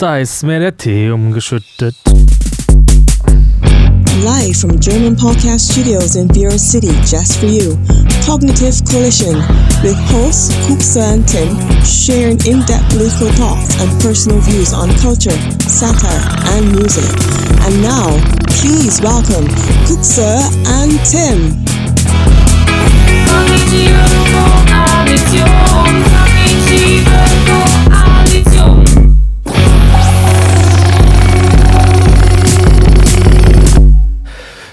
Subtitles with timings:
[0.00, 1.94] Da ist mir der Tee umgeschüttet.
[4.24, 7.76] Live from German Podcast Studios in Bureau City, just for you.
[8.24, 9.36] Cognitive Collision
[9.82, 15.36] with hosts Kuksa and Tim sharing in depth political thoughts and personal views on culture,
[15.68, 16.18] satire,
[16.56, 17.04] and music.
[17.66, 18.16] And now,
[18.48, 19.48] please welcome
[19.84, 20.40] Kuksa
[20.80, 21.60] and Tim.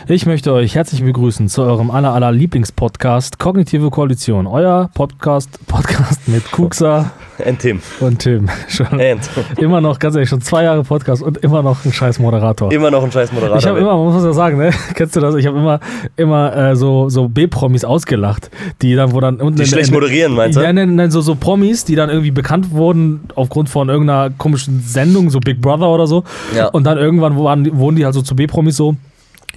[0.10, 4.48] Ich möchte euch herzlich begrüßen zu eurem aller aller Lieblingspodcast Kognitive Koalition.
[4.48, 7.12] Euer Podcast Podcast mit Kuxa
[7.46, 7.82] Und Tim.
[8.00, 8.50] und Tim.
[8.70, 9.20] Schon And.
[9.58, 12.72] immer noch, ganz ehrlich, schon zwei Jahre Podcast und immer noch ein scheiß Moderator.
[12.72, 13.58] Immer noch ein scheiß Moderator.
[13.60, 14.72] Ich habe immer, man muss ja sagen, ne?
[14.96, 15.36] Kennst du das?
[15.36, 15.80] Ich habe immer,
[16.16, 18.50] immer äh, so, so B-Promis ausgelacht,
[18.82, 20.62] die dann, wo dann unten die in- schlecht in- moderieren, meinst du?
[20.62, 24.80] Nein, nein, nein, so, so Promis, die dann irgendwie bekannt wurden aufgrund von irgendeiner komischen
[24.82, 26.24] Sendung, so Big Brother oder so.
[26.56, 26.68] Ja.
[26.70, 28.96] Und dann irgendwann waren, wurden die halt so zu B-Promis so.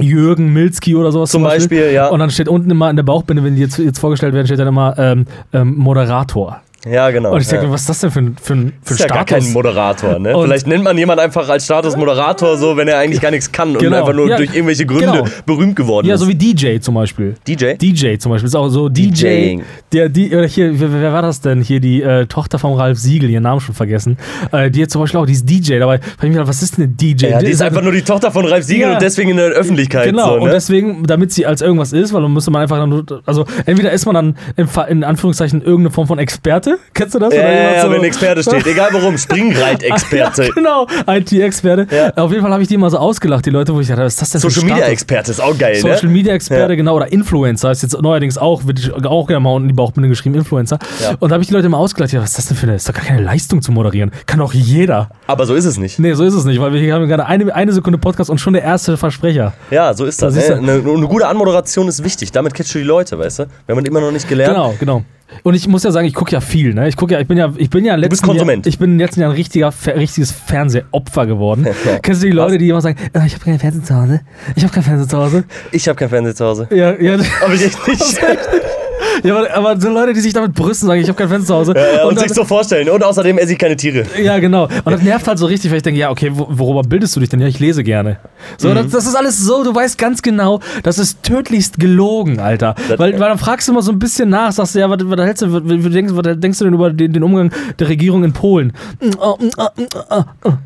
[0.02, 2.08] Jürgen Milzki oder sowas Zum Beispiel, ja.
[2.08, 4.58] Und dann steht unten immer in der Bauchbinde, wenn die jetzt, jetzt vorgestellt werden, steht
[4.58, 6.60] dann immer ähm, ähm, Moderator.
[6.86, 7.32] Ja, genau.
[7.34, 7.72] Und ich denke, ja.
[7.72, 9.44] was ist das denn für ein, für ein, für ein ist ja gar Status?
[9.44, 10.36] kein Moderator, ne?
[10.36, 13.52] Und- Vielleicht nennt man jemand einfach als Status Moderator so, wenn er eigentlich gar nichts
[13.52, 13.98] kann und Genau.
[13.98, 15.24] einfach nur Ja, durch irgendwelche Gründe genau.
[15.44, 16.20] berühmt geworden ja, ist.
[16.20, 17.34] so wie DJ zum Beispiel.
[17.46, 17.74] DJ?
[17.74, 19.10] DJ zum Beispiel ist auch so DJ.
[19.10, 19.62] DJing.
[19.92, 21.60] Der, die, oder hier, wer, wer war das denn?
[21.62, 24.16] Hier die äh, Tochter von Ralf Siegel, ihren Namen schon vergessen.
[24.52, 25.78] Äh, die jetzt zum Beispiel auch, die ist DJ.
[25.80, 27.26] Dabei frage ich mich, was ist denn ein DJ?
[27.26, 28.92] ja, die ist einfach nur die Tochter von Ralf Siegel Ja.
[28.94, 30.06] und deswegen in der Öffentlichkeit.
[30.06, 30.52] Genau, so, und ne?
[30.52, 34.06] deswegen, damit sie als irgendwas ist, weil dann müsste man einfach dann, also entweder ist
[34.06, 37.34] man dann in, in Anführungszeichen irgendeine Form von Experte, kennst du das?
[37.34, 40.44] Ja, ja, ja, so- wenn Experte steht, egal warum, Springreit-Experte.
[40.50, 41.86] Ja, genau, IT-Experte.
[41.94, 42.12] Ja.
[42.22, 44.14] Auf jeden Fall habe ich die immer so ausgelacht, die Leute, wo ich dachte, was
[44.14, 44.92] ist das denn Social für ein Media Status?
[44.92, 46.10] Experte ist auch geil, Social ne?
[46.12, 46.76] Media Experte, Ja.
[46.76, 50.08] genau, oder Influencer ist jetzt neuerdings auch, wird auch gerne mal unten in die Bauchbinde
[50.08, 50.78] geschrieben, Influencer.
[51.20, 52.76] Und da habe ich die Leute immer ausgelacht, ja, was ist das denn für eine,
[52.76, 54.10] ist doch gar keine Leistung zu moderieren.
[54.26, 55.10] Kann doch jeder.
[55.26, 55.98] Aber so ist es nicht.
[55.98, 58.38] Nee, so ist es nicht, weil wir hier haben gerade eine, eine Sekunde Podcast und
[58.38, 59.52] schon der erste Versprecher.
[59.70, 60.34] Ja, so ist das.
[60.34, 60.56] Das ist ne?
[60.56, 62.32] eine, eine gute Anmoderation ist wichtig.
[62.32, 63.46] Damit catchst du die Leute, weißt du?
[63.66, 64.54] Wir haben das immer noch nicht gelernt.
[64.54, 65.02] Genau, genau.
[65.42, 66.88] Und ich muss ja sagen, ich gucke ja viel, ne?
[66.88, 68.66] Ich gucke ja, ich bin ja, ich bin ja letzten Konsument.
[68.66, 71.66] Jahr, ich bin in den letzten Jahren ein richtiger, richtiges Fernsehopfer geworden.
[72.02, 74.20] Kennst du die Leute, die immer sagen, äh, ich habe keinen Fernseher zu Hause,
[74.56, 75.44] ich habe keinen Fernseher zu Hause.
[75.72, 76.68] Ich habe kein Fernseher zu Hause.
[76.70, 77.14] Ja, ja,
[77.44, 78.20] Aber ich echt nicht.
[79.24, 81.54] ja aber, aber so Leute, die sich damit brüsten, sagen, ich habe kein Fernseher zu
[81.54, 81.74] Hause.
[81.76, 82.88] Ja, und dann- sich so vorstellen.
[82.90, 84.04] Und außerdem esse ich keine Tiere.
[84.22, 84.64] Ja, genau.
[84.84, 87.20] Und das nervt halt so richtig, weil ich denke, ja, okay, wo- worüber bildest du
[87.20, 87.40] dich denn?
[87.40, 88.18] Ja, ich lese gerne.
[88.58, 88.74] So, Mhm.
[88.76, 92.74] das, das ist alles so, du weißt ganz genau, das ist tödlichst gelogen, Alter.
[92.88, 94.98] Das- weil, weil dann fragst du immer so ein bisschen nach, sagst du, ja, was,
[95.02, 97.88] was, hältst du, was, was, denkst, was denkst du denn über den, den Umgang der
[97.88, 98.72] Regierung in Polen?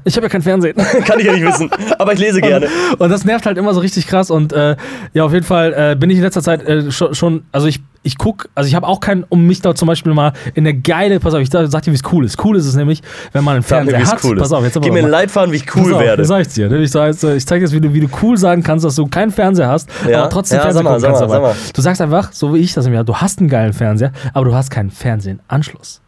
[0.04, 0.76] Ich habe ja kein Fernsehen.
[1.04, 1.70] Kann ich ja nicht wissen.
[1.98, 2.68] Aber ich lese gerne.
[2.98, 4.30] Und das nervt halt immer so richtig krass.
[4.30, 4.76] Und äh,
[5.12, 7.80] ja, auf jeden Fall äh, bin ich in letzter Zeit äh, schon, schon, also ich,
[8.04, 10.78] ich guck, also ich habe auch keinen, um mich da zum Beispiel mal in eine
[10.78, 12.42] geile, pass auf, ich sag dir, wie es cool ist.
[12.44, 14.24] Cool ist es nämlich, wenn man einen mir, Fernseher es hat.
[14.24, 14.36] cool.
[14.36, 16.18] Pass auf, jetzt Gib mir einen Leitfaden, wie ich Pass cool auf, werde.
[16.22, 16.68] Das sag ich dir.
[16.68, 16.78] Ne?
[16.82, 19.30] Ich, sag ich zeig jetzt, wie du, wie du cool sagen kannst, dass du keinen
[19.32, 20.20] Fernseher hast, Ja?
[20.20, 21.22] aber trotzdem Ja, Fernseher mal, gucken sag kannst.
[21.22, 21.54] mal, sag mal.
[21.74, 24.54] Du sagst einfach, so wie ich das nämlich, du hast einen geilen Fernseher, aber du
[24.54, 26.00] hast keinen Fernsehenanschluss.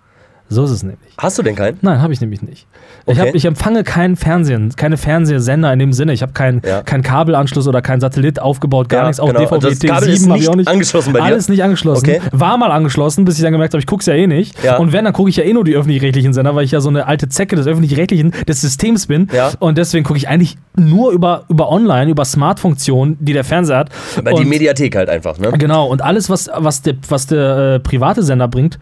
[0.49, 1.01] So ist es nämlich.
[1.19, 1.77] Hast du denn keinen?
[1.83, 2.69] Nein, habe ich nämlich nicht.
[3.07, 3.29] Ich, Okay.
[3.29, 6.13] hab, ich empfange keinen Fernsehen, keine Fernsehsender in dem Sinne.
[6.13, 6.83] Ich habe keinen Ja.
[6.83, 9.19] kein Kabelanschluss oder keinen Satellit aufgebaut, gar Ja, nichts.
[9.19, 9.41] Auch genau.
[9.41, 10.69] DVD Das Kabel ist T7 habe ich nicht auch nicht.
[10.69, 11.25] angeschlossen bei dir?
[11.25, 12.07] Alles nicht angeschlossen.
[12.09, 12.21] Okay.
[12.31, 14.63] War mal angeschlossen, bis ich dann gemerkt habe, ich gucke es ja eh nicht.
[14.63, 14.77] Ja.
[14.77, 16.91] Und wenn, dann gucke ich ja eh nur die öffentlich-rechtlichen Sender, weil ich ja so
[16.91, 19.29] eine alte Zecke des öffentlich-rechtlichen, des Systems bin.
[19.33, 19.51] Ja.
[19.59, 23.91] Und deswegen gucke ich eigentlich nur über, über online, über Smart-Funktionen, die der Fernseher hat.
[24.17, 25.51] Die Und- Mediathek halt einfach, ne?
[25.59, 28.79] Genau, und alles, was, was der, was der äh, private Sender bringt,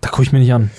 [0.00, 0.70] da gucke ich mir nicht an.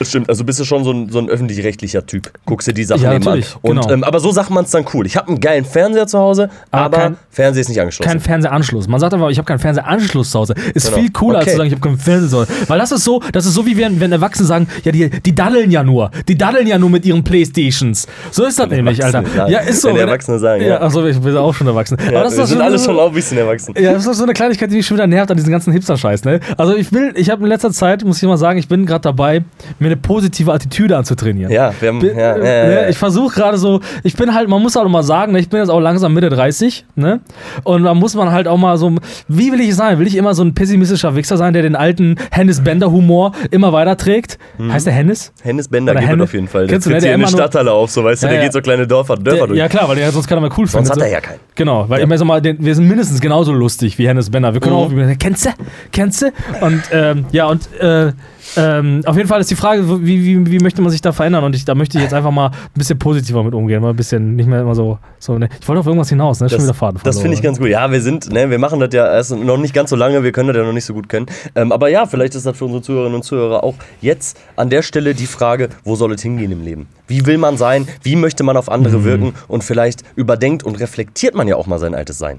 [0.00, 0.28] Das stimmt.
[0.30, 2.32] Also bist du schon so ein, so ein öffentlich-rechtlicher Typ.
[2.46, 3.22] Guckst dir die Sachen Ja, an.
[3.22, 3.90] Und, genau.
[3.90, 5.06] ähm, aber so sagt man es dann cool.
[5.06, 8.08] Ich habe einen geilen Fernseher zu Hause, Aber aber kein- Fernseher ist nicht angeschlossen.
[8.10, 8.88] Kein Fernsehanschluss.
[8.88, 10.54] Man sagt aber, ich habe keinen Fernsehanschluss zu Hause.
[10.74, 11.02] Ist Genau.
[11.02, 11.50] viel cooler, als Okay.
[11.52, 12.48] zu sagen, ich habe keinen Fernseher zu Hause.
[12.66, 15.34] Weil das ist so, das ist so wie wenn, wenn Erwachsene sagen, ja, die, die
[15.34, 16.10] daddeln ja nur.
[16.26, 18.06] Die daddeln ja nur mit ihren Playstations.
[18.30, 19.22] So ist das nämlich, Alter.
[19.48, 19.88] Ja, ist so.
[19.88, 20.68] Wenn Wenn- Erwachsene sagen, ja.
[20.68, 20.80] ja.
[20.80, 21.98] Achso, ich bin auch schon erwachsen.
[22.00, 23.74] ja, aber das wir ist sind so- alle schon auch ein bisschen erwachsen.
[23.78, 26.24] ja, das ist so eine Kleinigkeit, die mich schon wieder nervt an diesem ganzen Hipster-Scheiß,
[26.24, 26.40] ne?
[26.56, 29.02] Also ich will, ich habe in letzter Zeit, muss ich mal sagen, ich bin gerade
[29.02, 29.44] dabei,
[29.78, 31.52] mir eine positive Attitüde anzutrainieren.
[31.52, 32.00] Ja, wir haben.
[32.04, 34.88] Ja, ja, äh, ja, ne, Ich versuche gerade so, ich bin halt, man muss auch
[34.88, 37.20] mal sagen, ne, ich bin jetzt auch langsam Mitte 30, ne?
[37.64, 38.94] Und da muss man halt auch mal so,
[39.28, 39.98] wie will ich sein?
[39.98, 43.72] Will ich immer so ein pessimistischer Wichser sein, der den alten Hennis Bender Humor immer
[43.72, 44.38] weiterträgt?
[44.70, 45.32] Heißt der Hennis?
[45.42, 46.62] Hennes Bender Oder gibt es Hennes- auf jeden Fall.
[46.66, 48.52] Der Kennst du, ne, der hier in nur- Stadthalle auf, so weißt du, der geht
[48.52, 49.58] so kleine Dörfer, Dörfer Der, durch.
[49.58, 50.90] ja klar, weil der sonst keiner mal cool Sonst findet.
[50.90, 51.04] hat so.
[51.04, 51.40] er ja keinen.
[51.54, 54.52] Genau, weil ich meine, sag mal, den, wir sind mindestens genauso lustig wie Hennes Bender.
[54.54, 55.10] Wir können Mhm.
[55.10, 55.50] auch, kennst du?
[55.92, 56.26] Kennst du?
[56.60, 58.12] Und ähm, ja, und äh,
[58.56, 61.44] Ähm, auf jeden Fall ist die Frage, wie, wie, wie möchte man sich da verändern?
[61.44, 63.96] Und ich, da möchte ich jetzt einfach mal ein bisschen positiver mit umgehen, mal ein
[63.96, 64.98] bisschen nicht mehr immer so.
[65.18, 65.48] so ne?
[65.60, 66.48] Ich wollte auf irgendwas hinaus, ne?
[66.48, 67.00] Schon wieder Faden.
[67.04, 67.68] Das finde ich ganz gut.
[67.68, 70.32] Ja, wir sind, ne, wir machen das ja erst noch nicht ganz so lange, wir
[70.32, 71.26] können das ja noch nicht so gut können.
[71.54, 74.82] Ähm, aber ja, vielleicht ist das für unsere Zuhörerinnen und Zuhörer auch jetzt an der
[74.82, 76.88] Stelle die Frage, wo soll es hingehen im Leben?
[77.06, 77.86] Wie will man sein?
[78.02, 79.04] Wie möchte man auf andere Mhm.
[79.04, 79.34] wirken?
[79.48, 82.38] Und vielleicht überdenkt und reflektiert man ja auch mal sein altes Sein.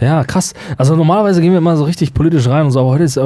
[0.00, 0.54] Ja, krass.
[0.76, 3.22] Also normalerweise gehen wir immer so richtig politisch rein und so, aber heute ist äh,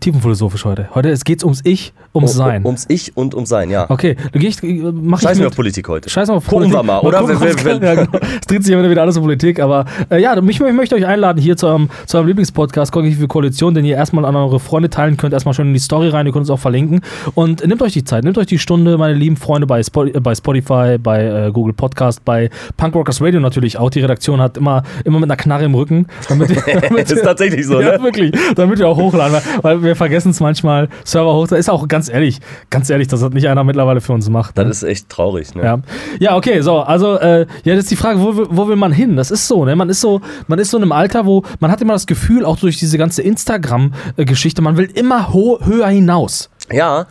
[0.00, 0.88] tiefenphilosophisch heute.
[0.94, 2.64] Heute geht es ums Ich, ums Sein.
[2.64, 3.86] Ums Ich und ums Sein, ja.
[3.90, 6.08] Okay, dann gehe ich, äh, mach ich Scheiß mir auf Politik heute.
[6.10, 6.78] Scheiß mal auf Gucken Politik.
[6.78, 7.18] wir mal, oder?
[7.20, 8.18] gucken, was wer- kann- ja, genau.
[8.40, 11.06] Es dreht sich ja wieder alles um Politik, aber äh, ja, mich, ich möchte euch
[11.06, 14.90] einladen hier zu eurem, zu eurem Lieblingspodcast Kognitive Koalition, den ihr erstmal an eure Freunde
[14.90, 17.00] teilen könnt, erstmal schön in die Story rein, ihr könnt uns auch verlinken
[17.34, 20.20] und nehmt euch die Zeit, nehmt euch die Stunde, meine lieben Freunde bei, Spo äh,
[20.20, 24.56] bei Spotify, bei äh, Google Podcast, bei Punk Rockers Radio natürlich auch, die Redaktion hat
[24.56, 26.50] immer, immer mit einer Knarre im Rücken, damit,
[26.82, 28.02] damit ist tatsächlich so, ja, ne?
[28.02, 28.32] wirklich.
[28.54, 31.50] Damit wir auch hochladen, weil, weil wir vergessen es manchmal, Server hoch.
[31.52, 32.40] Ist auch ganz ehrlich,
[32.70, 34.56] ganz ehrlich, dass das nicht einer mittlerweile für uns macht.
[34.58, 34.70] Das ne?
[34.70, 35.62] ist echt traurig, ne?
[35.64, 35.78] Ja.
[36.18, 38.92] ja, okay, so, also, äh, ja, das ist die Frage, wo, will- wo will man
[38.92, 39.16] hin?
[39.16, 39.76] Das ist so, ne?
[39.76, 42.44] Man ist so, man ist so in einem Alter, wo man hat immer das Gefühl,
[42.44, 46.50] auch durch diese ganze Instagram-Geschichte, man will immer höher hinaus.
[46.70, 47.06] Ja,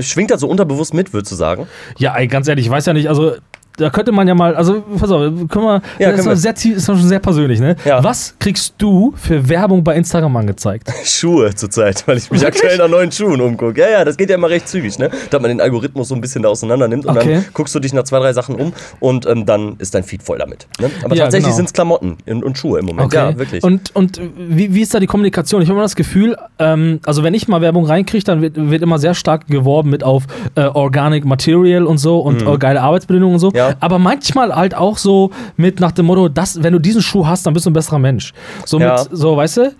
[0.00, 1.66] schwingt das so unterbewusst mit, würdest du sagen?
[1.98, 3.34] Ja, ey, ganz ehrlich, ich weiß ja nicht, also.
[3.76, 6.36] Da könnte man ja mal, also pass auf, können wir, Ja, das ist, wir.
[6.36, 7.76] sehr, ist schon sehr persönlich, ne?
[7.84, 8.02] Ja.
[8.02, 10.90] Was kriegst du für Werbung bei Instagram angezeigt?
[11.04, 13.80] Schuhe zurzeit, weil ich mich aktuell nach neuen Schuhen umgucke.
[13.80, 15.10] Ja, ja, das geht ja immer recht zügig, ne?
[15.30, 17.34] Da man den Algorithmus so ein bisschen da auseinander nimmt und Okay.
[17.34, 20.22] dann guckst du dich nach zwei, drei Sachen um und ähm, dann ist dein Feed
[20.22, 20.66] voll damit.
[20.80, 20.90] Ne?
[21.04, 21.56] Aber Ja, tatsächlich genau.
[21.56, 23.12] sind es Klamotten und, und Schuhe im Moment.
[23.12, 23.62] Ja, wirklich.
[23.62, 25.60] Und, und wie, wie ist da die Kommunikation?
[25.62, 28.82] Ich habe immer das Gefühl, ähm, also wenn ich mal Werbung reinkriege, dann wird, wird
[28.82, 30.24] immer sehr stark geworben mit auf
[30.54, 33.50] äh, Organic Material und so und äh, geile Arbeitsbedingungen und so.
[33.50, 33.65] Mhm.
[33.70, 33.76] Ja.
[33.80, 37.46] Aber manchmal halt auch so mit nach dem Motto, das, wenn du diesen Schuh hast,
[37.46, 38.32] dann bist du ein besserer Mensch.
[38.64, 38.96] So Ja.
[39.08, 39.74] mit, so, weißt du?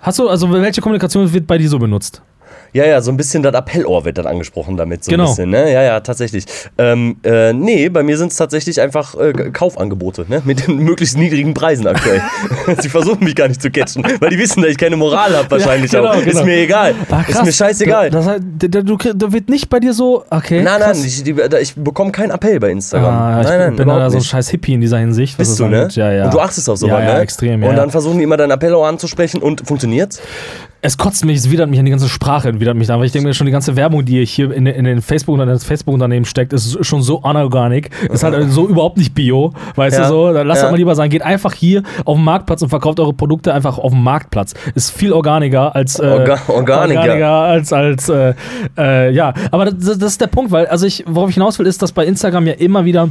[0.00, 2.22] Hast du, also welche Kommunikation wird bei dir so benutzt?
[2.74, 5.04] Ja, ja, so ein bisschen das Appellohr wird dann angesprochen damit.
[5.04, 5.24] So Genau.
[5.24, 5.70] ein bisschen, ne?
[5.70, 6.46] Ja, ja, tatsächlich.
[6.78, 10.40] Ähm, äh, nee, bei mir sind es tatsächlich einfach äh, Kaufangebote, ne?
[10.46, 12.22] Mit den möglichst niedrigen Preisen aktuell.
[12.80, 15.50] Sie versuchen mich gar nicht zu catchen, weil die wissen, dass ich keine Moral habe
[15.50, 16.16] wahrscheinlich Ja, genau, auch.
[16.18, 16.44] Ist genau.
[16.44, 16.94] mir egal.
[17.10, 17.44] Ah, ist krass.
[17.44, 18.10] mir scheißegal.
[18.10, 20.62] Da, das heißt, du, da wird nicht bei dir so, okay.
[20.62, 21.04] nein, nein, krass.
[21.04, 23.14] ich, die, da- ich bekomme keinen Appell bei Instagram.
[23.14, 25.36] Ah, ich nein, nein, bin da so ein scheiß Hippie in dieser Hinsicht.
[25.36, 25.88] Bist du, ne?
[25.92, 26.24] Ja, ja.
[26.24, 27.20] Und du achtest auf sowas, ja, ja, ne?
[27.20, 27.68] extrem, ja.
[27.68, 30.20] Und dann versuchen die immer dein Appellohr anzusprechen und funktioniert's?
[30.84, 33.12] Es kotzt mich, es widert mich an die ganze Sprache, widert mich an, weil ich
[33.12, 36.24] denke mir schon, die ganze Werbung, die hier in, in den Facebook und das Facebook-Unternehmen
[36.24, 40.32] steckt, ist schon so anorganic, ist halt so überhaupt nicht bio, weißt Ja, du so,
[40.32, 40.64] dann lasst ja.
[40.64, 43.78] das mal lieber sein, geht einfach hier auf den Marktplatz und verkauft eure Produkte einfach
[43.78, 44.54] auf dem Marktplatz.
[44.74, 46.80] Ist viel organischer als äh, Orga- Organiker.
[46.80, 48.34] organiger als, als äh,
[48.76, 51.66] äh, ja, aber das, das ist der Punkt, weil, also ich, worauf ich hinaus will,
[51.68, 53.08] ist, dass bei Instagram ja immer wieder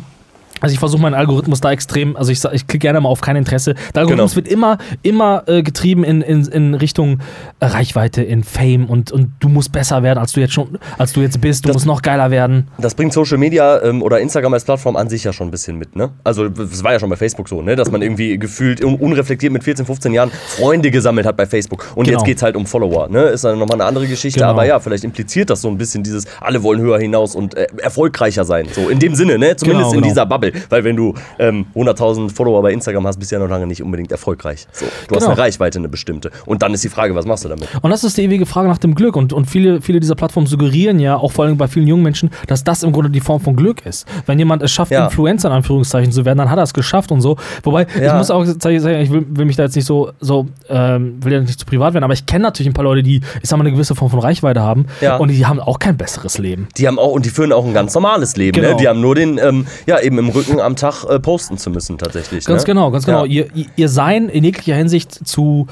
[0.61, 3.35] also ich versuche meinen Algorithmus da extrem, also ich, ich klicke gerne mal auf kein
[3.35, 3.73] Interesse.
[3.93, 4.45] Der Algorithmus Genau.
[4.45, 7.19] wird immer, immer äh, getrieben in, in, in Richtung
[7.59, 11.13] äh, Reichweite, in Fame und, und du musst besser werden, als du jetzt schon, als
[11.13, 12.67] du jetzt bist, du Das- musst noch geiler werden.
[12.77, 15.77] Das bringt Social Media ähm, oder Instagram als Plattform an sich ja schon ein bisschen
[15.77, 16.11] mit, ne?
[16.23, 17.75] Also, es war ja schon bei Facebook so, ne?
[17.75, 21.87] Dass man irgendwie gefühlt un unreflektiert mit 14, 15 Jahren Freunde gesammelt hat bei Facebook.
[21.95, 22.19] Und Genau.
[22.19, 23.23] jetzt geht's halt um Follower, ne?
[23.23, 24.51] Ist dann nochmal eine andere Geschichte, Genau.
[24.51, 27.67] aber ja, vielleicht impliziert das so ein bisschen dieses, alle wollen höher hinaus und äh,
[27.81, 28.67] erfolgreicher sein.
[28.71, 29.55] So, in dem Sinne, ne?
[29.55, 30.07] Zumindest Genau, in genau.
[30.07, 30.50] dieser Bubble.
[30.69, 33.81] Weil wenn du ähm, 100.000 Follower bei Instagram hast, bist du ja noch lange nicht
[33.83, 34.67] unbedingt erfolgreich.
[34.71, 35.31] So, du hast Genau.
[35.33, 36.31] eine Reichweite, eine bestimmte.
[36.45, 37.67] Und dann ist die Frage, was machst du damit?
[37.81, 39.15] Und das ist die ewige Frage nach dem Glück.
[39.15, 42.29] Und, und viele, viele dieser Plattformen suggerieren ja, auch vor allem bei vielen jungen Menschen,
[42.47, 44.07] dass das im Grunde die Form von Glück ist.
[44.25, 45.05] Wenn jemand es schafft, Ja.
[45.05, 47.37] Influencer in Anführungszeichen zu werden, dann hat er es geschafft und so.
[47.63, 48.17] Wobei, ich Ja.
[48.17, 51.39] muss auch sagen, ich will, will mich da jetzt nicht so, so ähm, will ja
[51.39, 53.63] nicht zu privat werden, aber ich kenne natürlich ein paar Leute, die, ich sag mal,
[53.63, 55.17] eine gewisse Form von Reichweite haben Ja.
[55.17, 56.67] und die haben auch kein besseres Leben.
[56.77, 58.55] Die haben auch und die führen auch ein ganz normales Leben.
[58.59, 58.71] Genau.
[58.71, 58.77] Ne?
[58.79, 61.97] Die haben nur den, ähm, ja, eben im Rücken am Tag äh, posten zu müssen,
[61.97, 62.45] tatsächlich.
[62.45, 62.65] Ganz ne?
[62.67, 63.25] genau, ganz genau.
[63.25, 63.45] Ja.
[63.53, 65.67] Ihr, ihr Sein in jeglicher Hinsicht zu,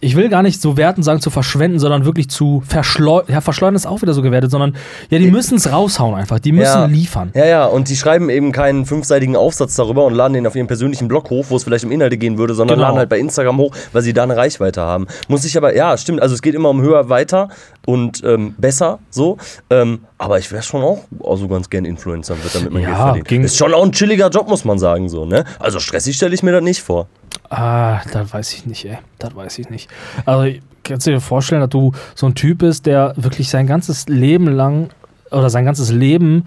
[0.00, 3.32] ich will gar nicht so werten sagen zu verschwenden, sondern wirklich zu verschleudern.
[3.32, 4.76] Ja, verschleudern ist auch wieder so gewertet, sondern
[5.08, 6.38] ja, die müssen es raushauen einfach.
[6.38, 6.84] Die müssen ja.
[6.84, 7.30] liefern.
[7.34, 10.66] Ja, ja, und die schreiben eben keinen fünfseitigen Aufsatz darüber und laden den auf ihren
[10.66, 12.88] persönlichen Blog hoch, wo es vielleicht um Inhalte gehen würde, sondern Genau.
[12.88, 15.06] laden halt bei Instagram hoch, weil sie da eine Reichweite haben.
[15.28, 17.48] Muss ich aber, ja, stimmt, also es geht immer um höher, weiter
[17.86, 19.38] und ähm, besser, so.
[19.70, 22.88] Ähm, aber ich wäre schon auch also ganz gern Influencer und würde damit mein Ja,
[22.88, 23.24] Geld verdienen.
[23.24, 25.44] ging- Ist schon auch ein chilliger Job, muss man sagen, so, ne?
[25.58, 27.06] Also stressig stelle ich mir das nicht vor.
[27.50, 28.98] Ah, das weiß ich nicht, ey.
[29.18, 29.88] Das weiß ich nicht.
[30.24, 34.08] Also, kannst du dir vorstellen, dass du so ein Typ bist, der wirklich sein ganzes
[34.08, 34.88] Leben lang
[35.30, 36.44] oder sein ganzes Leben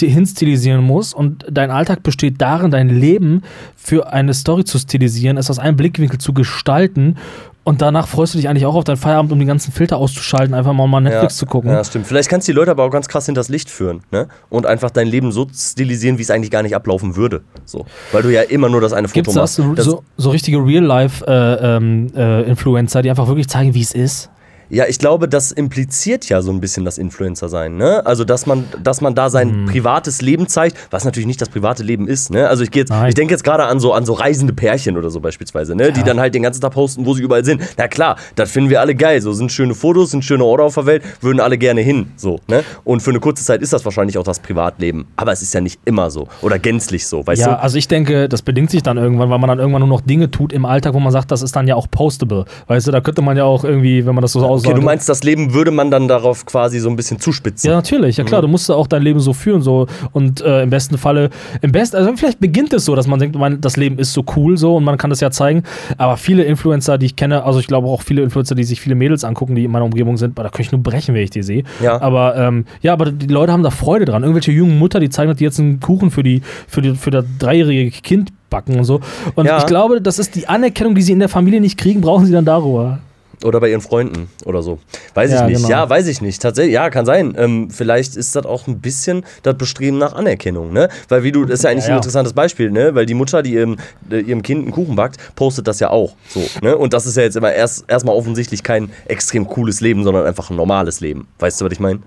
[0.00, 3.42] hinstilisieren muss und dein Alltag besteht darin, dein Leben
[3.76, 7.16] für eine Story zu stilisieren, es aus einem Blickwinkel zu gestalten
[7.66, 10.54] und danach freust du dich eigentlich auch auf deinen Feierabend, um die ganzen Filter auszuschalten,
[10.54, 11.68] einfach mal, mal Netflix ja, zu gucken.
[11.68, 12.06] Ja, stimmt.
[12.06, 14.28] Vielleicht kannst du die Leute aber auch ganz krass hinters Licht führen, ne?
[14.48, 17.42] Und einfach dein Leben so stilisieren, wie es eigentlich gar nicht ablaufen würde.
[17.64, 17.84] So.
[18.12, 19.82] Weil du ja immer nur das eine Foto es das, machst.
[19.82, 24.30] so, so, so richtige Real-Life-Influencer, die einfach wirklich zeigen, wie es ist?
[24.68, 28.04] Ja, ich glaube, das impliziert ja so ein bisschen das Influencer-Sein, ne?
[28.04, 29.66] Also, dass man, dass man da sein Hm.
[29.66, 32.48] privates Leben zeigt, was natürlich nicht das private Leben ist, ne?
[32.48, 33.08] Also, ich jetzt, Nein.
[33.08, 35.92] ich denke jetzt gerade an so, an so reisende Pärchen oder so beispielsweise, ne?
[35.92, 37.62] Die dann halt den ganzen Tag posten, wo sie überall sind.
[37.76, 39.20] Na klar, das finden wir alle geil.
[39.20, 42.40] So sind schöne Fotos, sind schöne Orte auf der Welt, würden alle gerne hin, so,
[42.48, 42.64] ne?
[42.84, 45.06] Und für eine kurze Zeit ist das wahrscheinlich auch das Privatleben.
[45.16, 47.60] Aber es ist ja nicht immer so oder gänzlich so, weißt Ja, du?
[47.62, 50.30] also ich denke, das bedingt sich dann irgendwann, weil man dann irgendwann nur noch Dinge
[50.30, 52.44] tut im Alltag, wo man sagt, das ist dann ja auch postable.
[52.66, 54.55] Weißt du, da könnte man ja auch irgendwie, wenn man das so aussagt.
[54.56, 57.68] Okay, du meinst, das Leben würde man dann darauf quasi so ein bisschen zuspitzen.
[57.70, 58.28] Ja, natürlich, ja Mhm.
[58.28, 61.30] klar, du musst auch dein Leben so führen so und äh, im besten Falle,
[61.62, 64.24] im besten, also vielleicht beginnt es so, dass man denkt, man, das Leben ist so
[64.36, 65.62] cool so und man kann das ja zeigen,
[65.98, 68.94] aber viele Influencer, die ich kenne, also ich glaube auch viele Influencer, die sich viele
[68.94, 71.42] Mädels angucken, die in meiner Umgebung sind, da könnte ich nur brechen, wenn ich die
[71.42, 71.64] sehe.
[71.82, 72.00] Ja.
[72.00, 74.22] Aber ähm, ja, aber die Leute haben da Freude dran.
[74.22, 77.10] Irgendwelche jungen Mutter, die zeigen, dass die jetzt einen Kuchen für die für die für
[77.10, 79.00] das dreijährige Kind backen und so.
[79.34, 79.58] Und Ja.
[79.58, 82.32] ich glaube, das ist die Anerkennung, die sie in der Familie nicht kriegen, brauchen sie
[82.32, 82.98] dann darüber.
[83.44, 84.78] Oder bei ihren Freunden oder so.
[85.14, 85.56] Weiß Ja, ich nicht.
[85.58, 85.68] genau.
[85.68, 86.40] Ja, weiß ich nicht.
[86.40, 87.34] Tatsächlich, ja, kann sein.
[87.38, 90.88] Ähm, vielleicht ist das auch ein bisschen das Bestreben nach Anerkennung, ne?
[91.08, 92.94] Weil wie du, das ist ja eigentlich Ja, ein interessantes Beispiel, ne?
[92.94, 93.76] Weil die Mutter, die ihrem,
[94.10, 96.76] äh, ihrem Kind einen Kuchen backt, postet das ja auch so, ne?
[96.78, 100.48] Und das ist ja jetzt immer erst erstmal offensichtlich kein extrem cooles Leben, sondern einfach
[100.50, 101.28] ein normales Leben.
[101.38, 102.00] Weißt du, was ich meine?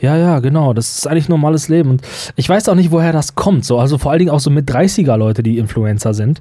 [0.00, 0.72] Ja, ja, genau.
[0.72, 1.90] Das ist eigentlich normales Leben.
[1.90, 2.02] Und
[2.36, 3.66] ich weiß auch nicht, woher das kommt.
[3.66, 6.40] So, also vor allen Dingen auch so mit 30er Leute, die Influencer sind.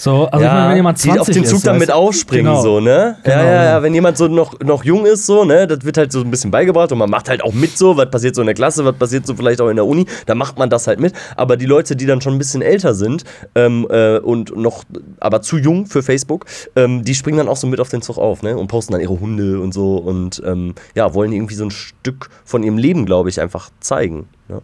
[0.00, 2.46] So, also ich meine, wenn jemand 20 die auf den Zug ist, dann mit aufspringen,
[2.46, 2.62] Genau.
[2.62, 3.18] so, ne?
[3.22, 3.82] Genau, ja, ja, ja, genau.
[3.82, 6.50] wenn jemand so noch, noch jung ist, so, ne, das wird halt so ein bisschen
[6.50, 8.94] beigebracht und man macht halt auch mit so, was passiert so in der Klasse, was
[8.96, 11.12] passiert so vielleicht auch in der Uni, da macht man das halt mit.
[11.36, 14.84] Aber die Leute, die dann schon ein bisschen älter sind ähm, äh, und noch,
[15.20, 18.16] aber zu jung für Facebook, ähm, die springen dann auch so mit auf den Zug
[18.16, 18.56] auf, ne?
[18.56, 22.30] Und posten dann ihre Hunde und so und ähm, ja, wollen irgendwie so ein Stück
[22.46, 24.30] von ihrem Leben, glaube ich, einfach zeigen.
[24.48, 24.60] Ja.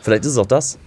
[0.00, 0.78] Vielleicht ist es auch das.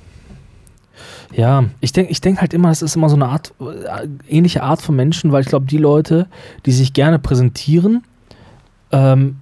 [1.35, 4.63] Ja, ich denke ich denk halt immer, es ist immer so eine Art, äh, ähnliche
[4.63, 6.27] Art von Menschen, weil ich glaube, die Leute,
[6.65, 8.03] die sich gerne präsentieren,
[8.91, 9.37] ähm, äh, ähm,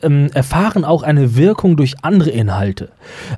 [0.00, 2.88] erfahren auch eine Wirkung durch andere Inhalte.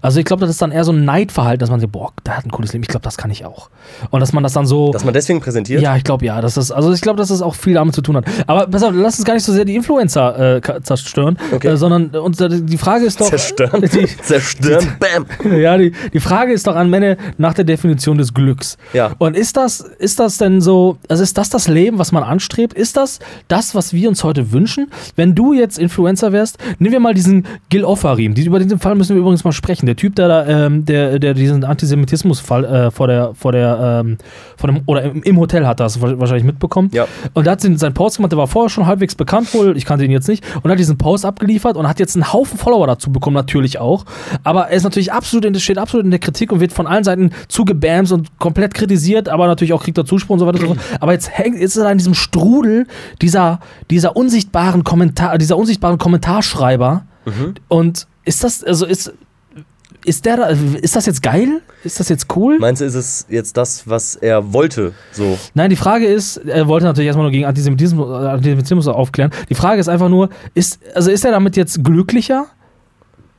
[0.00, 2.36] Also ich glaube, das ist dann eher so ein Neidverhalten, dass man sagt, boah, der
[2.36, 3.70] hat ein cooles Leben, ich glaube, das kann ich auch.
[4.10, 4.92] Und dass man das dann so...
[4.92, 5.82] Dass man deswegen präsentiert?
[5.82, 6.40] Ja, ich glaube ja.
[6.40, 8.26] Das ist, also ich glaube, dass das auch viel damit zu tun hat.
[8.46, 11.68] Aber auf, lass uns gar nicht so sehr die Influencer äh, zerstören, Okay.
[11.68, 13.28] äh, sondern und, äh, die Frage ist doch.
[13.28, 13.82] Zerstören.
[13.94, 14.96] Die, Zerstören.
[14.98, 15.26] Bam.
[15.58, 18.76] ja, die, die Frage ist doch an Männer nach der Definition des Glücks.
[18.92, 19.12] Ja.
[19.18, 22.74] Und ist das, ist das denn so, also ist das das Leben, was man anstrebt?
[22.74, 23.18] Ist das
[23.48, 24.90] das, was wir uns heute wünschen?
[25.16, 28.34] Wenn du jetzt Influencer wärst, nehmen wir mal diesen Gil Offarim.
[28.34, 29.86] Die, über diesen Fall müssen wir übrigens mal sprechen.
[29.86, 34.18] Der Typ, der da, ähm, der, der diesen Antisemitismusfall äh, vor der, vor der, ähm,
[34.56, 36.90] vor dem, oder im, im Hotel hat, das wahrscheinlich mitbekommen.
[36.92, 37.06] Ja.
[37.32, 39.84] Und er hat den- seinen Post gemacht, der war vorher schon halbwegs bekannt wohl, ich
[39.84, 42.86] kannte ihn jetzt nicht, und hat diesen Post abgeliefert und hat jetzt einen Haufen Follower
[42.86, 44.04] dazu bekommen, natürlich auch.
[44.42, 47.04] Aber er ist natürlich absolut, in, steht absolut in der Kritik und wird von allen
[47.04, 50.68] Seiten zugebamst und komplett kritisiert, aber natürlich auch kriegt er Zuspruch und so weiter und
[50.68, 50.80] so fort.
[51.00, 52.86] Aber jetzt hängt, jetzt ist er in diesem Strudel
[53.22, 57.04] dieser, dieser unsichtbaren Kommentar, dieser unsichtbaren Kommentarschreiber.
[57.68, 59.12] Und ist das, also ist,
[60.04, 61.62] ist der da, ist das jetzt geil?
[61.82, 62.58] Ist das jetzt cool?
[62.58, 64.92] Meinst du, ist es jetzt das, was er wollte?
[65.12, 65.38] So.
[65.54, 69.30] Nein, die Frage ist, er wollte natürlich erstmal nur gegen Antisemitismus, Antisemitismus aufklären.
[69.48, 72.46] Die Frage ist einfach nur, ist, also ist er damit jetzt glücklicher?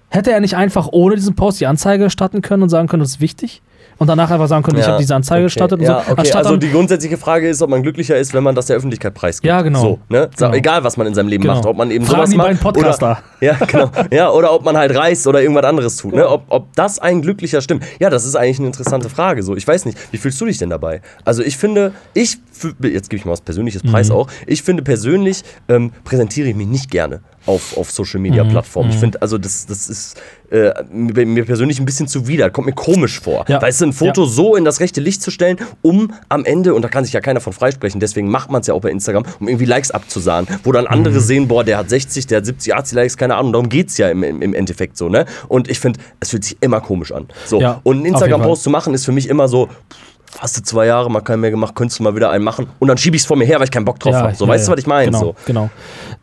[0.10, 3.12] Hätte er nicht einfach ohne diesen Post die Anzeige starten können und sagen können, das
[3.12, 3.62] ist wichtig?
[3.98, 5.46] Und danach einfach sagen können, ich habe diese Anzeige okay.
[5.46, 6.12] gestartet und ja, so.
[6.12, 6.32] Okay.
[6.34, 9.48] Also die grundsätzliche Frage ist, ob man glücklicher ist, wenn man das der Öffentlichkeit preisgibt.
[9.48, 9.82] Ja, genau.
[9.82, 10.30] So, ne?
[10.38, 10.54] Genau.
[10.54, 11.56] Egal, was man in seinem Leben Genau.
[11.56, 11.66] macht.
[11.66, 12.62] Ob man eben Fragen sowas macht.
[12.62, 13.12] Podcaster.
[13.12, 13.92] Oder, ja, genau.
[14.12, 16.14] ja, oder ob man halt reist oder irgendwas anderes tut.
[16.14, 16.28] Ne?
[16.28, 17.84] Ob, ob das ein glücklicher stimmt.
[18.00, 19.44] Ja, das ist eigentlich eine interessante Frage.
[19.44, 21.02] So, ich weiß nicht, wie fühlst du dich denn dabei?
[21.24, 22.38] Also ich finde, ich,
[22.82, 24.16] jetzt gebe ich mal was Persönliches Preis Mhm.
[24.16, 28.50] auch, ich finde persönlich ähm, präsentiere ich mich nicht gerne auf, auf Social Media Mhm.
[28.50, 28.90] Plattformen.
[28.90, 30.22] Ich finde, also das, das ist
[30.52, 33.46] äh, mir, mir persönlich ein bisschen zuwider, kommt mir komisch vor.
[33.48, 33.62] Ja.
[33.62, 36.82] Weißt du, ein Foto so in das rechte Licht zu stellen, um am Ende, und
[36.84, 39.24] da kann sich ja keiner von freisprechen, deswegen macht man es ja auch bei Instagram,
[39.40, 40.92] um irgendwie Likes abzusahnen, wo dann Mhm.
[40.92, 43.90] andere sehen, boah, der hat 60, der hat 70, 80 Likes, keine Ahnung, darum geht
[43.90, 45.26] es ja im, im, im Endeffekt so, ne?
[45.48, 47.28] Und ich finde, es fühlt sich immer komisch an.
[47.46, 47.60] So.
[47.60, 49.98] Ja, und einen Instagram-Post zu machen, ist für mich immer so, pff,
[50.40, 52.88] hast du zwei Jahre mal keinen mehr gemacht, könntest du mal wieder einen machen und
[52.88, 54.36] dann schiebe ich es vor mir her, weil ich keinen Bock drauf habe.
[54.36, 54.74] So, ja, weißt du, ja.
[54.74, 55.06] was ich meine?
[55.06, 55.36] Genau, So.
[55.46, 55.70] genau.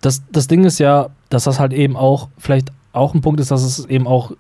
[0.01, 3.51] Das, das Ding ist ja, dass das halt eben auch, vielleicht auch ein Punkt ist,
[3.51, 4.33] dass es eben auch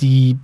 [0.00, 0.38] die,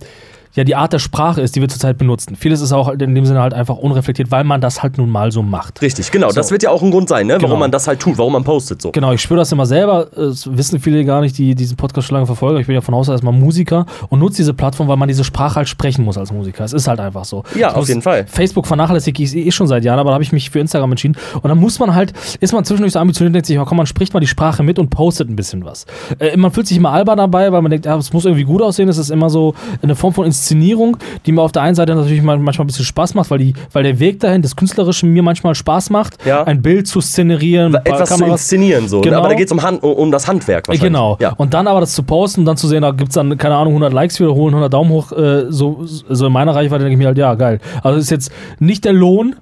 [0.55, 2.35] ja, die Art der Sprache ist, die wir zurzeit benutzen.
[2.35, 5.31] Vieles ist auch in dem Sinne halt einfach unreflektiert, weil man das halt nun mal
[5.31, 5.81] so macht.
[5.81, 6.29] Richtig, genau.
[6.29, 6.35] So.
[6.35, 7.33] Das wird ja auch ein Grund sein, ne?
[7.35, 7.49] Genau.
[7.49, 8.91] warum man das halt tut, warum man postet so.
[8.91, 10.07] Genau, ich spüre das immer selber.
[10.15, 12.59] Das wissen viele gar nicht, die diesen Podcast schon lange verfolgen.
[12.59, 15.23] Ich bin ja von Haus aus erstmal Musiker und nutze diese Plattform, weil man diese
[15.23, 16.63] Sprache halt sprechen muss als Musiker.
[16.63, 17.43] Es ist halt einfach so.
[17.55, 18.25] Ja, Ich auf jeden Fall.
[18.27, 21.17] Facebook vernachlässige ich eh schon seit Jahren, aber da habe ich mich für Instagram entschieden.
[21.41, 23.77] Und dann muss man halt, ist man zwischendurch so ambitioniert und denkt sich, oh, komm,
[23.77, 25.85] man spricht mal die Sprache mit und postet ein bisschen was.
[26.19, 28.61] Äh, man fühlt sich immer albern dabei, weil man denkt, ja, es muss irgendwie gut
[28.61, 28.87] aussehen.
[28.89, 32.21] Es ist immer so eine Form von Inszenierung, die mir auf der einen Seite natürlich
[32.21, 35.23] man- manchmal ein bisschen Spaß macht, weil, die, weil der Weg dahin, das Künstlerische mir
[35.23, 36.43] manchmal Spaß macht, Ja.
[36.43, 38.99] ein Bild zu szenerieren, Etwas zu inszenieren, so.
[39.01, 39.15] Genau.
[39.15, 39.17] Ne?
[39.19, 40.91] Aber da geht es um, Hand- um das Handwerk wahrscheinlich.
[40.91, 41.17] Genau.
[41.21, 41.33] Ja.
[41.37, 43.55] Und dann aber das zu posten und dann zu sehen, da gibt es dann, keine
[43.55, 46.99] Ahnung, 100 Likes wiederholen, 100 Daumen hoch, äh, so, so in meiner Reichweite denke ich
[46.99, 47.59] mir halt, ja, geil.
[47.81, 49.35] Also ist jetzt nicht der Lohn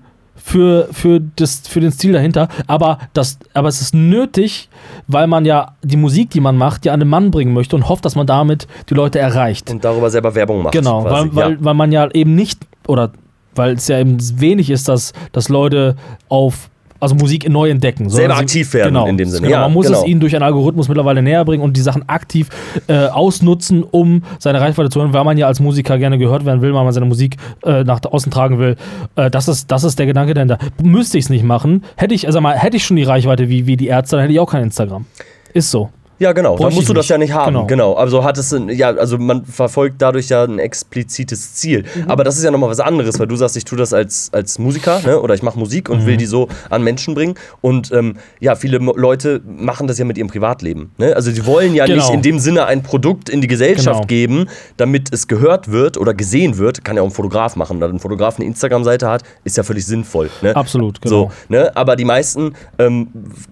[0.44, 4.70] für, für, das, für den Stil dahinter, aber, das, aber es ist nötig,
[5.08, 7.88] weil man ja die Musik, die man macht, ja an den Mann bringen möchte und
[7.88, 9.70] hofft, dass man damit die Leute erreicht.
[9.70, 10.74] Und darüber selber Werbung macht.
[10.74, 11.30] Genau, quasi.
[11.30, 11.58] weil, weil, ja.
[11.60, 13.12] weil man ja eben nicht, oder
[13.56, 15.96] weil es ja eben wenig ist, dass, dass Leute
[16.28, 16.70] auf,
[17.02, 18.10] also Musik neu entdecken.
[18.10, 19.48] Selber aktiv werden genau, in dem Sinne.
[19.48, 20.00] Genau, Ja, man muss genau.
[20.00, 22.48] es ihnen durch einen Algorithmus mittlerweile näher bringen und die Sachen aktiv
[22.88, 26.62] äh, ausnutzen, um seine Reichweite zu hören, weil man ja als Musiker gerne gehört werden
[26.62, 28.78] will, weil man seine Musik äh, nach außen tragen will.
[29.16, 30.58] Äh, das, ist, das ist der Gedanke dahinter.
[30.82, 33.66] Müsste ich es nicht machen, hätte ich, also mal, hätte ich schon die Reichweite wie,
[33.68, 35.06] wie die Ärzte, dann hätte ich auch kein Instagram.
[35.54, 35.90] Ist so.
[36.22, 36.56] Ja, genau.
[36.58, 37.10] Dann musst du das nicht.
[37.10, 37.54] ja nicht haben.
[37.54, 37.66] Genau.
[37.66, 37.94] Genau.
[37.96, 41.84] Also hat es ja, also man verfolgt dadurch ja ein explizites Ziel.
[41.96, 42.12] Mhm.
[42.12, 44.60] Aber das ist ja nochmal was anderes, weil du sagst, ich tue das als, als
[44.60, 45.20] Musiker, ne?
[45.20, 46.06] Oder ich mache Musik und Mhm.
[46.06, 47.36] will die so an Menschen bringen.
[47.62, 50.92] Und ähm, ja, viele Leute machen das ja mit ihrem Privatleben.
[50.98, 51.16] Ne?
[51.16, 51.98] Also sie wollen ja Genau.
[52.06, 54.06] nicht in dem Sinne ein Produkt in die Gesellschaft Genau.
[54.08, 56.84] geben, damit es gehört wird oder gesehen wird.
[56.84, 57.80] Kann ja auch ein Fotograf machen.
[57.80, 60.30] Da ein Fotograf eine Instagram-Seite hat, ist ja völlig sinnvoll.
[60.44, 60.56] Ne?
[60.56, 61.16] Absolut, genau.
[61.16, 61.76] So, ne?
[61.76, 63.08] Aber die meisten ähm,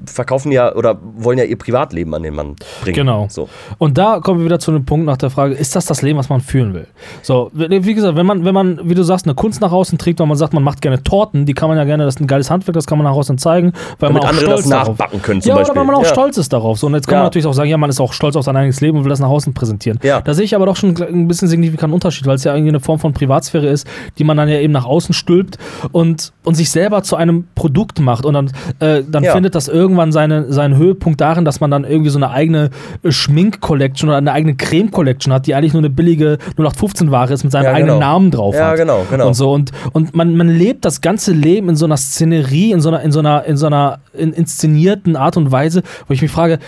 [0.05, 2.95] verkaufen ja oder wollen ja ihr Privatleben an den Mann bringen.
[2.95, 3.27] Genau.
[3.29, 3.49] So.
[3.77, 6.17] Und da kommen wir wieder zu dem Punkt nach der Frage, ist das das Leben,
[6.19, 6.87] was man führen will?
[7.21, 10.19] So, wie gesagt, wenn man, wenn man, wie du sagst, eine Kunst nach außen trägt,
[10.19, 12.27] weil man sagt, man macht gerne Torten, die kann man ja gerne, das ist ein
[12.27, 14.69] geiles Handwerk, das kann man nach außen zeigen, weil Damit man auch andere stolz das
[14.69, 15.71] darauf nachbacken können zum ja, Beispiel.
[15.71, 16.09] oder weil man auch Ja.
[16.09, 16.79] stolz ist darauf.
[16.79, 17.19] So, und jetzt kann Ja.
[17.19, 19.09] man natürlich auch sagen, ja, man ist auch stolz auf sein eigenes Leben und will
[19.09, 19.99] das nach außen präsentieren.
[20.03, 20.21] Ja.
[20.21, 22.79] Da sehe ich aber doch schon ein bisschen signifikanten Unterschied, weil es ja irgendwie eine
[22.79, 23.87] Form von Privatsphäre ist,
[24.17, 25.57] die man dann ja eben nach außen stülpt
[25.91, 28.25] und, und sich selber zu einem Produkt macht.
[28.25, 29.33] Und dann, äh, dann Ja.
[29.33, 32.69] findet das irgendwann seine, seinen Höhepunkt darin, dass man dann irgendwie so eine eigene äh,
[33.11, 37.65] Schmink-Collection oder eine eigene Creme-Collection hat, die eigentlich nur eine billige 0815-Ware ist mit seinem
[37.65, 37.99] Ja, eigenen genau.
[37.99, 38.77] Namen drauf Ja, hat.
[38.77, 39.27] genau, genau.
[39.27, 39.51] Und so.
[39.51, 43.01] Und, und man, man lebt das ganze Leben in so einer Szenerie, in so einer,
[43.01, 46.59] in so einer, in so einer in, inszenierten Art und Weise, wo ich mich frage,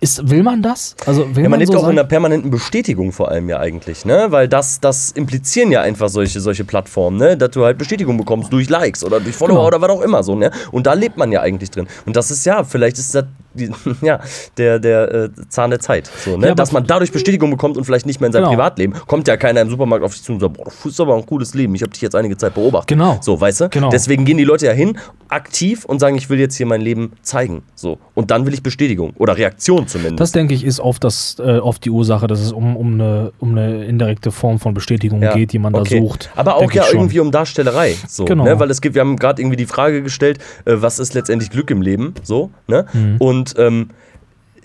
[0.00, 0.96] ist, will man das?
[1.06, 1.98] Also will Ja, man man lebt so auch in sein?
[2.00, 4.26] einer permanenten Bestätigung vor allem ja eigentlich, ne?
[4.30, 7.36] Weil das, das implizieren ja einfach solche, solche Plattformen, ne?
[7.36, 9.66] Dass du halt Bestätigung bekommst durch Likes oder durch Follower Genau.
[9.68, 10.50] oder was auch immer so, ne?
[10.72, 11.86] Und da lebt man ja eigentlich drin.
[12.04, 13.70] Und das ist ja, vielleicht ist das die,
[14.02, 14.20] ja,
[14.56, 16.10] der, der äh, Zahn der Zeit.
[16.24, 16.48] So, ne?
[16.48, 18.52] Ja, Dass man dadurch Bestätigung bekommt und vielleicht nicht mehr in seinem Genau.
[18.54, 18.94] Privatleben.
[19.06, 21.24] Kommt ja keiner im Supermarkt auf dich zu und sagt, boah, du führst aber ein
[21.26, 21.74] cooles Leben.
[21.74, 22.88] Ich habe dich jetzt einige Zeit beobachtet.
[22.88, 23.18] Genau.
[23.20, 23.68] So, weißt du?
[23.68, 23.90] Genau.
[23.90, 27.12] Deswegen gehen die Leute ja hin, aktiv und sagen, ich will jetzt hier mein Leben
[27.22, 27.62] zeigen.
[27.74, 27.98] So.
[28.14, 30.20] Und dann will ich Bestätigung oder Reaktion zumindest.
[30.20, 33.32] Das denke ich ist oft, das, äh, oft die Ursache, dass es um, um, eine,
[33.38, 36.00] um eine indirekte Form von Bestätigung Ja, geht, die man okay.
[36.00, 36.30] da sucht.
[36.36, 37.94] Aber auch ja irgendwie um Darstellerei.
[38.08, 38.44] So, Genau.
[38.44, 38.58] ne?
[38.60, 41.70] Weil es gibt, wir haben gerade irgendwie die Frage gestellt, äh, was ist letztendlich Glück
[41.70, 42.14] im Leben?
[42.22, 42.86] So, ne?
[42.92, 43.16] Mhm.
[43.18, 43.88] Und ähm,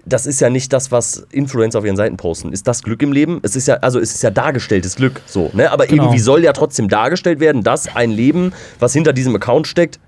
[0.05, 2.53] das ist ja nicht das, was Influencer auf ihren Seiten posten.
[2.53, 3.39] Ist das Glück im Leben?
[3.43, 5.69] Es ist ja, also es ist ja dargestelltes Glück, so, ne?
[5.71, 6.03] Aber Genau.
[6.03, 9.99] irgendwie soll ja trotzdem dargestellt werden, dass ein Leben, was hinter diesem Account steckt,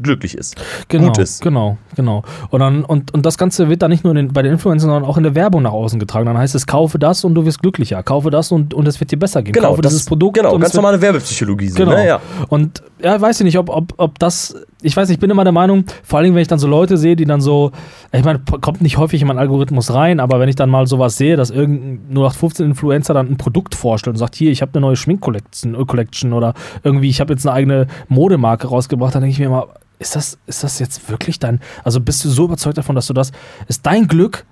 [0.00, 0.54] glücklich ist.
[0.86, 1.42] genau, gut ist.
[1.42, 2.22] Genau, genau.
[2.50, 4.88] Und, dann, und, und das Ganze wird dann nicht nur in den, bei den Influencern,
[4.90, 6.26] sondern auch in der Werbung nach außen getragen.
[6.26, 8.02] Dann heißt es, kaufe das und du wirst glücklicher.
[8.04, 9.52] Kaufe das und, und es wird dir besser gehen.
[9.52, 10.36] Genau, kaufe das, dieses Produkt.
[10.36, 11.70] Genau, und ganz normale Werbepsychologie.
[11.70, 11.90] Genau.
[11.90, 12.06] Ne?
[12.06, 12.20] Ja.
[12.48, 14.54] Und ja, weiß ich nicht, ob, ob, ob das.
[14.80, 17.16] Ich weiß, ich bin immer der Meinung, vor allem, wenn ich dann so Leute sehe,
[17.16, 17.72] die dann so,
[18.12, 21.16] ich meine, kommt nicht häufig in meinen Algorithmus rein, aber wenn ich dann mal sowas
[21.16, 24.96] sehe, dass irgendein 0815-Influencer dann ein Produkt vorstellt und sagt, hier, ich habe eine neue
[24.96, 29.46] Schminkcollection äh, oder irgendwie, ich habe jetzt eine eigene Modemarke rausgebracht, dann denke ich mir
[29.46, 33.06] immer, ist das, ist das jetzt wirklich dein, also bist du so überzeugt davon, dass
[33.06, 33.32] du das,
[33.68, 34.44] ist dein Glück,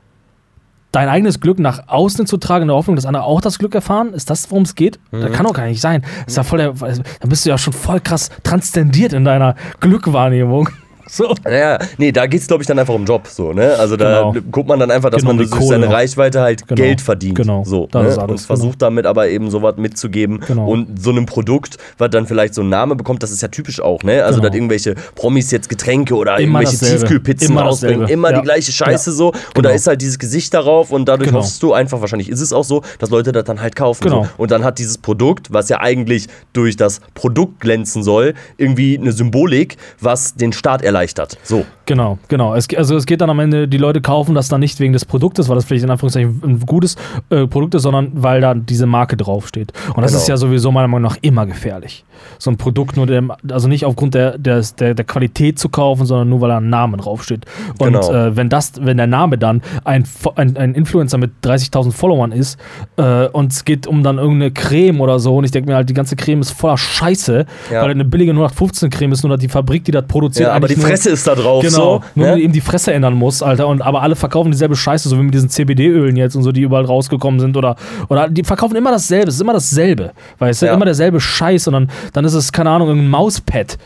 [0.92, 3.74] dein eigenes Glück nach außen zu tragen, in der Hoffnung, dass andere auch das Glück
[3.74, 4.12] erfahren?
[4.12, 5.00] Ist das, worum es geht?
[5.10, 5.32] Das Mhm.
[5.32, 6.02] kann doch gar nicht sein.
[6.02, 9.54] Das ist ja voll der, dann bist du ja schon voll krass transzendiert in deiner
[9.80, 10.68] Glückwahrnehmung.
[11.14, 11.34] So.
[11.44, 13.26] Naja, nee, da geht es, glaube ich, dann einfach um Job.
[13.28, 13.74] So, ne?
[13.74, 14.34] Also da Genau.
[14.50, 15.90] guckt man dann einfach, dass Genau, man durch seine.
[15.92, 16.80] Reichweite halt Genau.
[16.82, 17.34] Geld verdient.
[17.34, 18.08] Genau, So, das ne?
[18.08, 20.40] ist alles, Und versucht damit aber eben sowas mitzugeben.
[20.46, 20.66] Genau.
[20.66, 23.78] Und so einem Produkt, was dann vielleicht so einen Namen bekommt, das ist ja typisch
[23.80, 24.24] auch, ne?
[24.24, 24.48] Also, Genau.
[24.48, 27.00] dass irgendwelche Promis jetzt Getränke oder Immer irgendwelche dasselbe.
[27.00, 28.00] Tiefkühlpizzen Immer rausbringen.
[28.00, 28.12] dasselbe.
[28.14, 28.36] Immer Ja.
[28.38, 29.16] die gleiche Scheiße Ja.
[29.16, 29.26] so.
[29.28, 29.68] Und Genau.
[29.68, 31.40] da ist halt dieses Gesicht darauf und dadurch Genau.
[31.40, 34.02] hoffst du einfach, wahrscheinlich ist es auch so, dass Leute das dann halt kaufen.
[34.04, 34.24] Genau.
[34.24, 34.28] So.
[34.38, 39.12] Und dann hat dieses Produkt, was ja eigentlich durch das Produkt glänzen soll, irgendwie eine
[39.12, 41.01] Symbolik, was den Start erleichtert.
[41.42, 41.64] So.
[41.86, 42.54] Genau, genau.
[42.54, 45.04] Es, also es geht dann am Ende, die Leute kaufen das dann nicht wegen des
[45.04, 46.96] Produktes, weil das vielleicht in Anführungszeichen ein gutes
[47.30, 49.72] äh, Produkt ist, sondern weil da diese Marke draufsteht.
[49.94, 50.22] Und das Genau.
[50.22, 52.04] ist ja sowieso meiner Meinung nach immer gefährlich.
[52.38, 56.06] So ein Produkt nur, dem, also nicht aufgrund der, der, der, der Qualität zu kaufen,
[56.06, 57.46] sondern nur weil da ein Name draufsteht.
[57.78, 58.12] Und Genau.
[58.12, 60.04] äh, wenn das, wenn der Name dann ein,
[60.36, 62.58] ein, ein Influencer mit 30.000 Followern ist
[62.96, 65.88] äh, und es geht um dann irgendeine Creme oder so und ich denke mir halt,
[65.88, 67.82] die ganze Creme ist voller Scheiße, Ja.
[67.82, 70.68] weil eine billige 0815 Creme ist, nur dass die Fabrik, die das produziert, Ja, aber
[70.68, 71.62] die Fresse ist da drauf.
[71.62, 72.38] Genau, So, nur ne?
[72.40, 73.66] eben die Fresse ändern muss, Alter.
[73.68, 76.62] Und aber alle verkaufen dieselbe Scheiße, so wie mit diesen CBD-Ölen jetzt und so, die
[76.62, 77.56] überall rausgekommen sind.
[77.56, 77.76] Oder,
[78.08, 79.28] oder die verkaufen immer dasselbe.
[79.28, 80.12] Es ist immer dasselbe.
[80.38, 80.74] Weißt du, Ja.
[80.74, 81.66] immer derselbe Scheiß.
[81.68, 83.78] Und dann, dann ist es, keine Ahnung, irgendein Mauspad.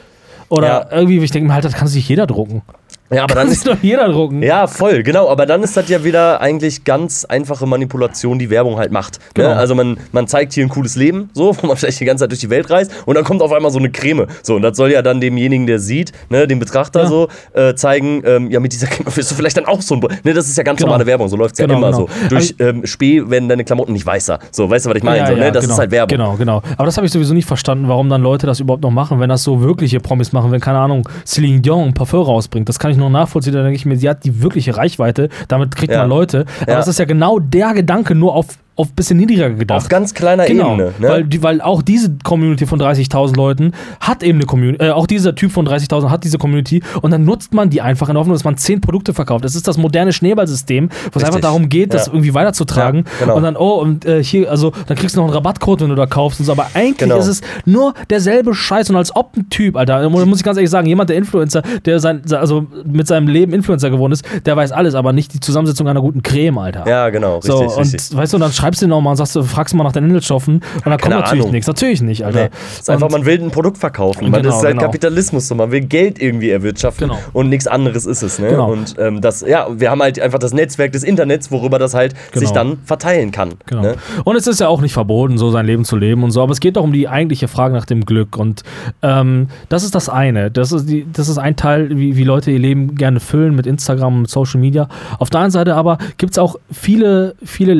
[0.49, 0.87] Oder Ja.
[0.93, 2.63] irgendwie, ich denke mir halt, das kann sich jeder drucken.
[3.11, 4.43] Ja, aber dann ist doch jeder drucken.
[4.43, 5.29] Ja, voll, genau.
[5.29, 9.19] Aber dann ist das ja wieder eigentlich ganz einfache Manipulation, die Werbung halt macht.
[9.35, 9.49] Genau.
[9.51, 9.57] Ne?
[9.57, 12.31] Also man, man zeigt hier ein cooles Leben, so, wo man vielleicht die ganze Zeit
[12.33, 14.27] durch die Welt reist und dann kommt auf einmal so eine Creme.
[14.43, 17.07] So, und das soll ja dann demjenigen, der sieht, ne, dem Betrachter Ja.
[17.07, 20.01] so, äh, zeigen, ähm, ja, mit dieser Creme wirst du vielleicht dann auch so ein.
[20.01, 20.89] Bo- Ne, das ist ja ganz Genau.
[20.93, 22.09] normale Werbung, so läuft es ja Genau, immer genau.
[22.09, 22.29] so.
[22.29, 24.39] Durch ähm, Spee werden deine Klamotten nicht weißer.
[24.51, 25.19] So, weißt du, was ich meine?
[25.19, 25.53] Ja, so, ja, ne?
[25.53, 26.17] Das genau, ist halt Werbung.
[26.17, 26.63] Genau, genau.
[26.77, 29.29] Aber das habe ich sowieso nicht verstanden, warum dann Leute das überhaupt noch machen, wenn
[29.29, 32.69] das so wirkliche Promis machen, wenn, keine Ahnung, Celine Dion ein Parfum rausbringt.
[32.69, 35.75] Das kann ich noch nachvollziehen, da denke ich mir, sie hat die wirkliche Reichweite, damit
[35.77, 36.01] kriegt Ja.
[36.01, 36.45] man Leute.
[36.63, 36.77] Aber Ja.
[36.79, 39.79] das ist ja genau der Gedanke, nur auf, auf bisschen niedriger gedacht.
[39.79, 40.93] Auf ganz kleiner Genau, Ebene.
[40.99, 41.09] Ne?
[41.09, 45.07] weil, die, weil auch diese Community von 30.000 Leuten hat eben eine Community, äh, auch
[45.07, 48.21] dieser Typ von 30.000 hat diese Community und dann nutzt man die einfach in der
[48.21, 49.45] Hoffnung, dass man 10 Produkte verkauft.
[49.45, 51.25] Das ist das moderne Schneeballsystem, wo es Richtig.
[51.25, 52.13] einfach darum geht, das Ja.
[52.13, 53.37] irgendwie weiterzutragen Ja, genau.
[53.37, 55.95] und dann, oh, und äh, hier, also, dann kriegst du noch einen Rabattcode, wenn du
[55.95, 57.17] da kaufst und so, aber eigentlich Genau.
[57.19, 60.59] ist es nur derselbe Scheiß und als ob ein Typ, Alter, da muss ich ganz
[60.59, 64.55] ehrlich sagen, jemand, der Influencer, der sein, also mit seinem Leben Influencer geworden ist, der
[64.57, 66.85] weiß alles, aber nicht die Zusammensetzung einer guten Creme, Alter.
[66.87, 68.11] Ja, genau, richtig, So, richtig.
[68.13, 70.07] und weißt du, und dann schreibst du nochmal und sagst, du, fragst mal nach deinen
[70.09, 71.53] Inhaltsstoffen und dann kommt natürlich Ahnung.
[71.53, 71.69] nichts.
[71.69, 72.45] Natürlich nicht, Alter.
[72.45, 72.51] Nee.
[72.81, 74.25] Ist einfach, man will ein Produkt verkaufen.
[74.25, 74.83] Genau, das ist halt genau.
[74.83, 75.47] Kapitalismus.
[75.47, 75.55] So.
[75.55, 77.21] Man will Geld irgendwie erwirtschaften Genau.
[77.33, 78.41] und nichts anderes ist es.
[78.41, 78.49] Ne?
[78.49, 78.73] Genau.
[78.73, 82.15] Und ähm, das, ja, wir haben halt einfach das Netzwerk des Internets, worüber das halt
[82.33, 82.55] sich Genau.
[82.55, 83.55] dann verteilen kann.
[83.67, 83.83] Genau.
[83.83, 83.95] Ne?
[84.25, 86.51] Und es ist ja auch nicht verboten, so sein Leben zu leben und so, aber
[86.51, 88.37] es geht doch um die eigentliche Frage nach dem Glück.
[88.37, 88.63] Und
[89.03, 90.51] ähm, das ist das eine.
[90.51, 93.67] Das ist, die, das ist ein Teil, wie, wie Leute ihr Leben gerne füllen mit
[93.67, 94.89] Instagram und Social Media.
[95.21, 97.75] Auf der anderen Seite aber gibt es auch viele, viele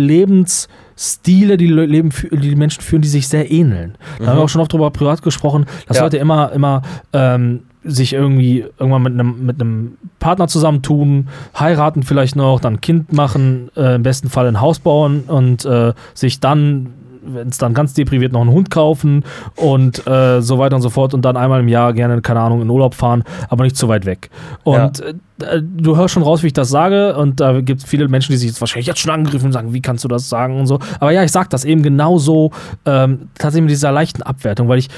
[0.97, 3.97] Lebensstile, die, Le- Leben, die die Menschen führen, die sich sehr ähneln.
[4.19, 5.99] Da haben wir auch schon oft drüber privat gesprochen, dass Mhm.
[5.99, 6.03] Ja.
[6.05, 6.83] Leute immer, immer
[7.13, 11.29] ähm, sich irgendwie irgendwann mit einem, mit einem Partner zusammentun,
[11.59, 15.65] heiraten vielleicht noch, dann ein Kind machen, äh, im besten Fall ein Haus bauen und
[15.67, 16.89] äh, sich dann,
[17.35, 19.25] wenn es dann ganz depriviert, noch einen Hund kaufen
[19.57, 22.63] und äh, so weiter und so fort und dann einmal im Jahr gerne, keine Ahnung,
[22.63, 24.31] in Urlaub fahren, aber nicht zu weit weg.
[24.65, 25.15] Und äh,
[25.63, 28.39] du hörst schon raus, wie ich das sage und da gibt es viele Menschen, die
[28.39, 30.79] sich jetzt wahrscheinlich jetzt schon angegriffen und sagen, wie kannst du das sagen und so.
[31.01, 32.53] Aber ja, ich sag das eben genau so,
[32.85, 34.89] ähm, tatsächlich mit dieser leichten Abwertung, weil ich,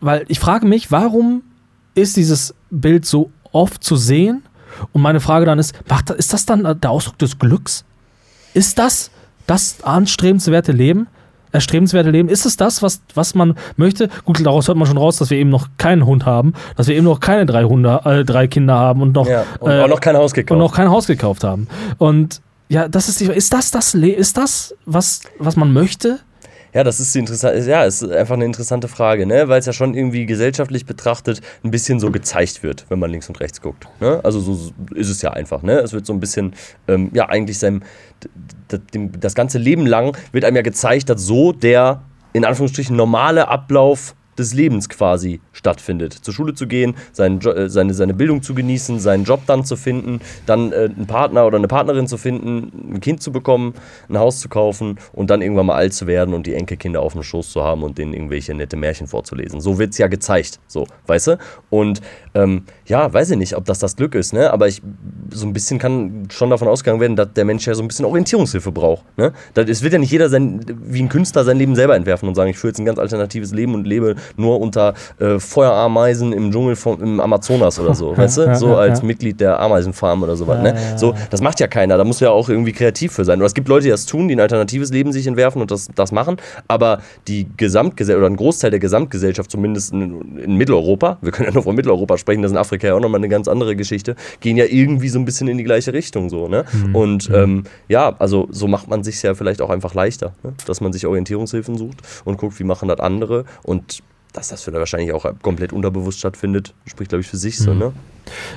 [0.00, 1.42] weil ich frage mich, warum
[1.94, 4.42] ist dieses Bild so oft zu sehen?
[4.92, 7.84] Und meine Frage dann ist, macht, ist das dann der Ausdruck des Glücks?
[8.54, 9.10] Ist das
[9.46, 11.06] das anstrebenswerte Leben?
[11.54, 12.28] Erstrebenswerte Leben?
[12.28, 14.08] Ist es das, was, was man möchte?
[14.24, 16.96] Gut, daraus hört man schon raus, dass wir eben noch keinen Hund haben, dass wir
[16.96, 19.44] eben noch keine drei, Hunde, äh, drei Kinder haben und noch, Ja.
[19.60, 20.50] Und äh, auch noch kein Haus gekauft.
[20.50, 21.68] und noch kein Haus gekauft haben.
[21.98, 26.18] Und ja, das ist die, ist das das, ist das, was, was man möchte?
[26.74, 29.46] Ja, das ist die interessante, ja, ist einfach eine interessante Frage, ne?
[29.46, 33.28] Weil es ja schon irgendwie gesellschaftlich betrachtet ein bisschen so gezeigt wird, wenn man links
[33.28, 33.86] und rechts guckt.
[34.00, 34.20] Ne?
[34.24, 35.78] Also so ist es ja einfach, ne?
[35.78, 36.54] Es wird so ein bisschen,
[36.88, 37.82] ähm, ja, eigentlich seinem,
[38.70, 42.44] d- d- dem, das ganze Leben lang wird einem ja gezeigt, dass so der in
[42.44, 46.12] Anführungsstrichen normale Ablauf des Lebens quasi stattfindet.
[46.12, 49.64] Zur Schule zu gehen, seinen jo äh, seine, seine Bildung zu genießen, seinen Job dann
[49.64, 53.74] zu finden, dann äh, einen Partner oder eine Partnerin zu finden, ein Kind zu bekommen,
[54.08, 57.12] ein Haus zu kaufen und dann irgendwann mal alt zu werden und die Enkelkinder auf
[57.12, 59.60] dem Schoß zu haben und denen irgendwelche nette Märchen vorzulesen.
[59.60, 61.38] So wird es ja gezeigt, so, weißt du?
[61.70, 62.00] Und
[62.34, 64.52] ähm, ja, weiß ich nicht, ob das das Glück ist, ne?
[64.52, 64.82] aber ich,
[65.30, 68.04] so ein bisschen kann schon davon ausgegangen werden, dass der Mensch ja so ein bisschen
[68.04, 69.04] Orientierungshilfe braucht.
[69.16, 69.32] Ne?
[69.54, 72.34] Das, es wird ja nicht jeder sein, wie ein Künstler sein Leben selber entwerfen und
[72.34, 76.50] sagen, ich führe jetzt ein ganz alternatives Leben und lebe nur unter äh, Feuerameisen im
[76.50, 78.56] Dschungel vom, im Amazonas oder so, weißt du?
[78.56, 79.04] So als.
[79.04, 80.62] Mitglied der Ameisenfarm oder sowas.
[80.62, 80.74] Ne?
[80.96, 83.38] So, das macht ja keiner, da musst du ja auch irgendwie kreativ für sein.
[83.38, 85.88] Oder es gibt Leute, die das tun, die ein alternatives Leben sich entwerfen und das,
[85.94, 91.30] das machen, aber die Gesamtgesellschaft oder ein Großteil der Gesamtgesellschaft, zumindest in, in Mitteleuropa, wir
[91.30, 93.48] können ja nur von Mitteleuropa sprechen, das ist in Afrika ja auch nochmal eine ganz
[93.48, 96.64] andere Geschichte, gehen ja irgendwie so ein bisschen in die gleiche Richtung so, ne?
[96.72, 96.94] Mhm.
[96.94, 100.52] Und ähm, ja, also so macht man sich ja vielleicht auch einfach leichter, ne?
[100.66, 104.00] dass man sich Orientierungshilfen sucht und guckt, wie machen das andere und
[104.32, 107.78] dass das vielleicht wahrscheinlich auch komplett unterbewusst stattfindet, spricht, glaube ich, für sich so, Mhm.
[107.78, 107.92] ne?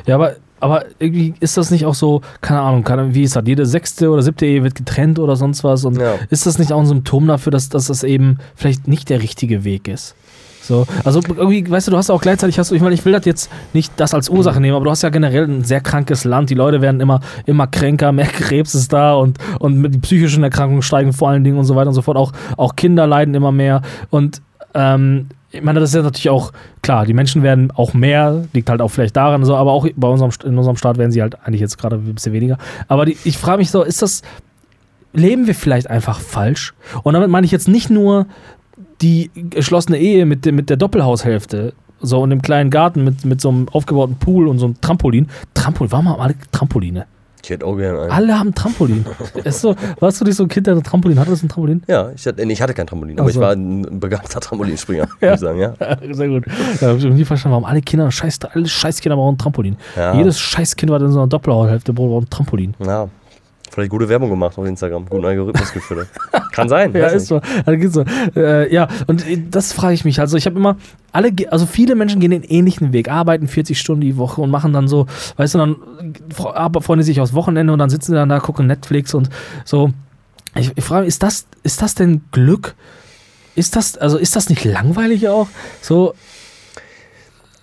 [0.07, 3.43] Ja, aber, aber irgendwie ist das nicht auch so, keine Ahnung, keine, wie ist das,
[3.45, 6.15] jede sechste oder siebte Ehe wird getrennt oder sonst was und Ja.
[6.31, 9.63] ist das nicht auch ein Symptom dafür, dass, dass das eben vielleicht nicht der richtige
[9.63, 10.15] Weg ist?
[10.67, 13.13] So, also irgendwie, weißt du, du hast auch gleichzeitig, hast du, ich meine, ich will
[13.13, 16.25] das jetzt nicht das als Ursache nehmen, aber du hast ja generell ein sehr krankes
[16.25, 16.49] Land.
[16.49, 20.81] Die Leute werden immer, immer kränker, mehr Krebs ist da und, und mit psychischen Erkrankungen
[20.81, 22.17] steigen vor allen Dingen und so weiter und so fort.
[22.17, 23.81] Auch, auch Kinder leiden immer mehr.
[24.09, 24.41] Und
[24.73, 26.51] ähm, ich meine, das ist ja natürlich auch
[26.81, 30.07] klar, die Menschen werden auch mehr, liegt halt auch vielleicht daran, so, aber auch bei
[30.07, 32.57] unserem, in unserem Staat werden sie halt eigentlich jetzt gerade ein bisschen weniger.
[32.87, 34.21] Aber die, ich frage mich so, ist das,
[35.13, 36.73] leben wir vielleicht einfach falsch?
[37.03, 38.27] Und damit meine ich jetzt nicht nur
[39.01, 41.73] die geschlossene Ehe mit, dem- mit der Doppelhaushälfte.
[41.99, 45.27] So in dem kleinen Garten mit, mit so einem aufgebauten Pool und so einem Trampolin.
[45.55, 47.05] Trampolin, warum haben alle Trampoline?
[47.43, 48.11] Ich hätte auch gerne einen.
[48.11, 49.03] Alle haben Trampolin.
[49.49, 51.31] so, warst du nicht so ein Kind, der ein Trampolin hatte?
[51.31, 51.81] Das ein Trampolin?
[51.87, 53.39] Ja, ich hatte, nee, ich hatte kein Trampolin, aber so.
[53.39, 55.21] ich war ein begabter Trampolinspringer, Ja.
[55.21, 55.73] würde ich sagen, ja.
[56.13, 56.45] Sehr gut.
[56.81, 59.77] Habe ich nie verstanden, warum alle Kinder, scheiß, alle Scheißkinder brauchen ein Trampolin.
[59.95, 60.13] Ja.
[60.15, 62.75] Jedes Scheißkind, was in so einer Doppelhälfte braucht, ein Trampolin.
[62.85, 63.07] Ja,
[63.69, 66.07] vielleicht gute Werbung gemacht auf Instagram, guten Algorithmus gefüttert.
[66.51, 66.93] Kann sein.
[66.93, 67.41] Ja, ist so.
[67.65, 68.05] Also so.
[68.35, 70.19] Äh, ja, und äh, das frage ich mich.
[70.19, 70.77] Also ich habe immer,
[71.11, 74.73] alle, also viele Menschen gehen den ähnlichen Weg, arbeiten 40 Stunden die Woche und machen
[74.73, 75.75] dann so, weißt du, dann
[76.31, 79.29] freuen die sich aufs Wochenende und dann sitzen sie dann da, gucken Netflix und
[79.65, 79.91] so.
[80.55, 82.75] Ich, ich frage mich, ist das, ist das denn Glück?
[83.55, 85.47] Ist das, also ist das nicht langweilig auch?
[85.81, 86.13] So,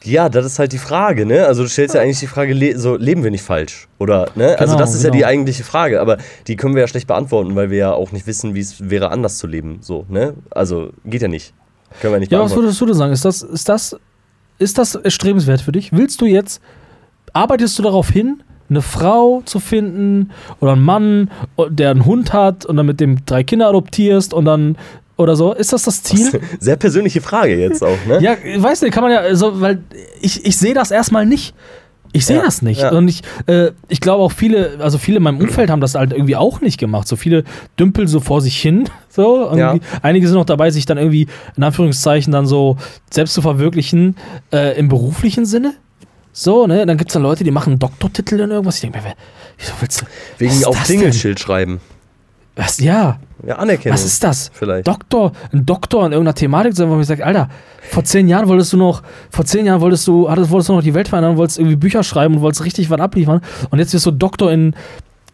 [0.04, 1.46] Ja, das ist halt die Frage, ne?
[1.46, 3.88] Also du stellst ja eigentlich die Frage, le so leben wir nicht falsch?
[3.98, 4.58] Oder, ne?
[4.58, 5.28] also Genau, das ist ja die genau.
[5.28, 8.54] eigentliche Frage, aber die können wir ja schlecht beantworten, weil wir ja auch nicht wissen,
[8.54, 9.78] wie es wäre, anders zu leben.
[9.80, 10.34] So, ne?
[10.50, 11.54] Also geht ja nicht.
[12.00, 13.12] Können wir nicht ja, was würdest du denn sagen?
[13.12, 13.96] Ist das, ist das,
[14.58, 15.92] ist das erstrebenswert für dich?
[15.92, 16.60] Willst du jetzt,
[17.32, 21.30] arbeitest du darauf hin, eine Frau zu finden oder einen Mann,
[21.68, 24.76] der einen Hund hat und dann mit dem drei Kinder adoptierst und dann
[25.16, 25.52] oder so?
[25.52, 26.40] Ist das das Ziel?
[26.60, 28.20] Sehr persönliche Frage jetzt auch, ne?
[28.20, 29.82] ja, ich weiß nicht, kann man ja, also, weil
[30.20, 31.54] ich, ich sehe das erstmal nicht.
[32.16, 32.80] Ich sehe Ja, das nicht.
[32.80, 32.92] ja.
[32.92, 36.12] Und ich, äh, ich glaube auch viele, also viele in meinem Umfeld haben das halt
[36.12, 37.08] irgendwie auch nicht gemacht.
[37.08, 37.42] So viele
[37.78, 38.88] dümpeln so vor sich hin.
[39.08, 39.52] So.
[39.56, 39.76] Ja.
[40.02, 42.76] Einige sind noch dabei, sich dann irgendwie, in Anführungszeichen, dann so
[43.12, 44.16] selbst zu verwirklichen
[44.52, 45.74] äh, im beruflichen Sinne.
[46.32, 46.84] So, ne?
[46.84, 48.74] Dann gibt es da Leute, die machen einen Doktortitel in irgendwas.
[48.74, 49.14] Ich denke mir, wer-
[49.56, 50.06] wieso willst du.
[50.38, 51.80] Wegen auf das Klingelschild schreiben.
[52.56, 53.18] Was, ja.
[53.46, 53.94] Ja, Anerkennung.
[53.94, 54.50] Was ist das?
[54.54, 54.86] Vielleicht.
[54.86, 57.48] Doktor, ein Doktor in irgendeiner Thematik, wo ich sage, Alter,
[57.90, 60.82] vor zehn Jahren wolltest du noch, vor zehn Jahren wolltest du, hattest, wolltest du noch
[60.82, 63.40] die Welt verändern, wolltest irgendwie Bücher schreiben und wolltest richtig was abliefern
[63.70, 64.74] und jetzt wirst du Doktor in,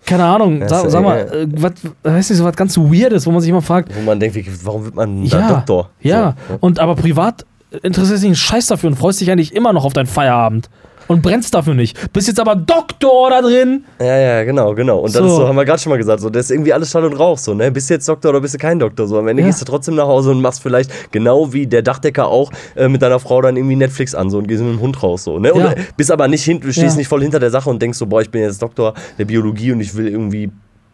[0.06, 1.42] keine Ahnung, sag, sag mal, egal.
[1.42, 4.18] äh, was, weiß nicht, so was ganz Weirdes, wo man sich immer fragt, Wo man
[4.18, 5.90] denkt, warum wird man ja, Doktor?
[6.00, 7.44] ja, So, und aber privat
[7.82, 10.68] interessiert sich einen Scheiß dafür und freust dich eigentlich immer noch auf deinen Feierabend
[11.10, 12.12] und brennst dafür nicht.
[12.12, 13.84] Bist jetzt aber Doktor da drin.
[13.98, 14.98] Ja, ja, genau, genau.
[15.00, 15.26] Und das So.
[15.26, 17.14] ist so, haben wir gerade schon mal gesagt, so, das ist irgendwie alles Schall und
[17.14, 17.70] Rauch, so, ne?
[17.72, 19.08] Bist du jetzt Doktor oder bist du kein Doktor?
[19.08, 19.48] So, am Ende Ja.
[19.48, 23.02] gehst du trotzdem nach Hause und machst vielleicht, genau wie der Dachdecker auch, äh, mit
[23.02, 25.52] deiner Frau dann irgendwie Netflix an, so, und gehst mit dem Hund raus, so, ne?
[25.54, 25.72] Ja.
[25.72, 26.98] äh, bist aber nicht hin, du stehst Ja.
[26.98, 29.72] nicht voll hinter der Sache und denkst so, boah, ich bin jetzt Doktor der Biologie
[29.72, 30.50] und ich will irgendwie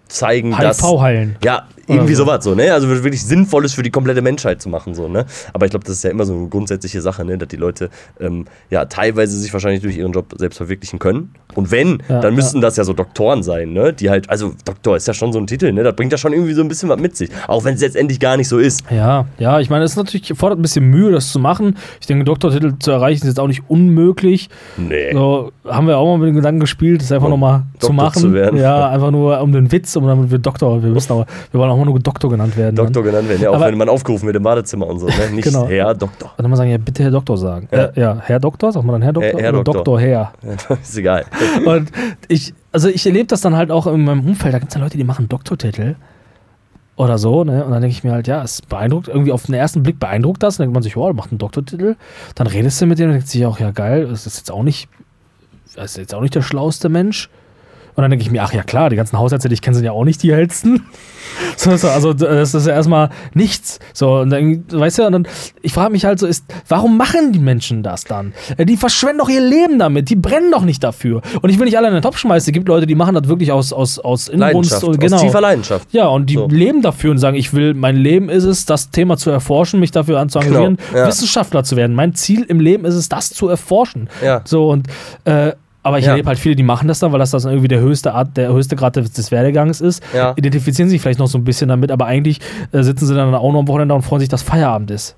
[0.08, 0.82] zeigen, dass.
[0.82, 1.36] HIV heilen.
[1.44, 2.24] Ja, irgendwie so.
[2.24, 2.72] sowas so, ne?
[2.72, 5.24] Also wirklich Sinnvolles für die komplette Menschheit zu machen, so, ne?
[5.52, 7.38] Aber ich glaube, das ist ja immer so eine grundsätzliche Sache, ne?
[7.38, 7.90] Dass die Leute
[8.20, 11.34] ähm, ja teilweise sich wahrscheinlich durch ihren Job selbst verwirklichen können.
[11.54, 12.36] Und wenn, Ja, dann ja.
[12.36, 13.92] müssten das ja so Doktoren sein, ne?
[13.92, 15.82] Die halt, also Doktor ist ja schon so ein Titel, ne?
[15.84, 17.30] Das bringt ja schon irgendwie so ein bisschen was mit sich.
[17.46, 18.82] Auch wenn es letztendlich gar nicht so ist.
[18.90, 21.76] Ja, ja, ich meine, es ist natürlich, fordert ein bisschen Mühe, das zu machen.
[22.00, 24.50] Ich denke, Doktortitel zu erreichen ist jetzt auch nicht unmöglich.
[24.76, 25.12] Nee.
[25.12, 28.20] So, haben wir auch mal mit dem Gedanken gespielt, das einfach nochmal zu machen.
[28.20, 28.58] zu werden.
[28.58, 31.70] Ja, einfach nur um den Witz, um damit wir Doktor, wir wissen aber, wir wollen
[31.70, 32.76] auch mal nur Doktor genannt werden.
[32.76, 35.12] Doktor genannt werden, ja, auch Aber- wenn man aufgerufen wird im Badezimmer und so, ne?
[35.32, 35.66] Nicht Genau.
[35.66, 36.32] Herr Doktor.
[36.37, 37.68] Dann mal sagen, ja, bitte Herr Doktor sagen.
[37.72, 37.85] Ja.
[37.87, 39.32] Äh, ja Herr Doktor, sagt man dann Herr Doktor?
[39.32, 39.85] Herr- Herr oder Doktor.
[39.85, 40.32] Doktor Herr.
[40.82, 41.24] ist egal.
[41.64, 41.90] Und
[42.28, 44.80] ich, also ich erlebe das dann halt auch in meinem Umfeld, da gibt es ja
[44.82, 45.96] Leute, die machen Doktortitel
[46.96, 47.64] oder so, ne?
[47.64, 50.42] Und dann denke ich mir halt, ja, es beeindruckt, irgendwie auf den ersten Blick beeindruckt
[50.42, 51.96] das, und dann denkt man sich, der macht einen Doktortitel.
[52.35, 54.62] Dann redest du mit dem und denkt sich auch, ja geil, das ist jetzt auch
[54.62, 54.88] nicht,
[55.74, 57.28] das ist jetzt auch nicht der schlauste Mensch.
[57.96, 59.85] Und dann denke ich mir, ach ja klar, die ganzen Hausärzte, die ich kenne, sind
[59.85, 60.85] ja auch nicht die hellsten.
[61.56, 63.78] So, so, also das ist ja erstmal nichts.
[63.92, 65.28] So, und dann, weißt du, und dann,
[65.61, 68.32] ich frage mich halt so, ist, warum machen die Menschen das dann?
[68.56, 71.20] Äh, Die verschwenden doch ihr Leben damit, die brennen doch nicht dafür.
[71.42, 73.26] Und ich will nicht alle in den Topf schmeißen, es gibt Leute, die machen das
[73.28, 74.82] wirklich aus, aus, aus Inbrunst.
[74.85, 75.16] Und, genau.
[75.16, 75.88] Aus tiefer Leidenschaft.
[75.92, 76.46] Ja, und die So.
[76.48, 79.90] leben dafür und sagen, ich will, mein Leben ist es, das Thema zu erforschen, mich
[79.90, 81.09] dafür anzuengagieren, Genau, ja.
[81.09, 81.94] Wissenschaftler zu werden.
[81.96, 84.09] Mein Ziel im Leben ist es, das zu erforschen.
[84.24, 84.42] Ja.
[84.44, 84.87] So und
[85.24, 85.52] äh,
[85.87, 86.11] aber ich Ja.
[86.12, 88.53] erlebe halt viele, die machen das dann, weil das dann irgendwie der höchste Art, der
[88.53, 90.03] höchste Grad des, Werdegangs ist.
[90.14, 90.33] Ja.
[90.37, 92.40] Identifizieren sich vielleicht noch so ein bisschen damit, aber eigentlich
[92.72, 95.16] äh, sitzen sie dann auch noch am Wochenende und freuen sich, dass Feierabend ist.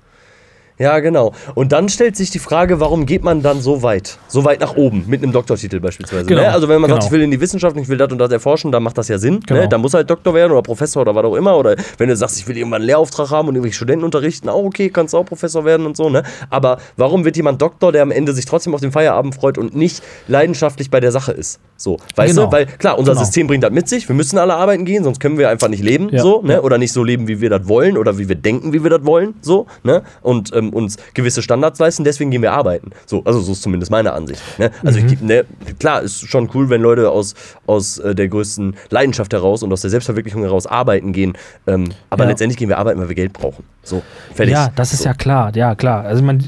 [0.79, 1.33] Ja, genau.
[1.55, 4.17] Und dann stellt sich die Frage, warum geht man dann so weit?
[4.29, 6.25] So weit nach oben, mit einem Doktortitel beispielsweise.
[6.25, 6.51] Genau, Ne?
[6.53, 7.01] Also wenn man genau.
[7.01, 9.09] sagt, ich will in die Wissenschaft, ich will das und das erforschen, dann macht das
[9.09, 9.41] ja Sinn.
[9.45, 9.61] Genau.
[9.61, 9.67] Ne?
[9.67, 11.57] Dann muss halt Doktor werden oder Professor oder was auch immer.
[11.57, 14.63] Oder wenn du sagst, ich will irgendwann einen Lehrauftrag haben und irgendwelche Studenten unterrichten, auch
[14.63, 16.09] okay, kannst du auch Professor werden und so.
[16.09, 16.23] Ne?
[16.49, 19.75] Aber warum wird jemand Doktor, der am Ende sich trotzdem auf den Feierabend freut und
[19.75, 21.59] nicht leidenschaftlich bei der Sache ist?
[21.75, 22.45] So, weißt Genau.
[22.47, 22.51] du?
[22.53, 23.23] Weil klar, unser Genau.
[23.25, 24.07] System bringt das mit sich.
[24.07, 26.09] Wir müssen alle arbeiten gehen, sonst können wir einfach nicht leben.
[26.11, 26.21] Ja.
[26.21, 26.61] So, ne?
[26.61, 29.05] Oder nicht so leben, wie wir das wollen oder wie wir denken, wie wir das
[29.05, 29.33] wollen.
[29.41, 30.03] So, ne?
[30.21, 32.91] Und ähm, uns gewisse Standards leisten, deswegen gehen wir arbeiten.
[33.05, 34.41] So, also so ist zumindest meine Ansicht.
[34.57, 34.71] Ne?
[34.83, 35.07] Also Mhm.
[35.07, 35.45] ich, ne,
[35.79, 37.35] klar, ist schon cool, wenn Leute aus,
[37.67, 41.33] aus äh, der größten Leidenschaft heraus und aus der Selbstverwirklichung heraus arbeiten gehen.
[41.67, 42.29] Ähm, aber Ja.
[42.31, 43.63] letztendlich gehen wir arbeiten, weil wir Geld brauchen.
[43.83, 44.01] So,
[44.33, 44.53] fertig.
[44.53, 45.05] Ja, das ist so.
[45.05, 46.03] ja klar, ja klar.
[46.03, 46.43] Also man,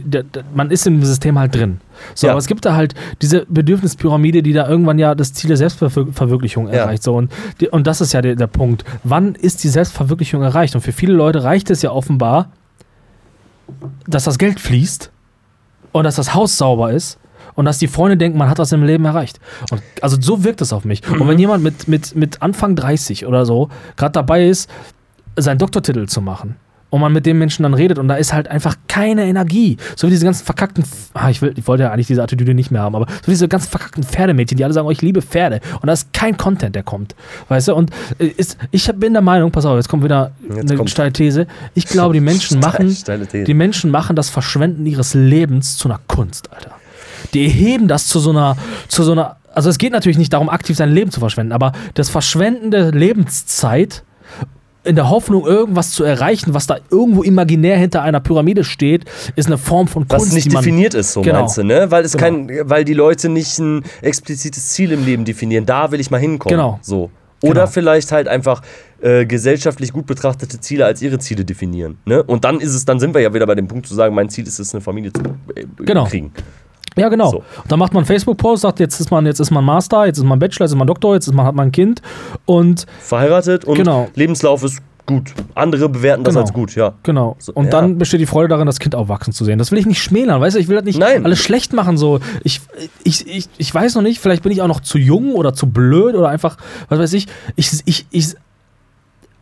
[0.54, 1.80] man ist im System halt drin.
[2.14, 2.34] So, Ja.
[2.34, 6.68] aber es gibt da halt diese Bedürfnispyramide, die da irgendwann ja das Ziel der Selbstverwirklichung
[6.68, 6.74] Ja.
[6.74, 7.04] erreicht.
[7.04, 7.32] So, und,
[7.72, 8.84] und das ist ja der, der Punkt.
[9.04, 10.76] Wann ist die Selbstverwirklichung erreicht?
[10.76, 12.52] Und für viele Leute reicht es ja offenbar,
[14.08, 15.12] dass das Geld fließt
[15.92, 17.20] und dass das Haus sauber ist
[17.56, 19.40] und dass die Freunde denken, man hat was im Leben erreicht.
[19.72, 21.02] Und also so wirkt es auf mich.
[21.10, 24.70] Und wenn jemand mit, mit, mit Anfang 30 oder so gerade dabei ist,
[25.36, 26.56] seinen Doktortitel zu machen
[26.92, 29.78] und man mit dem Menschen dann redet und da ist halt einfach keine Energie.
[29.96, 30.84] So wie diese ganzen verkackten,
[31.16, 33.48] ah, ich, will, ich wollte ja eigentlich diese Attitüde nicht mehr haben, aber so diese
[33.48, 36.76] ganzen verkackten Pferdemädchen, die alle sagen, oh, ich liebe Pferde und da ist kein Content,
[36.76, 37.16] der kommt.
[37.50, 37.74] Weißt du?
[37.76, 40.90] Und äh, ist, ich bin der Meinung, pass auf, jetzt kommt wieder Jetzt eine kommt-
[40.92, 41.48] steile These.
[41.74, 42.96] Ich glaube, die Menschen machen,
[43.32, 46.72] die Menschen machen das Verschwenden ihres Lebens zu einer Kunst, Alter.
[47.34, 48.58] Die erheben das zu so einer,
[48.90, 51.72] zu so einer, also es geht natürlich nicht darum, aktiv sein Leben zu verschwenden, aber
[51.94, 54.04] das Verschwenden der Lebenszeit
[54.84, 59.46] in der Hoffnung, irgendwas zu erreichen, was da irgendwo imaginär hinter einer Pyramide steht, ist
[59.48, 61.40] eine Form von Kunst, Was nicht die man, definiert ist, so Genau.
[61.42, 61.92] meinst du, ne?
[61.92, 62.24] Weil es Genau.
[62.24, 65.66] kein, weil die Leute nicht ein explizites Ziel im Leben definieren.
[65.66, 66.56] Da will ich mal hinkommen.
[66.58, 66.80] Genau.
[66.82, 67.12] So.
[67.44, 67.68] Oder Genau.
[67.68, 68.62] vielleicht halt einfach
[69.02, 71.98] äh, gesellschaftlich gut betrachtete Ziele als ihre Ziele definieren.
[72.06, 72.22] Ne?
[72.22, 74.30] Und dann ist es, dann sind wir ja wieder bei dem Punkt zu sagen, mein
[74.30, 75.24] Ziel ist es, eine Familie zu
[75.56, 76.06] äh, Genau.
[76.06, 76.32] kriegen.
[76.98, 77.32] Ja, genau.
[77.32, 77.38] So.
[77.38, 80.18] Und dann macht man einen Facebook-Post, sagt, jetzt ist man, jetzt ist man Master, jetzt
[80.18, 82.02] ist man Bachelor, jetzt ist man Doktor, jetzt ist man, hat man ein Kind
[82.46, 84.10] und Verheiratet und Genau.
[84.16, 85.34] Lebenslauf ist gut.
[85.56, 86.42] Andere bewerten das Genau.
[86.46, 86.94] als gut, ja.
[87.04, 87.36] Genau.
[87.54, 87.72] Und ja.
[87.72, 89.58] dann besteht die Freude darin, das Kind aufwachsen zu sehen.
[89.58, 90.60] Das will ich nicht schmälern, weißt du?
[90.60, 91.26] Ich will das nicht Nein.
[91.26, 91.98] alles schlecht machen.
[91.98, 92.20] So.
[92.44, 92.62] Ich,
[93.04, 95.68] ich, ich, ich weiß noch nicht, vielleicht bin ich auch noch zu jung oder zu
[95.68, 96.58] blöd oder einfach,
[96.90, 97.28] was weiß ich.
[97.56, 98.36] Ich, ich, ich,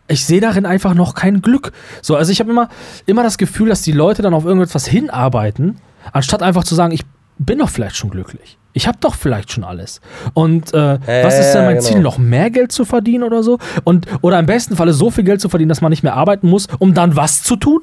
[0.08, 1.72] ich sehe darin einfach noch kein Glück.
[2.02, 2.70] So, also ich habe immer,
[3.06, 5.78] immer das Gefühl, dass die Leute dann auf irgendetwas hinarbeiten,
[6.14, 7.04] anstatt einfach zu sagen, ich
[7.40, 8.58] bin doch vielleicht schon glücklich.
[8.74, 10.00] Ich habe doch vielleicht schon alles.
[10.36, 11.88] Und äh, was ist denn ja, mein genau.
[11.88, 12.00] Ziel?
[12.02, 13.58] Noch mehr Geld zu verdienen oder so?
[13.84, 16.48] Und, oder im besten Falle so viel Geld zu verdienen, dass man nicht mehr arbeiten
[16.48, 17.82] muss, um dann was zu tun?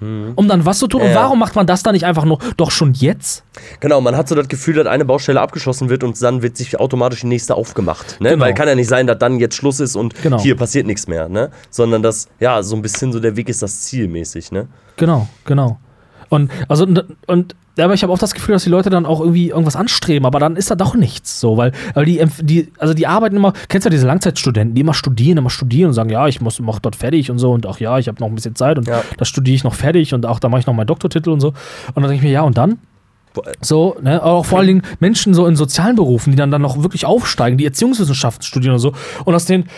[0.00, 1.00] Um dann was zu tun?
[1.00, 1.14] Und Hm.
[1.14, 1.22] Ja.
[1.22, 3.42] warum macht man das dann nicht einfach nur doch schon jetzt?
[3.80, 6.78] Genau, man hat so das Gefühl, dass eine Baustelle abgeschossen wird und dann wird sich
[6.78, 8.20] automatisch die nächste aufgemacht.
[8.20, 8.30] Ne?
[8.30, 8.44] Genau.
[8.44, 10.38] Weil kann ja nicht sein, dass dann jetzt Schluss ist und Genau.
[10.38, 11.28] hier passiert nichts mehr.
[11.28, 11.50] Ne?
[11.70, 14.52] Sondern dass, ja, so ein bisschen so der Weg ist das Ziel mäßig.
[14.52, 14.68] Ne?
[14.96, 15.80] Genau, genau.
[16.28, 19.06] Und also und, und ja, aber ich habe auch das Gefühl, dass die Leute dann
[19.06, 22.72] auch irgendwie irgendwas anstreben, aber dann ist da doch nichts so, weil, weil die, die,
[22.78, 26.10] also die arbeiten immer, kennst du diese Langzeitstudenten, die immer studieren, immer studieren und sagen,
[26.10, 28.34] ja, ich muss mach dort fertig und so und ach ja, ich habe noch ein
[28.34, 29.02] bisschen Zeit und Ja.
[29.16, 31.48] das studiere ich noch fertig und auch da mache ich noch meinen Doktortitel und so.
[31.48, 32.78] Und dann denke ich mir, ja, und dann?
[33.32, 36.62] Boah, So, ne, auch vor allen Dingen Menschen so in sozialen Berufen, die dann, dann
[36.62, 38.92] noch wirklich aufsteigen, die Erziehungswissenschaften studieren oder so.
[39.24, 39.68] Und aus denen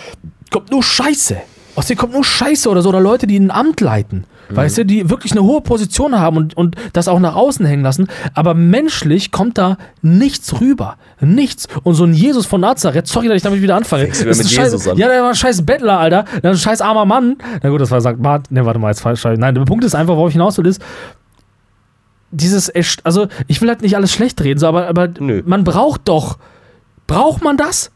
[0.50, 1.36] kommt nur Scheiße.
[1.76, 2.88] Aus denen kommt nur Scheiße oder so.
[2.88, 4.24] Oder Leute, die ein Amt leiten.
[4.56, 7.82] Weißt du, die wirklich eine hohe Position haben und, und das auch nach außen hängen
[7.82, 8.08] lassen.
[8.34, 10.96] Aber menschlich kommt da nichts rüber.
[11.20, 11.68] Nichts.
[11.82, 14.04] Und so ein Jesus von Nazareth, sorry, dass ich damit wieder anfange.
[14.06, 14.96] Ist mit scheiß, Jesus an.
[14.96, 16.24] Ja, der war ein scheiß Bettler, Alter.
[16.34, 17.36] Der war ein scheiß armer Mann.
[17.62, 18.50] Na gut, das war sagt Mart.
[18.50, 19.24] Ne, warte mal, jetzt falsch.
[19.24, 20.80] Nein, der Punkt ist einfach, worauf ich hinaus will, ist,
[22.30, 22.70] dieses,
[23.04, 25.42] also ich will halt nicht alles schlecht reden, so, aber, aber Nö.
[25.46, 26.38] man braucht doch,
[27.06, 27.90] braucht man das?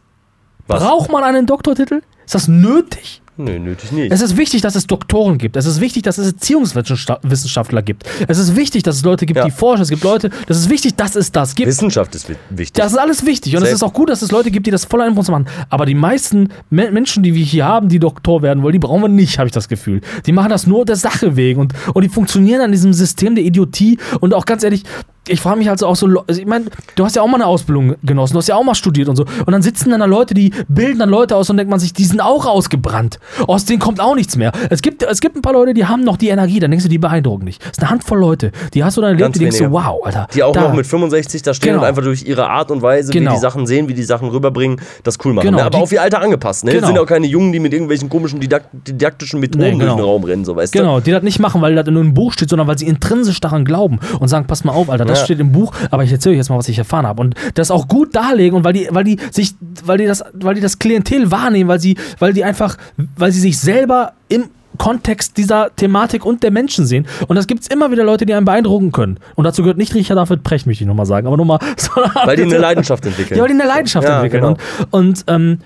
[0.67, 0.83] Was?
[0.83, 2.01] Braucht man einen Doktortitel?
[2.25, 3.21] Ist das nötig?
[3.37, 4.13] Nö, nötig nicht.
[4.13, 5.57] Es ist wichtig, dass es Doktoren gibt.
[5.57, 8.05] Es ist wichtig, dass es Erziehungswissenschaftler gibt.
[8.29, 9.45] Es ist wichtig, dass es Leute gibt, Ja.
[9.45, 9.83] die forschen.
[9.83, 11.69] Es gibt Leute, das ist wichtig, dass es das gibt.
[11.69, 12.75] Wissenschaft ist wi- wichtig.
[12.81, 13.75] Das ist alles wichtig und es Safe.
[13.75, 15.47] ist auch gut, dass es Leute gibt, die das voller Inbrunst machen.
[15.69, 19.03] Aber die meisten Me Menschen, die wir hier haben, die Doktor werden wollen, die brauchen
[19.03, 20.01] wir nicht, habe ich das Gefühl.
[20.27, 23.45] Die machen das nur der Sache wegen und, und die funktionieren an diesem System der
[23.45, 24.85] Idiotie und auch ganz ehrlich,
[25.29, 27.47] ich frage mich also auch so, also ich meine, du hast ja auch mal eine
[27.47, 29.25] Ausbildung genossen, du hast ja auch mal studiert und so.
[29.47, 31.93] Und dann sitzen dann da Leute, die bilden dann Leute aus und denkt man sich,
[31.93, 33.19] die sind auch ausgebrannt.
[33.47, 34.53] Aus denen kommt auch nichts mehr.
[34.71, 36.89] Es gibt, es gibt ein paar Leute, die haben noch die Energie, dann denkst du,
[36.91, 37.59] die beeindrucken dich.
[37.63, 40.05] Es ist eine Handvoll Leute, die hast du dann erlebt, Ganz die denkst du, wow,
[40.05, 40.27] Alter.
[40.35, 41.83] die auch da- noch mit 65 da stehen Genau.
[41.83, 43.33] und einfach durch ihre Art und Weise, wie Genau.
[43.35, 45.47] die Sachen sehen, wie die Sachen rüberbringen, das cool machen.
[45.47, 45.65] Genau, ne?
[45.65, 46.65] Aber die- auf ihr Alter angepasst.
[46.65, 46.73] Ne?
[46.73, 46.83] Genau.
[46.83, 49.97] Es sind auch keine Jungen, die mit irgendwelchen komischen Didak didaktischen Methoden Nee, durch genau.
[49.97, 52.33] den Raum rennen, so weißt Genau, die das nicht machen, weil das in einem Buch
[52.33, 55.25] steht, sondern weil sie intrinsisch daran glauben und sagen, pass mal auf, Alter, das Ja.
[55.27, 57.21] steht im Buch, aber ich erzähle euch jetzt mal, was ich erfahren habe.
[57.21, 60.55] Und das auch gut darlegen und weil die, weil die sich, weil die das, weil
[60.55, 62.77] die das Klientel wahrnehmen, weil sie, weil die einfach,
[63.17, 64.45] weil sie sich selber im
[64.77, 67.07] Kontext dieser Thematik und der Menschen sehen.
[67.29, 69.19] Und das gibt es immer wieder Leute, die einen beeindrucken können.
[69.37, 71.59] Und dazu gehört nicht Richard David Precht, möchte ich nochmal sagen, aber nur mal.
[71.77, 71.91] So
[72.25, 73.37] Weil die eine Leidenschaft entwickeln.
[73.39, 74.43] ja, weil die eine Leidenschaft Ja, entwickeln.
[74.43, 74.57] genau.
[74.91, 75.59] Und, und, ähm,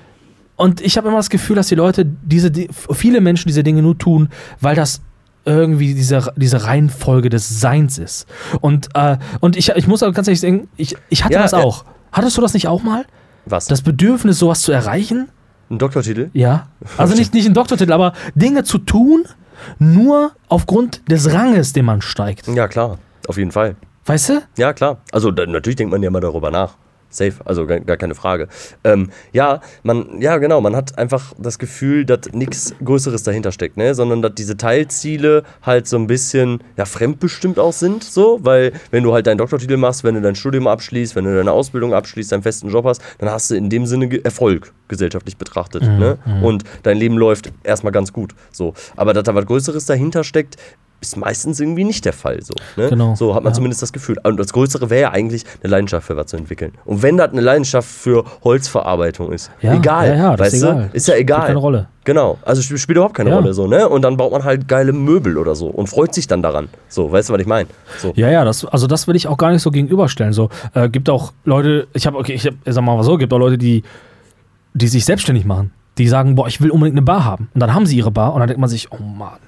[0.57, 3.81] und ich habe immer das Gefühl, dass die Leute, diese, die, viele Menschen diese Dinge
[3.81, 4.29] nur tun,
[4.61, 5.01] weil das
[5.49, 8.27] irgendwie diese, diese Reihenfolge des Seins ist.
[8.61, 11.55] Und, äh, und ich, ich muss auch ganz ehrlich sagen, ich, ich hatte Ja, das
[11.55, 11.85] auch.
[12.13, 13.05] Hattest du das nicht auch mal?
[13.47, 13.67] Was?
[13.67, 15.29] Das Bedürfnis, sowas zu erreichen?
[15.71, 16.31] Ein Doktortitel?
[16.33, 16.69] Ja.
[16.97, 19.25] Also nicht, nicht ein Doktortitel, aber Dinge zu tun,
[19.79, 22.47] nur aufgrund des Ranges, den man steigt.
[22.49, 22.99] Ja, klar.
[23.27, 23.77] Auf jeden Fall.
[24.07, 24.43] Weißt du?
[24.57, 24.99] Ja, klar.
[25.13, 26.77] Also da, natürlich denkt man ja immer darüber nach.
[27.11, 28.49] Safe, also gar, keine Frage.
[28.85, 33.77] Ähm, ja, man, ja, genau, man hat einfach das Gefühl, dass nichts Größeres dahinter steckt,
[33.77, 33.95] ne?
[33.95, 39.03] Sondern dass diese Teilziele halt so ein bisschen ja, fremdbestimmt auch sind, so, weil wenn
[39.05, 42.33] du halt deinen Doktortitel machst, wenn du dein Studium abschließt, wenn du deine Ausbildung abschließt,
[42.33, 45.83] deinen festen Job hast, dann hast du in dem Sinne Erfolg gesellschaftlich betrachtet.
[45.83, 46.19] ne?
[46.43, 48.35] Und dein Leben läuft erstmal ganz gut.
[48.53, 48.75] So.
[48.97, 50.57] Aber dass da was Größeres dahinter steckt,
[51.01, 52.43] ist meistens irgendwie nicht der Fall.
[52.43, 52.89] So, ne?
[52.89, 53.55] Genau, so hat man ja.
[53.55, 54.17] zumindest das Gefühl.
[54.25, 56.73] Und das Größere wäre ja eigentlich, eine Leidenschaft für was zu entwickeln.
[56.85, 60.09] Und wenn das eine Leidenschaft für Holzverarbeitung ist, Ja, egal.
[60.09, 60.67] ja, ja, weißt ist du?
[60.69, 60.91] egal.
[60.93, 61.47] Ist ja Spielt egal.
[61.47, 61.87] keine Rolle.
[62.05, 62.39] Genau.
[62.43, 63.35] Also sp- spielt überhaupt keine.
[63.35, 63.89] Rolle so, ne?
[63.89, 66.69] Und dann baut man halt geile Möbel oder so und freut sich dann daran.
[66.89, 67.69] So, weißt du, was ich meine?
[67.99, 68.13] So.
[68.17, 70.33] Ja, ja, das, also das will ich auch gar nicht so gegenüberstellen.
[70.33, 73.39] So, äh, gibt auch Leute, ich habe, okay, ich hab, sag mal so, gibt auch
[73.39, 73.83] Leute, die,
[74.75, 75.73] die sich selbstständig machen.
[75.99, 77.51] Die sagen, boah, ich will unbedingt eine Bar haben.
[77.55, 79.39] Und dann haben sie ihre Bar und dann denkt man sich, oh Mann,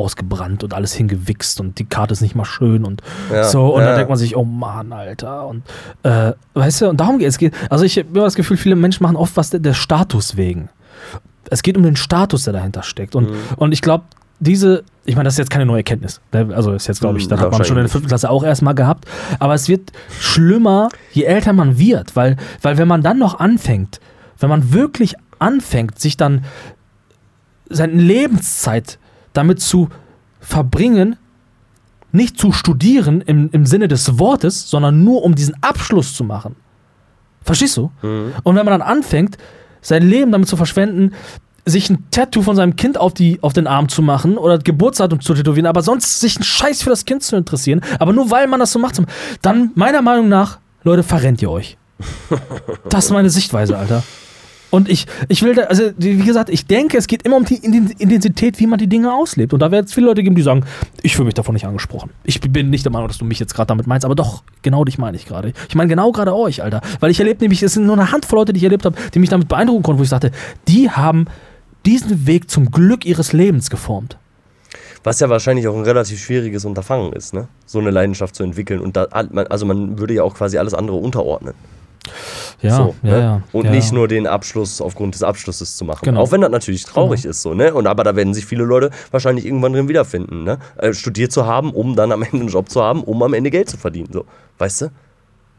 [0.00, 3.74] ausgebrannt und alles hingewichst und die Karte ist nicht mal schön und Ja, so.
[3.74, 3.88] Und ja.
[3.88, 5.46] dann denkt man sich, oh Mann, Alter.
[5.46, 5.62] Und
[6.02, 7.38] äh, weißt du, und darum geht es.
[7.38, 10.36] Geht, also ich habe immer das Gefühl, viele Menschen machen oft was der, der Status
[10.36, 10.68] wegen.
[11.50, 13.14] Es geht um den Status, der dahinter steckt.
[13.14, 13.36] Und, Mhm.
[13.56, 14.04] und ich glaube,
[14.40, 16.20] diese, ich meine, das ist jetzt keine neue Erkenntnis.
[16.32, 16.48] ne?
[16.54, 18.42] Also ist jetzt, glaube ich, Mhm, das hat man schon in der fünften Klasse auch
[18.42, 19.04] erstmal gehabt.
[19.38, 24.00] Aber es wird schlimmer, je älter man wird, weil, weil wenn man dann noch anfängt,
[24.38, 26.44] wenn man wirklich anfängt, sich dann
[27.68, 28.98] seine Lebenszeit
[29.32, 29.88] damit zu
[30.40, 31.16] verbringen,
[32.12, 36.56] nicht zu studieren im, im Sinne des Wortes, sondern nur um diesen Abschluss zu machen.
[37.42, 37.90] Verstehst du?
[38.02, 38.32] Mhm.
[38.42, 39.38] Und wenn man dann anfängt,
[39.80, 41.12] sein Leben damit zu verschwenden,
[41.64, 45.20] sich ein Tattoo von seinem Kind auf, die, auf den Arm zu machen oder Geburtsdatum
[45.20, 48.46] zu tätowieren, aber sonst sich einen Scheiß für das Kind zu interessieren, aber nur weil
[48.46, 49.00] man das so macht,
[49.42, 51.76] dann meiner Meinung nach, Leute, verrennt ihr euch.
[52.88, 54.02] Das ist meine Sichtweise, Alter.
[54.70, 57.58] Und ich, ich will da, also wie gesagt, ich denke, es geht immer um die
[57.58, 59.52] Inten- Intensität, wie man die Dinge auslebt.
[59.52, 60.64] Und da wird es viele Leute geben, die sagen,
[61.02, 62.10] ich fühle mich davon nicht angesprochen.
[62.24, 64.84] Ich bin nicht der Meinung, dass du mich jetzt gerade damit meinst, aber doch, genau
[64.84, 65.52] dich meine ich gerade.
[65.68, 66.80] Ich meine genau gerade euch, Alter.
[67.00, 69.18] Weil ich erlebe nämlich, es sind nur eine Handvoll Leute, die ich erlebt habe, die
[69.18, 70.30] mich damit beeindrucken konnten, wo ich sagte,
[70.68, 71.26] die haben
[71.84, 74.16] diesen Weg zum Glück ihres Lebens geformt.
[75.02, 77.48] Was ja wahrscheinlich auch ein relativ schwieriges Unterfangen ist, ne?
[77.64, 78.80] So eine Leidenschaft zu entwickeln.
[78.80, 81.54] Und da, also man würde ja auch quasi alles andere unterordnen.
[82.62, 83.20] Ja, so, ja, ne?
[83.22, 83.42] ja.
[83.52, 83.94] Und ja, nicht ja.
[83.94, 86.04] nur den Abschluss aufgrund des Abschlusses zu machen.
[86.04, 86.20] Genau.
[86.20, 87.72] Auch wenn das natürlich traurig ist, so, ne?
[87.74, 90.58] Und aber da werden sich viele Leute wahrscheinlich irgendwann drin wiederfinden, ne?
[90.76, 93.50] Äh, studiert zu haben, um dann am Ende einen Job zu haben, um am Ende
[93.50, 94.08] Geld zu verdienen.
[94.12, 94.24] So.
[94.58, 94.90] Weißt du?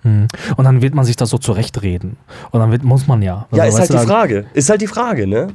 [0.04, 0.28] Mhm.
[0.58, 2.18] Und dann wird man sich das so zurechtreden.
[2.52, 3.48] Und dann wird, muss man ja.
[3.52, 4.46] Ja, Also, ist halt die dann- Frage.
[4.54, 5.48] Ist halt die Frage, ne?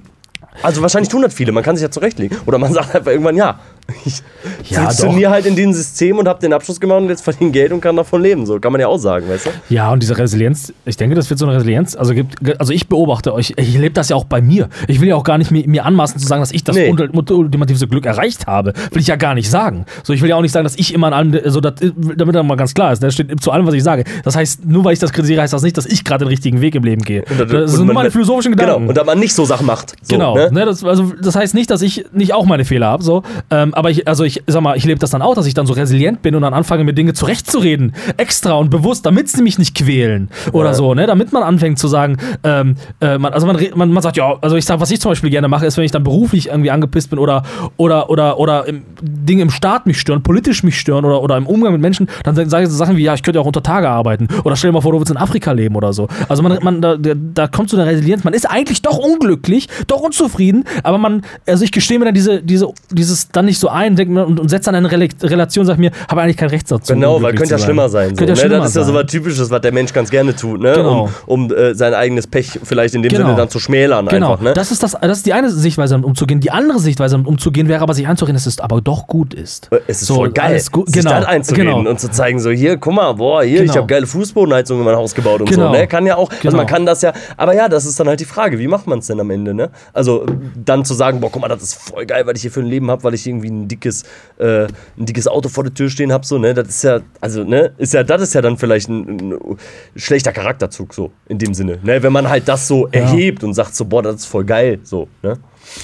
[0.63, 2.39] Also wahrscheinlich tun das viele, man kann sich ja zurechtlegen.
[2.47, 3.59] Oder man sagt einfach irgendwann, ja,
[4.05, 4.23] ich
[4.71, 7.73] Ja, funktioniere halt in diesem System und habe den Abschluss gemacht und jetzt verdiene Geld
[7.73, 8.45] und kann davon leben.
[8.47, 9.51] So kann man ja auch sagen, weißt du?
[9.75, 11.95] Ja, und diese Resilienz, ich denke, das wird so eine Resilienz.
[11.97, 14.69] Also, gibt, also ich beobachte euch, ich lebe das ja auch bei mir.
[14.89, 16.91] Ich will ja auch gar nicht mir, mir anmaßen zu sagen, dass ich das Nee.
[16.91, 18.73] ult- ultimative Glück erreicht habe.
[18.91, 19.87] Will ich ja gar nicht sagen.
[20.03, 21.75] So, ich will ja auch nicht sagen, dass ich immer an allem, also das,
[22.17, 24.05] damit das mal ganz klar ist, da steht zu allem, was ich sage.
[24.25, 26.61] Das heißt, nur weil ich das kritisiere, heißt das nicht, dass ich gerade den richtigen
[26.61, 27.23] Weg im Leben gehe.
[27.39, 28.75] Das, Und sind nur meine philosophischen Gedanken.
[28.81, 29.91] Genau, und da man nicht so Sachen macht.
[30.03, 30.51] So, Genau, Ne?
[30.53, 30.65] ne?
[30.65, 33.23] das, also, das heißt nicht, dass ich nicht auch meine Fehler habe, so.
[33.51, 35.67] Ähm, aber ich, also ich sag mal, ich lebe das dann auch, dass ich dann
[35.67, 37.95] so resilient bin und dann anfange, mir Dinge zurechtzureden.
[38.17, 40.29] Extra und bewusst, damit sie mich nicht quälen.
[40.53, 40.75] Oder Ja.
[40.75, 41.07] so, ne?
[41.07, 44.57] Damit man anfängt zu sagen, ähm, äh, man, also man, man, man sagt, ja, also
[44.57, 47.11] ich sag, was ich zum Beispiel gerne mache, ist, wenn ich dann beruflich irgendwie angepisst
[47.11, 47.43] bin oder,
[47.77, 51.47] oder, oder, oder im, Dinge im Staat mich stören, politisch mich stören oder, oder im
[51.47, 53.63] Umgang mit Menschen, dann sage ich so Sachen wie, ja, ich könnte ja auch unter
[53.63, 54.29] Tage arbeiten.
[54.45, 56.09] Oder stell dir mal vor, du willst in Afrika leben oder so.
[56.29, 59.69] Also man, man da, da- da kommt so eine Resilienz, man ist eigentlich doch unglücklich,
[59.87, 63.66] doch unzufrieden, aber man, also ich gestehe mir dann diese, diese, dieses dann nicht so
[63.69, 66.71] ein denk und, und setze dann eine Rela Relation, sag mir, habe eigentlich keinen Recht
[66.71, 66.93] dazu.
[66.95, 68.11] Genau, weil könnte ja schlimmer sein.
[68.11, 68.41] So, Könnte ja ne?
[68.41, 70.73] schlimmer Das ist ja so was Typisches, was der Mensch ganz gerne tut, ne?
[70.75, 71.09] Genau.
[71.27, 73.27] um, um äh, sein eigenes Pech vielleicht in dem Genau.
[73.27, 74.43] Sinne dann zu schmälern Genau, einfach.
[74.45, 74.53] Ne?
[74.55, 76.41] das, ist das, das ist die eine Sichtweise, damit umzugehen.
[76.41, 79.69] Die andere Sichtweise, damit umzugehen, wäre aber sich einzureden, dass es aber doch gut ist.
[79.87, 81.91] es ist So, voll geil, gut- sich genau, das einzureden genau.
[81.91, 83.77] und zu zeigen, so hier, guck mal, boah, hier, ich Genau.
[83.77, 85.73] habe geile Fußbodenheizung in mein Haus gebaut und Genau.
[85.73, 85.79] so.
[85.79, 85.87] Ne?
[85.87, 86.57] Kann ja auch, also Genau.
[86.59, 88.99] man kann das ja, aber ja, das ist dann halt die Frage, wie macht man
[89.01, 89.71] es denn am Ende, ne?
[89.93, 90.27] Also
[90.65, 92.67] dann zu sagen, boah, guck mal, das ist voll geil, was ich hier für ein
[92.67, 94.05] Leben habe, weil ich irgendwie ein dickes,
[94.39, 96.55] äh, ein dickes Auto vor der Tür stehen habe, so, ne?
[96.55, 99.59] Das ist ja, also, ne, ist ja, das ist ja dann vielleicht ein, ein
[99.97, 101.79] schlechter Charakterzug, so, in dem Sinne.
[101.83, 102.03] Ne?
[102.03, 105.09] Wenn man halt das so erhebt und sagt so, boah, das ist voll geil, so,
[105.23, 105.39] ne?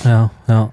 [0.05, 0.73] Ja, ja.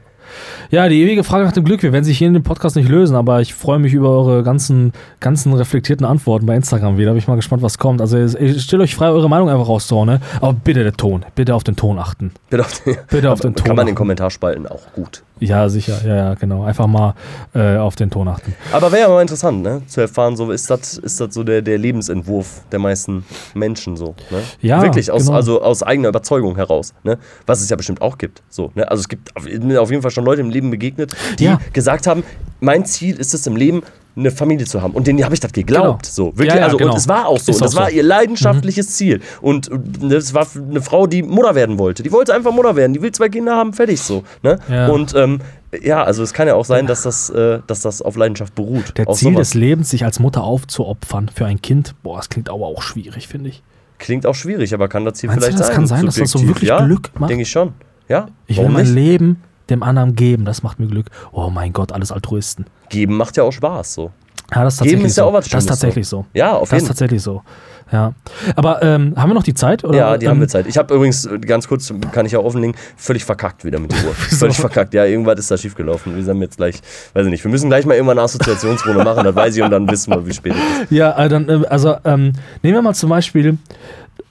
[0.71, 1.81] Ja, die ewige Frage nach dem Glück.
[1.81, 4.43] Wir werden sich hier in dem Podcast nicht lösen, aber ich freue mich über eure
[4.43, 7.09] ganzen, ganzen reflektierten Antworten bei Instagram wieder.
[7.09, 8.01] Bin ich mal gespannt, was kommt.
[8.01, 10.21] Also, ich stellt euch frei, eure Meinung einfach rauszuhauen, ne?
[10.41, 11.25] Aber bitte der Ton.
[11.33, 12.31] Bitte auf den Ton achten.
[12.51, 13.97] Bitte auf den, Bitte auf den Ton Kann man in den achten.
[13.97, 15.23] Kommentarspalten auch gut.
[15.39, 15.97] Ja, sicher.
[16.05, 16.63] Ja, ja, genau.
[16.63, 17.13] Einfach mal
[17.55, 18.53] äh, auf den Ton achten.
[18.73, 19.81] Aber wäre ja mal interessant, ne?
[19.87, 24.15] Zu erfahren, so ist das ist das so der, der Lebensentwurf der meisten Menschen so.
[24.31, 24.41] Ne?
[24.61, 25.37] Ja, Wirklich, aus, genau.
[25.37, 26.93] also aus eigener Überzeugung heraus.
[27.03, 27.17] Ne?
[27.45, 28.43] Was es ja bestimmt auch gibt.
[28.49, 28.91] So, ne?
[28.91, 31.59] Also es gibt auf jeden Fall schon Leute im Leben begegnet, die Ja.
[31.73, 32.23] gesagt haben,
[32.59, 33.81] mein Ziel ist es im Leben,
[34.15, 34.93] eine Familie zu haben.
[34.93, 36.03] Und denen habe ich das geglaubt.
[36.03, 36.13] Genau.
[36.13, 36.49] So, wirklich.
[36.49, 36.91] Ja, ja, also, genau.
[36.91, 37.51] Und es war auch so.
[37.51, 37.91] Ist Und das auch war so.
[37.91, 37.97] Mhm.
[37.97, 39.21] ihr leidenschaftliches Ziel.
[39.39, 42.03] Und äh, das war eine Frau, die Mutter werden wollte.
[42.03, 42.93] Die wollte einfach Mutter werden.
[42.93, 44.23] Die will zwei Kinder haben, fertig so.
[44.43, 44.59] Ne?
[44.69, 44.87] Ja.
[44.89, 45.39] Und ähm,
[45.81, 48.97] ja, also es kann ja auch sein, dass das, äh, dass das auf Leidenschaft beruht.
[48.97, 49.49] Der Ziel sowas.
[49.49, 53.27] des Lebens, sich als Mutter aufzuopfern für ein Kind, boah, das klingt aber auch schwierig,
[53.29, 53.63] finde ich.
[53.99, 55.75] Klingt auch schwierig, aber kann das Ziel Meinst du, vielleicht das sein.
[55.75, 57.29] kann sein, dass das so wirklich Glück macht?
[57.29, 57.73] Denke ich schon.
[58.09, 58.95] Ja, Ich will mein nicht?
[58.95, 61.07] Leben dem anderen geben, das macht mir Glück.
[61.31, 62.65] Oh mein Gott, alles Altruisten.
[62.89, 64.11] Geben macht ja auch Spaß, so.
[64.53, 65.29] Ja, das ist Geben tatsächlich ist ja so.
[65.29, 66.25] auch was Das ist Schönes, tatsächlich so.
[66.33, 66.87] Ja, auf Das ist jeden Fall.
[66.89, 67.43] tatsächlich so.
[67.91, 68.13] Ja.
[68.55, 69.83] Aber ähm, haben wir noch die Zeit?
[69.83, 69.97] Oder?
[69.97, 70.67] Ja, die haben ähm, wir Zeit.
[70.67, 74.05] Ich habe übrigens, äh, ganz kurz, kann ich ja offenlegen, völlig verkackt wieder mit der
[74.05, 74.13] Uhr.
[74.13, 74.93] völlig verkackt.
[74.93, 76.15] Ja, irgendwas ist da schiefgelaufen.
[76.15, 76.81] Wir sind jetzt gleich,
[77.13, 79.71] weiß ich nicht, wir müssen gleich mal irgendwann eine Assoziationsrunde machen, das weiß ich, und
[79.71, 80.91] dann wissen wir, wie spät es ist.
[80.91, 83.57] Ja, äh, dann, äh, also ähm, nehmen wir mal zum Beispiel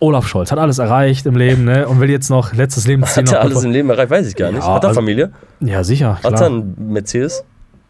[0.01, 1.89] Olaf Scholz, hat alles erreicht im Leben, ne?
[1.89, 4.11] Und will jetzt noch letztes Lebensziel Hat er alles im Leben erreicht?
[4.11, 4.63] Weiß ich gar nicht.
[4.65, 5.33] Ja, Hat er also- Familie?
[5.61, 6.17] Ja, sicher.
[6.17, 6.47] Hat er Klar.
[6.47, 7.45] einen Mercedes?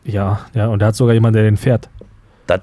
[0.05, 1.91] Ja, ja, und der hat sogar jemanden, der den fährt.
[2.47, 2.61] Das,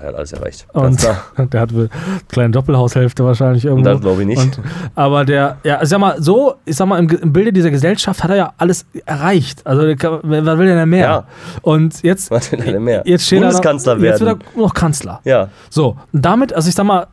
[0.00, 0.66] er hat alles erreicht.
[0.72, 1.46] Ganz Und klar.
[1.52, 1.88] der hat eine
[2.28, 3.90] kleine Doppelhaushälfte wahrscheinlich irgendwo.
[3.90, 4.40] Das glaube ich nicht.
[4.40, 4.60] Und,
[4.94, 8.24] aber der, ja, ich sag mal, so, ich sag mal, im, im Bilde dieser Gesellschaft
[8.24, 9.66] hat er ja alles erreicht.
[9.66, 11.06] Also, was will der denn mehr?
[11.06, 11.24] Ja.
[11.60, 13.02] Und jetzt, Was will denn mehr?
[13.04, 14.38] jetzt steht Bundeskanzler er noch, jetzt werden.
[14.38, 15.20] wird er noch Kanzler.
[15.24, 15.48] Ja.
[15.68, 17.08] So, und damit, also ich sag mal,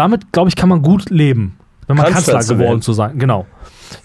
[0.00, 2.82] damit, glaube ich, kann man gut leben, wenn man Kanzler Kanzler, geworden werden.
[2.82, 3.18] zu sein.
[3.18, 3.46] Genau.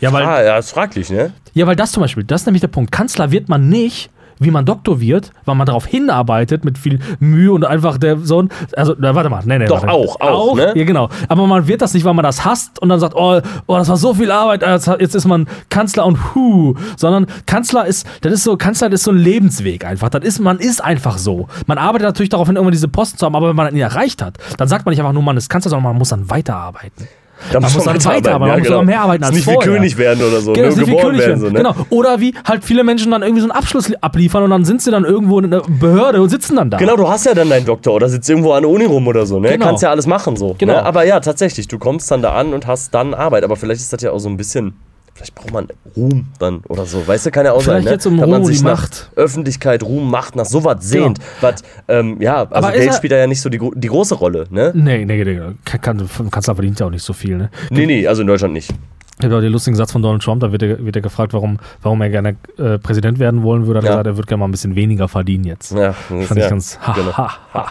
[0.02, 1.32] Ja, weil, Ah, ja, ist fraglich, ne?
[1.54, 2.92] ja, weil das zum Beispiel, das ist nämlich der Punkt.
[2.92, 4.10] Kanzler wird man nicht,
[4.40, 8.50] wie man Doktor wird, weil man darauf hinarbeitet mit viel Mühe und einfach der Sohn.
[8.76, 9.66] Also, na, warte mal, nee, nee.
[9.66, 9.94] Doch, warte.
[9.94, 10.74] auch, auch, ne?
[10.76, 11.10] Ja, genau.
[11.28, 13.90] Aber man wird das nicht, weil man das hasst und dann sagt, oh, oh das
[13.90, 16.76] war so viel Arbeit, äh, jetzt, ist man Kanzler und hu.
[16.98, 20.10] Sondern Kanzler ist, das ist so, Kanzler das ist so ein Lebensweg einfach.
[20.10, 21.48] Das ist, man ist einfach so.
[21.68, 24.22] Man arbeitet natürlich darauf hin, irgendwann diese Posten zu haben, aber wenn man ihn erreicht
[24.22, 27.08] hat, dann sagt man nicht einfach nur, man ist Kanzler, sondern man muss dann weiterarbeiten.
[27.52, 29.62] Da Man muss dann weiterarbeiten, man muss sogar mehr arbeiten als nicht vorher.
[29.62, 30.76] wie König werden oder so, Genau, ne?
[30.76, 31.30] geboren König werden.
[31.30, 31.40] werden.
[31.42, 31.54] So, ne?
[31.74, 31.76] Genau.
[31.90, 34.90] Oder wie halt viele Menschen dann irgendwie so einen Abschluss abliefern und dann sind sie
[34.90, 36.78] dann irgendwo in einer Behörde und sitzen dann da.
[36.78, 39.26] Genau, du hast ja dann deinen Doktor oder sitzt irgendwo an der Uni rum oder
[39.26, 39.50] so, ne?
[39.50, 39.66] Genau.
[39.66, 40.56] Kannst ja alles machen so.
[40.58, 40.74] Genau.
[40.74, 40.84] Ne?
[40.86, 43.44] Aber ja, tatsächlich, du kommst dann da an und hast dann Arbeit.
[43.44, 44.74] Aber vielleicht ist das ja auch so ein bisschen,
[45.16, 47.08] vielleicht braucht man Ruhm dann oder so.
[47.08, 47.92] Weißt du, kann ja auch Vielleicht sein, ne?
[47.92, 49.10] jetzt um Dass man Ruhm, sich die Macht.
[49.16, 51.20] Öffentlichkeit, Ruhm, Macht, nach sowas sehnt.
[51.42, 54.14] Was, ähm, ja, also Aber Geld er- spielt da ja nicht so die, die große
[54.16, 54.72] Rolle, ne?
[54.76, 55.40] Nee, nee, nee.
[55.64, 57.38] Kann, Kanzler verdient ja auch nicht so viel.
[57.38, 57.50] Ne?
[57.72, 58.72] Nee, nee, also in Deutschland nicht.
[59.18, 61.32] Ich habe auch den lustigen Satz von Donald Trump, da wird er, wird er gefragt,
[61.34, 63.78] warum, warum er gerne äh, Präsident werden wollen würde.
[63.80, 63.94] Hat er Ja.
[63.94, 65.72] gesagt, er würde gerne mal ein bisschen weniger verdienen jetzt.
[65.72, 66.44] Ja, Fand ja.
[66.44, 66.78] ich ganz.
[66.82, 67.14] Ha, genau.
[67.14, 67.66] ha, ha.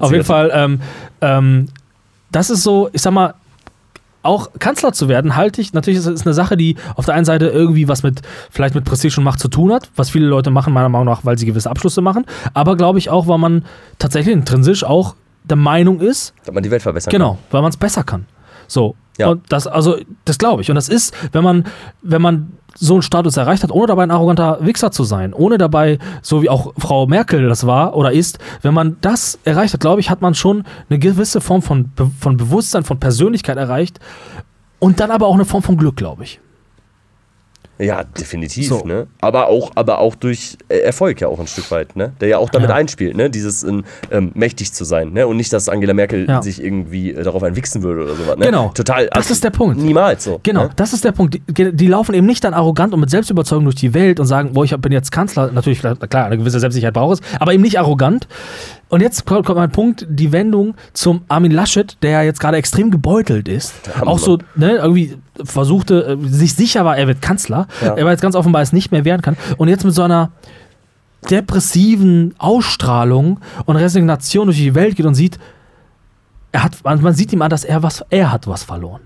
[0.00, 0.80] Auf jeden Fall, ähm,
[1.22, 1.68] ähm,
[2.30, 3.32] das ist so, ich sag mal,
[4.26, 7.24] auch Kanzler zu werden, halte ich, natürlich ist es eine Sache, die auf der einen
[7.24, 10.50] Seite irgendwie was mit, vielleicht mit Prestige und Macht zu tun hat, was viele Leute
[10.50, 13.64] machen, meiner Meinung nach, weil sie gewisse Abschlüsse machen, aber glaube ich auch, weil man
[13.98, 15.14] tatsächlich intrinsisch auch
[15.44, 18.26] der Meinung ist, Dass man die Welt verbessern Genau, weil man es besser kann.
[18.68, 18.94] So.
[19.18, 19.28] Ja.
[19.28, 20.68] Und das, also, das glaube ich.
[20.70, 21.64] Und das ist, wenn man,
[22.02, 25.56] wenn man so einen Status erreicht hat, ohne dabei ein arroganter Wichser zu sein, ohne
[25.56, 29.80] dabei, so wie auch Frau Merkel das war oder ist, wenn man das erreicht hat,
[29.80, 31.90] glaube ich, hat man schon eine gewisse Form von,
[32.20, 33.98] von Bewusstsein, von Persönlichkeit erreicht
[34.78, 36.40] und dann aber auch eine Form von Glück, glaube ich.
[37.78, 38.84] Ja, definitiv, So.
[38.86, 39.06] ne?
[39.20, 42.12] Aber auch, aber auch durch äh, Erfolg ja auch ein Stück weit, ne?
[42.20, 42.76] Der ja auch damit Ja.
[42.76, 43.28] einspielt, ne?
[43.28, 45.26] Dieses ähm, ähm, mächtig zu sein, ne?
[45.26, 46.40] Und nicht, dass Angela Merkel Ja.
[46.42, 48.46] sich irgendwie äh, darauf einwichsen würde oder sowas, ne?
[48.46, 48.70] Genau.
[48.74, 49.08] Total.
[49.12, 49.76] Das ist der Punkt.
[49.78, 50.40] Niemals so.
[50.42, 50.70] Genau, Ne?
[50.76, 51.34] das ist der Punkt.
[51.48, 54.54] Die, die laufen eben nicht dann arrogant und mit Selbstüberzeugung durch die Welt und sagen,
[54.54, 55.50] boah, ich bin jetzt Kanzler.
[55.52, 55.96] Natürlich, klar,
[56.26, 58.26] eine gewisse Selbstsicherheit braucht es, aber eben nicht arrogant.
[58.88, 62.90] Und jetzt kommt mein Punkt, die Wendung zum Armin Laschet, der ja jetzt gerade extrem
[62.92, 63.74] gebeutelt ist.
[64.02, 67.94] Auch so, ne, irgendwie versuchte, äh, sich sicher war, er wird Kanzler, Ja.
[67.94, 69.36] er aber jetzt ganz offenbar es nicht mehr werden kann.
[69.56, 70.30] Und jetzt mit so einer
[71.30, 75.38] depressiven Ausstrahlung und Resignation durch die Welt geht und sieht,
[76.52, 79.02] er hat, man man sieht ihm an, dass er was, er hat was verloren.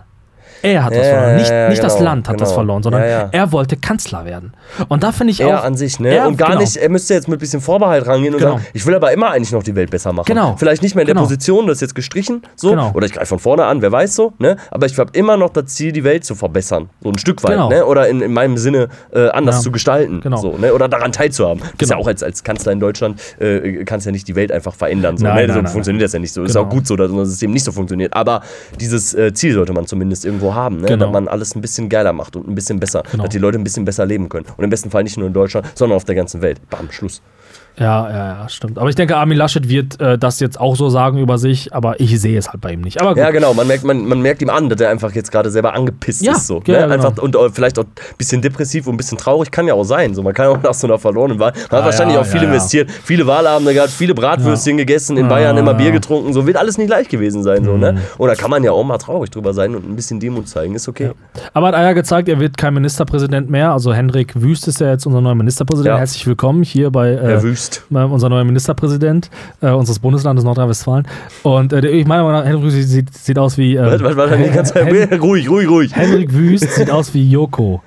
[0.62, 1.36] Er hat was Ja, verloren.
[1.36, 2.50] Nicht, ja, nicht das genau, Land hat genau.
[2.50, 4.52] verloren, sondern Ja, er wollte Kanzler werden.
[4.88, 5.64] Und da finde ich Er auch.
[5.64, 6.08] an sich, ne?
[6.10, 6.60] Er- und gar genau.
[6.60, 8.52] nicht, er müsste jetzt mit ein bisschen Vorbehalt rangehen und Genau.
[8.54, 10.26] sagen, ich will aber immer eigentlich noch die Welt besser machen.
[10.26, 10.56] Genau.
[10.58, 11.24] Vielleicht nicht mehr in der Genau.
[11.24, 12.70] Position, das ist jetzt gestrichen, so.
[12.70, 12.90] Genau.
[12.94, 14.56] Oder ich greife von vorne an, wer weiß so, ne?
[14.70, 16.90] Aber ich habe immer noch das Ziel, die Welt zu verbessern.
[17.02, 17.68] So ein Stück weit, Genau.
[17.70, 17.84] ne?
[17.86, 20.20] Oder in, in meinem Sinne äh, anders zu gestalten.
[20.20, 20.36] Genau.
[20.36, 20.72] So, ne?
[20.74, 21.60] Oder daran teilzuhaben.
[21.60, 22.02] Das ist ja Genau.
[22.02, 25.16] auch als, als Kanzler in Deutschland, äh, kannst ja nicht die Welt einfach verändern.
[25.16, 25.40] So, Nein, ne?
[25.46, 26.42] nein, so nein, funktioniert das ja nicht so.
[26.42, 26.66] Ist Genau.
[26.66, 28.12] auch gut so, dass unser System nicht so funktioniert.
[28.14, 28.42] Aber
[28.78, 30.88] dieses äh, Ziel sollte man zumindest irgendwo haben, ne?
[30.88, 31.06] Genau.
[31.06, 33.02] Dass man alles ein bisschen geiler macht und ein bisschen besser.
[33.10, 33.24] Genau.
[33.24, 34.46] Dass die Leute ein bisschen besser leben können.
[34.56, 36.60] Und im besten Fall nicht nur in Deutschland, sondern auf der ganzen Welt.
[36.70, 37.22] Bam, Schluss.
[37.78, 38.78] Ja, ja, ja, stimmt.
[38.78, 41.98] Aber ich denke, Armin Laschet wird äh, das jetzt auch so sagen über sich, aber
[42.00, 43.00] ich sehe es halt bei ihm nicht.
[43.00, 43.18] Aber gut.
[43.18, 43.54] Ja, genau.
[43.54, 46.32] Man merkt, man, man merkt ihm an, dass er einfach jetzt gerade selber angepisst Ja,
[46.32, 46.46] ist.
[46.46, 46.80] So, ja, ne?
[46.80, 47.06] ja, genau.
[47.08, 49.50] einfach, und äh, vielleicht auch ein bisschen depressiv und ein bisschen traurig.
[49.50, 50.14] Kann ja auch sein.
[50.14, 51.52] So, man kann auch nach so einer verlorenen Wahl.
[51.52, 55.28] Man hat Ah, wahrscheinlich ja, auch viel investiert, viele Wahlabende gehabt, viele Bratwürstchen gegessen, in
[55.28, 55.78] Bayern immer ja.
[55.78, 56.32] Bier getrunken.
[56.34, 57.64] So wird alles nicht leicht gewesen sein.
[57.64, 57.80] So, Mhm.
[57.80, 57.98] ne?
[58.18, 60.74] Und da kann man ja auch mal traurig drüber sein und ein bisschen Demut zeigen.
[60.74, 61.12] Ist okay.
[61.54, 63.72] Aber hat Eier gezeigt, er wird kein Ministerpräsident mehr.
[63.72, 65.96] Also Hendrik Wüst ist ja jetzt unser neuer Ministerpräsident.
[65.98, 67.59] Herzlich willkommen hier bei äh, Herr Wüst.
[67.90, 69.30] Bei unser neuer Ministerpräsident
[69.60, 71.06] äh, unseres Bundeslandes Nordrhein-Westfalen.
[71.42, 73.76] Und äh, ich meine, mal, Hendrik Wüst sieht, sieht aus wie.
[73.76, 74.84] Äh, Was, was war denn die ganze?
[74.84, 75.94] Hen ruhig, ruhig, ruhig.
[75.94, 77.82] Hendrik Wüst sieht aus wie Joko.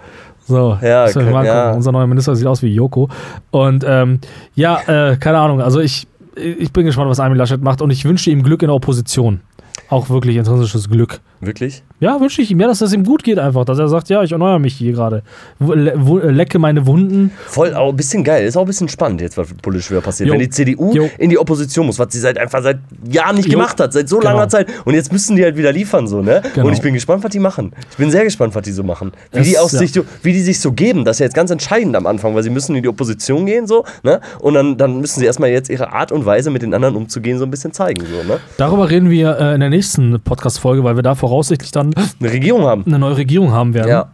[0.46, 1.72] So, Ja, wir mal ja.
[1.72, 3.10] unser neuer Minister sieht aus wie Joko.
[3.52, 4.20] Und ähm,
[4.56, 5.62] ja, äh, keine Ahnung.
[5.62, 8.68] Also ich, ich bin gespannt, was Armin Laschet macht und ich wünsche ihm Glück in
[8.68, 9.42] der Opposition.
[9.90, 11.84] Auch wirklich intrinsisches Glück Wirklich?
[12.00, 14.24] Ja, wünsche ich ihm, ja, dass es ihm gut geht einfach, dass er sagt, ja,
[14.24, 15.24] ich erneuere mich hier gerade.
[15.60, 17.32] Lecke meine Wunden.
[17.48, 18.46] Voll, auch ein bisschen geil.
[18.46, 20.28] Ist auch ein bisschen spannend jetzt, was politisch wieder passiert.
[20.28, 20.34] Jo.
[20.34, 21.10] Wenn die CDU Jo.
[21.18, 22.80] in die Opposition muss, was sie seit einfach seit
[23.10, 23.54] Jahren nicht Jo.
[23.54, 24.32] gemacht hat, seit so Genau.
[24.34, 24.68] langer Zeit.
[24.86, 26.42] Und jetzt müssen die halt wieder liefern, so, ne?
[26.54, 26.68] Genau.
[26.68, 27.72] Und ich bin gespannt, was die machen.
[27.92, 29.12] Ich bin sehr gespannt, was die so machen.
[29.32, 29.68] Wie, Es- die, ja.
[29.68, 31.06] sich, so- wie die sich so geben.
[31.06, 33.68] Das ist ja jetzt ganz entscheidend am Anfang, weil sie müssen in die Opposition gehen,
[33.68, 34.20] so, ne?
[34.40, 37.38] Und dann, dann müssen sie erstmal jetzt ihre Art und Weise, mit den anderen umzugehen,
[37.38, 38.40] so ein bisschen zeigen, so, ne?
[38.58, 42.62] Darüber reden wir äh, in der nächsten Podcast-Folge, weil wir da voraussichtlich dann Eine Regierung
[42.64, 42.84] haben.
[42.86, 43.90] eine neue Regierung haben werden.
[43.90, 44.12] Ja.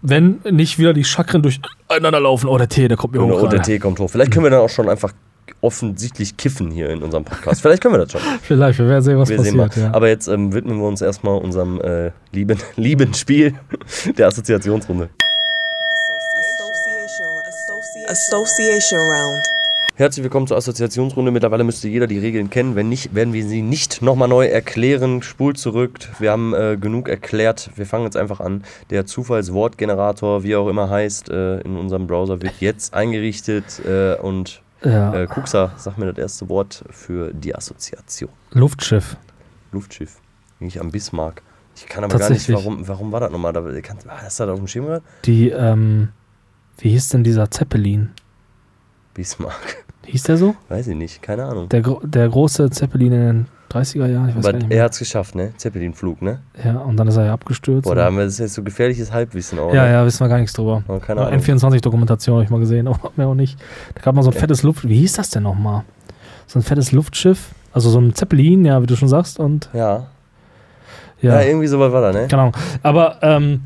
[0.00, 2.46] Wenn nicht wieder die Chakren durcheinander laufen.
[2.48, 3.42] Oh, der Tee, der kommt mir Und, hoch.
[3.42, 3.62] und der.
[3.62, 4.08] Tee kommt hoch.
[4.08, 5.12] Vielleicht können wir dann auch schon einfach
[5.60, 7.62] offensichtlich kiffen hier in unserem Podcast.
[7.62, 8.20] Vielleicht können wir das schon.
[8.42, 9.86] Vielleicht, wir werden sehen, was Wir sehen passiert.
[9.86, 9.94] Ja.
[9.94, 13.54] Aber jetzt ähm, widmen wir uns erstmal unserem äh, lieben, lieben Spiel
[14.18, 15.08] der Assoziationsrunde.
[18.08, 19.42] Association Round.
[19.94, 21.30] Herzlich willkommen zur Assoziationsrunde.
[21.30, 22.76] Mittlerweile müsste jeder die Regeln kennen.
[22.76, 25.22] Wenn nicht, werden wir sie nicht nochmal neu erklären.
[25.22, 25.98] Spult zurück.
[26.18, 27.68] Wir haben äh, genug erklärt.
[27.76, 28.64] Wir fangen jetzt einfach an.
[28.88, 33.84] Der Zufallswortgenerator, wie er auch immer heißt, äh, in unserem Browser wird jetzt eingerichtet.
[33.84, 35.12] Äh, und ja.
[35.12, 38.30] äh, Kuxa, sag mir das erste Wort für die Assoziation.
[38.52, 39.18] Luftschiff.
[39.72, 40.20] Luftschiff.
[40.58, 41.42] Nicht am Bismarck.
[41.76, 43.52] Ich kann aber gar nicht, warum, warum war das nochmal?
[43.52, 45.04] Da, kann, hast du das auf dem Schirm gehabt?
[45.26, 46.08] Die, ähm,
[46.78, 48.12] wie hieß denn dieser Zeppelin?
[49.14, 49.84] Bismarck.
[50.06, 50.54] Hieß der so?
[50.68, 51.68] Weiß ich nicht, keine Ahnung.
[51.68, 54.68] Der, gro- der große Zeppelin in den 30er Jahren, ich weiß Aber gar nicht er
[54.76, 54.84] mehr.
[54.84, 55.52] hat es geschafft, ne?
[55.56, 56.40] Zeppelinflug, ne?
[56.64, 57.84] Ja, und dann ist er ja abgestürzt.
[57.84, 59.72] Boah, da haben wir das jetzt so gefährliches Halbwissen auch.
[59.72, 59.92] ja, ne?
[59.92, 60.82] ja, wissen wir gar nichts drüber.
[60.88, 61.40] Aber keine Ahnung.
[61.40, 63.58] N24-Dokumentation habe ich mal gesehen, aber mehr auch nicht.
[63.94, 64.86] Da gab mal so ein fettes Luft...
[64.88, 65.84] Wie hieß das denn nochmal?
[66.48, 70.08] So ein fettes Luftschiff, also so ein Zeppelin, ja, wie du schon sagst, und Ja.
[71.22, 71.40] ja.
[71.40, 72.26] ja, irgendwie sowas war da, ne?
[72.28, 72.50] genau.
[72.82, 73.62] Aber, ähm,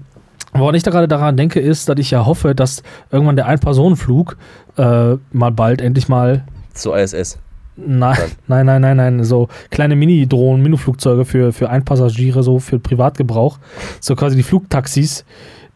[0.52, 4.36] woran ich da gerade daran denke, ist, dass ich ja hoffe, dass irgendwann der Ein-Personen-Flug
[4.76, 7.38] äh, mal bald endlich mal Zu ISS.
[7.78, 8.16] Nein,
[8.46, 9.24] nein, nein, nein, nein.
[9.24, 13.58] So kleine Mini-Drohnen, Mini-Flugzeuge für, für Einpassagiere, so für Privatgebrauch.
[14.00, 15.26] So quasi die Flugtaxis,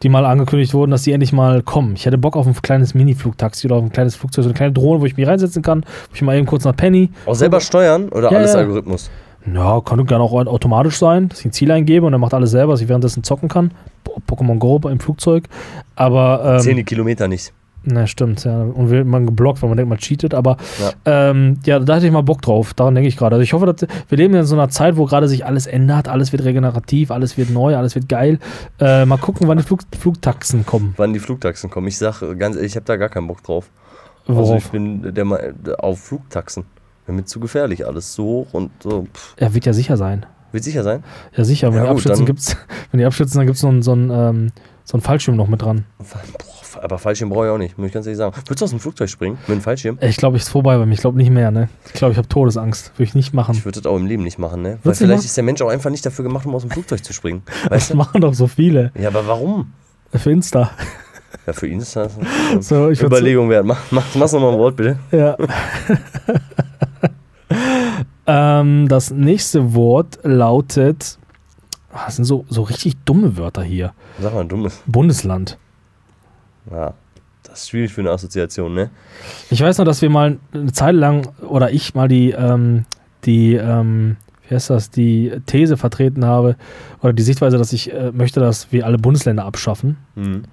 [0.01, 1.93] die mal angekündigt wurden, dass die endlich mal kommen.
[1.95, 4.73] Ich hätte Bock auf ein kleines Mini-Flugtaxi oder auf ein kleines Flugzeug, so eine kleine
[4.73, 7.11] Drohne, wo ich mich reinsetzen kann, wo ich mal eben kurz nach Penny.
[7.27, 8.55] Auch selber steuern oder Ja, alles.
[8.55, 9.05] Algorithmus?
[9.05, 9.11] Ja,
[9.43, 12.73] kann gerne auch automatisch sein, dass ich ein Ziel eingebe und er macht alles selber,
[12.73, 13.71] dass ich währenddessen zocken kann.
[14.03, 15.45] Po- Pokémon Go im Flugzeug.
[15.95, 16.59] Aber.
[16.65, 17.51] Ähm, die Kilometer nicht.
[17.83, 18.61] na, stimmt, ja.
[18.61, 20.35] Und wird man geblockt, weil man denkt, man cheatet.
[20.35, 21.29] Aber Ja.
[21.31, 22.73] ähm, ja, da hätte ich mal Bock drauf.
[22.75, 23.35] Daran denke ich gerade.
[23.35, 26.07] Also ich hoffe, dass wir leben in so einer Zeit, wo gerade sich alles ändert.
[26.07, 28.37] Alles wird regenerativ, alles wird neu, alles wird geil.
[28.79, 30.93] Äh, mal gucken, wann die Flug Flugtaxen kommen.
[30.97, 31.87] Wann die Flugtaxen kommen.
[31.87, 33.71] Ich sag äh, ganz ehrlich, ich habe da gar keinen Bock drauf.
[34.27, 34.65] Also Worauf?
[34.65, 35.39] ich bin der Ma-
[35.79, 36.65] auf Flugtaxen.
[37.05, 38.13] Wäre mir zu gefährlich alles.
[38.13, 39.07] So hoch und so.
[39.13, 39.33] Pff.
[39.37, 40.25] er wird ja sicher sein.
[40.51, 41.03] Wird sicher sein?
[41.35, 41.73] Ja, sicher.
[41.73, 42.55] Wenn Ja, die gut, dann- gibt's,
[42.91, 44.51] wenn die abstürzen, dann gibt es so einen so einen, ähm,
[44.83, 45.85] so einen Fallschirm noch mit dran.
[45.99, 48.33] Boah, aber Fallschirm brauche ich auch nicht, muss ich ganz ehrlich sagen.
[48.35, 49.97] Würdest du aus dem Flugzeug springen mit einem Fallschirm?
[50.01, 50.93] Ich glaube, ich ist vorbei bei mir.
[50.93, 51.69] Ich glaube nicht mehr, ne?
[51.87, 52.91] Ich glaube, ich habe Todesangst.
[52.95, 53.55] Würde ich nicht machen.
[53.55, 54.69] Ich würde das auch im Leben nicht machen, ne?
[54.69, 57.03] Weil Würdest vielleicht ist der Mensch auch einfach nicht dafür gemacht, um aus dem Flugzeug
[57.03, 57.43] zu springen.
[57.69, 57.95] Das du?
[57.97, 58.91] machen doch so viele.
[58.99, 59.71] Ja, aber warum?
[60.13, 60.71] Für Insta.
[61.47, 63.65] Ja, für würd so- Überlegung wert.
[63.65, 64.99] Mach, mach, mach's nochmal ein Wort, bitte.
[65.11, 65.37] Ja.
[68.27, 71.17] Ähm, das nächste Wort lautet.
[71.93, 73.93] Ah, Das sind so, so richtig dumme Wörter hier.
[74.19, 74.81] Sag mal dummes.
[74.85, 75.57] Bundesland.
[76.71, 76.93] Ja,
[77.43, 78.89] das ist schwierig für eine Assoziation, ne?
[79.49, 82.85] Ich weiß noch, dass wir mal eine Zeit lang, oder ich mal die, ähm,
[83.25, 84.15] die, ähm,
[84.47, 86.55] wie heißt das, die These vertreten habe,
[87.01, 89.97] oder die Sichtweise, dass ich äh, möchte, dass wir alle Bundesländer abschaffen.
[90.15, 90.43] Mhm.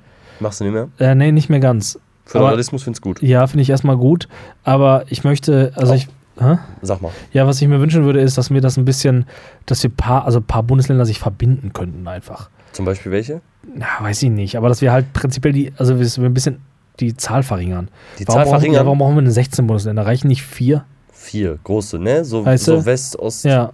[0.41, 0.89] Machst du nicht mehr?
[0.99, 1.99] Äh, nee, nicht mehr ganz.
[2.25, 3.23] Föderalismus find's gut.
[3.23, 4.29] Ja, finde ich erstmal gut,
[4.65, 5.97] aber ich möchte, also Auch.
[5.97, 6.09] ich.
[6.41, 6.59] Hä?
[6.83, 7.11] Sag mal.
[7.33, 9.27] Ja, was ich mir wünschen würde, ist, dass mir das ein bisschen,
[9.67, 12.51] dass wir paar, also ein paar Bundesländer sich verbinden könnten einfach.
[12.73, 13.41] Zum Beispiel welche?
[13.79, 16.61] Ja, weiß ich nicht, aber dass wir halt prinzipiell die, also wir ein bisschen
[17.01, 17.89] die Zahl verringern.
[18.19, 18.87] Die warum Zahl brauchen, ja, verringern.
[18.87, 20.07] warum brauchen wir denn 16 Bundesländer?
[20.07, 20.85] Reichen nicht vier?
[21.13, 22.25] Vier große, ne?
[22.25, 22.85] So, Weißt so?
[22.85, 23.45] West, Ost.
[23.45, 23.73] Ja.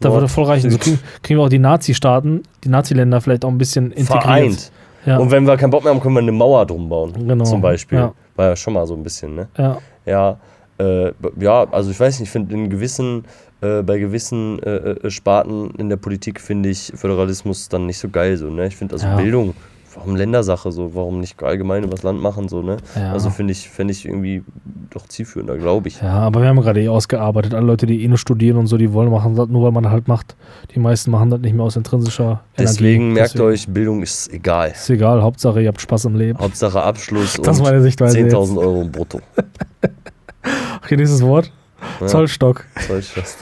[0.00, 0.70] Da Nord, würde voll reichen.
[0.70, 4.22] So kriegen, kriegen wir auch die Nazi-Staaten, die Nazi-Länder vielleicht auch ein bisschen integriert.
[4.22, 4.72] Vereint.
[5.06, 5.18] Ja.
[5.18, 7.12] Und wenn wir keinen Bock mehr haben, können wir eine Mauer drum bauen.
[7.26, 7.98] Genau, Zum Beispiel.
[7.98, 8.12] ja.
[8.36, 9.48] War ja schon mal so ein bisschen, ne?
[9.58, 9.78] ja.
[10.06, 10.38] Ja,
[10.80, 13.24] äh, ja, also ich weiß nicht, ich finde in gewissen,
[13.60, 18.08] äh, bei gewissen äh, äh, Sparten in der Politik finde ich Föderalismus dann nicht so
[18.08, 18.66] geil so, ne?
[18.68, 19.16] Ich finde also Ja.
[19.16, 19.54] Bildung,
[19.94, 22.76] warum Ländersache so, warum nicht allgemein über das Land machen so, ne?
[22.96, 23.12] Ja.
[23.12, 24.42] Also finde ich, finde ich irgendwie
[24.90, 26.00] doch zielführender, glaube ich.
[26.00, 27.54] Ja, aber wir haben gerade eh ausgearbeitet.
[27.54, 29.90] Alle Leute, die eh nur studieren und so, die wollen machen das nur, weil man
[29.90, 30.36] halt macht.
[30.74, 33.14] Die meisten machen das nicht mehr aus intrinsischer Deswegen Energie.
[33.14, 34.70] merkt Deswegen euch, Bildung ist egal.
[34.70, 36.38] Ist egal, Hauptsache ihr habt Spaß im Leben.
[36.38, 39.20] Hauptsache Abschluss Das und meine Sichtweise 10.000 Euro brutto.
[40.82, 41.52] Okay, nächstes Wort.
[42.06, 42.64] Zollstock.
[42.86, 43.24] Zollstock.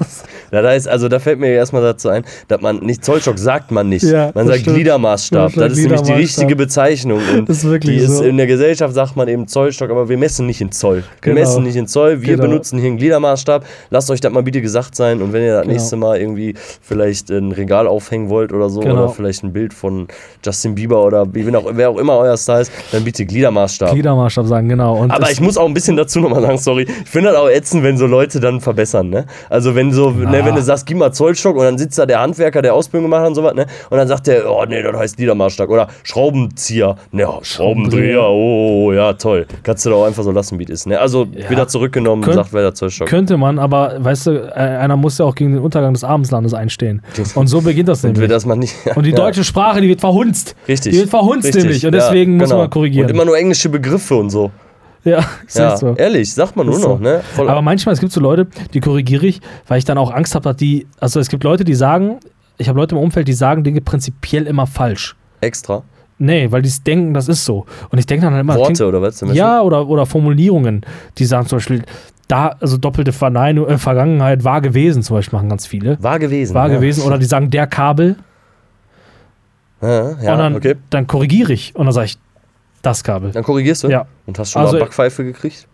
[0.51, 3.71] Ja, da ist, also da fällt mir erstmal dazu ein, dass man nicht, Zollstock sagt
[3.71, 4.03] man nicht.
[4.05, 4.77] Ja, man sagt stimmt.
[4.77, 5.53] Gliedermaßstab.
[5.55, 7.21] Das ist nämlich die richtige Bezeichnung.
[7.35, 8.25] Und Das ist wirklich die ist so.
[8.25, 11.05] in der Gesellschaft sagt man eben Zollstock, aber wir messen nicht in Zoll.
[11.21, 11.41] Wir Genau.
[11.41, 12.49] messen nicht in Zoll, wir Genau.
[12.49, 13.63] benutzen hier einen Gliedermaßstab.
[13.91, 15.73] Lasst euch das mal bitte gesagt sein und wenn ihr das Genau.
[15.75, 18.95] nächste Mal irgendwie vielleicht ein Regal aufhängen wollt oder so Genau.
[19.05, 20.09] oder vielleicht ein Bild von
[20.43, 21.27] Justin Bieber oder auch,
[21.73, 23.93] wer auch immer euer Style ist, dann bitte Gliedermaßstab.
[23.93, 24.97] Gliedermaßstab sagen, genau.
[24.97, 26.87] Und Aber ich muss auch ein bisschen dazu nochmal sagen, sorry.
[27.05, 29.27] Ich finde das auch ätzend, wenn so Leute dann verbessern, ne?
[29.51, 32.21] Also wenn so, ne, wenn du sagst, gib mal Zollstock und dann sitzt da der
[32.21, 33.67] Handwerker, der Ausbildung gemacht hat und sowas, ne?
[33.91, 35.69] Und dann sagt der, oh nee, das heißt Liedermaßstab.
[35.71, 36.97] Oder Schraubenzieher.
[37.13, 39.47] Ne, ja, Schraubendreher, oh, ja, toll.
[39.63, 40.99] Kannst du doch auch einfach so lassen, wie es ist, ne?
[41.01, 41.49] Also Ja.
[41.51, 43.09] wieder zurückgenommen, Könnt- sagt wer der Zollstock.
[43.09, 46.55] könnte man, aber weißt du, äh, einer muss ja auch gegen den Untergang des Abendslandes
[46.55, 47.03] einstehen.
[47.35, 48.23] Und so beginnt das Und nämlich.
[48.23, 48.75] will das nicht.
[48.97, 50.55] Und die ja, deutsche Sprache, die wird verhunzt.
[50.67, 50.93] Richtig.
[50.93, 51.87] Die wird verhunzt Richtig, nämlich.
[51.87, 52.63] Und ja, deswegen muss genau.
[52.63, 53.07] man korrigieren.
[53.07, 54.51] Und immer nur englische Begriffe und so.
[55.09, 55.95] Ja, ist Ja, so.
[55.97, 56.91] ehrlich, sagt man nur Ist so.
[56.91, 57.21] noch, ne?
[57.35, 60.35] Voll Aber manchmal, es gibt so Leute, die korrigiere ich, weil ich dann auch Angst
[60.35, 62.19] habe, dass die, also es gibt Leute, die sagen,
[62.59, 65.17] ich habe Leute im Umfeld, die sagen Dinge prinzipiell immer falsch.
[65.41, 65.83] extra.
[66.21, 67.65] Nee, weil die denken, das ist so.
[67.91, 69.21] Und ich denke dann halt immer, Worte klingt- oder was?
[69.33, 70.85] Ja, oder, oder Formulierungen,
[71.17, 71.83] die sagen zum Beispiel,
[72.27, 75.97] da, also doppelte Verneinung, äh, Vergangenheit war gewesen, zum Beispiel machen ganz viele.
[76.03, 76.55] War gewesen.
[76.55, 76.75] War ja.
[76.75, 77.05] gewesen.
[77.05, 78.17] Oder die sagen der Kabel.
[79.81, 80.75] Ja, ja und dann, okay.
[80.91, 81.75] dann korrigiere ich.
[81.77, 82.19] Und dann sage ich,
[82.83, 83.31] das Kabel.
[83.33, 83.89] Dann korrigierst du?
[83.89, 84.07] Ja.
[84.27, 85.67] Und hast schon Also- mal Backpfeife gekriegt?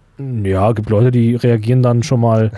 [0.44, 2.52] Ja, gibt Leute, die reagieren dann schon mal,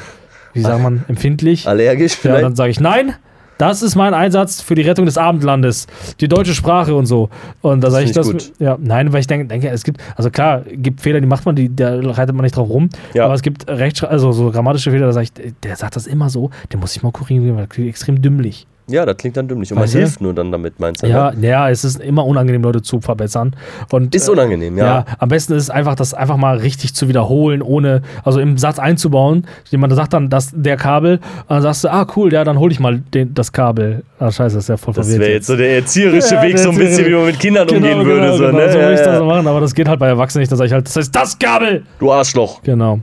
[0.52, 1.66] wie sagt man, empfindlich.
[1.66, 2.44] Allergisch Ja, vielleicht?
[2.44, 3.14] dann sage ich, nein,
[3.58, 5.86] das ist mein Einsatz für die Rettung des Abendlandes.
[6.20, 7.30] Die deutsche Sprache und so.
[7.62, 8.28] Und da sage ich das.
[8.28, 11.46] ich Ja, nein, weil ich denke, denke, es gibt, also klar, gibt Fehler, die macht
[11.46, 12.90] man, die, da reitet man nicht drauf rum.
[13.14, 13.24] Ja.
[13.24, 16.28] Aber es gibt Rechtschre also so grammatische Fehler, da sage ich, der sagt das immer
[16.28, 18.66] so, den muss ich mal korrigieren, weil das klingt extrem dümmlich.
[18.88, 19.70] Ja, das klingt dann dümmlich.
[19.72, 19.98] Und man Weißt du?
[19.98, 21.06] hilft nur dann damit, meinst du?
[21.08, 21.48] Ja, ne?
[21.48, 23.56] ja, es ist immer unangenehm, Leute zu verbessern.
[23.90, 24.84] Und, Ist äh, unangenehm, Ja.
[24.84, 25.04] ja.
[25.18, 28.78] am besten ist es einfach, das einfach mal richtig zu wiederholen, ohne, also im Satz
[28.78, 29.46] einzubauen.
[29.70, 32.72] Jemand sagt dann, das, der Kabel, und dann sagst du, ah, cool, ja, dann hole
[32.72, 34.04] ich mal den, das Kabel.
[34.18, 35.20] Ah, scheiße, das ist ja voll Das verwirrt.
[35.26, 37.78] wäre jetzt so der erzieherische Ja, Weg, so ein bisschen, wie man mit Kindern Genau,
[37.78, 38.32] umgehen genau, würde.
[38.32, 38.72] So, genau, ne?
[38.72, 39.18] so würde ich ja, das ja.
[39.18, 40.50] so machen, aber das geht halt bei Erwachsenen nicht.
[40.52, 41.82] Dann sage ich halt, das heißt das Kabel.
[41.98, 42.62] Du Arschloch.
[42.62, 43.00] Genau.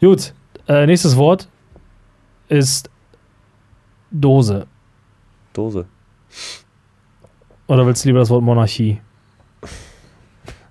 [0.00, 0.32] Gut,
[0.68, 1.48] äh, nächstes Wort
[2.48, 2.88] ist
[4.10, 4.66] Dose.
[5.58, 5.86] Dose.
[7.66, 9.00] Oder willst du lieber das Wort Monarchie?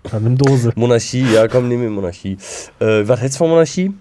[0.10, 0.72] Dann nimm Dose.
[0.78, 2.38] Monarchie, ja, komm, nehmen wir Monarchie.
[2.80, 3.94] Äh, was hältst du von Monarchie?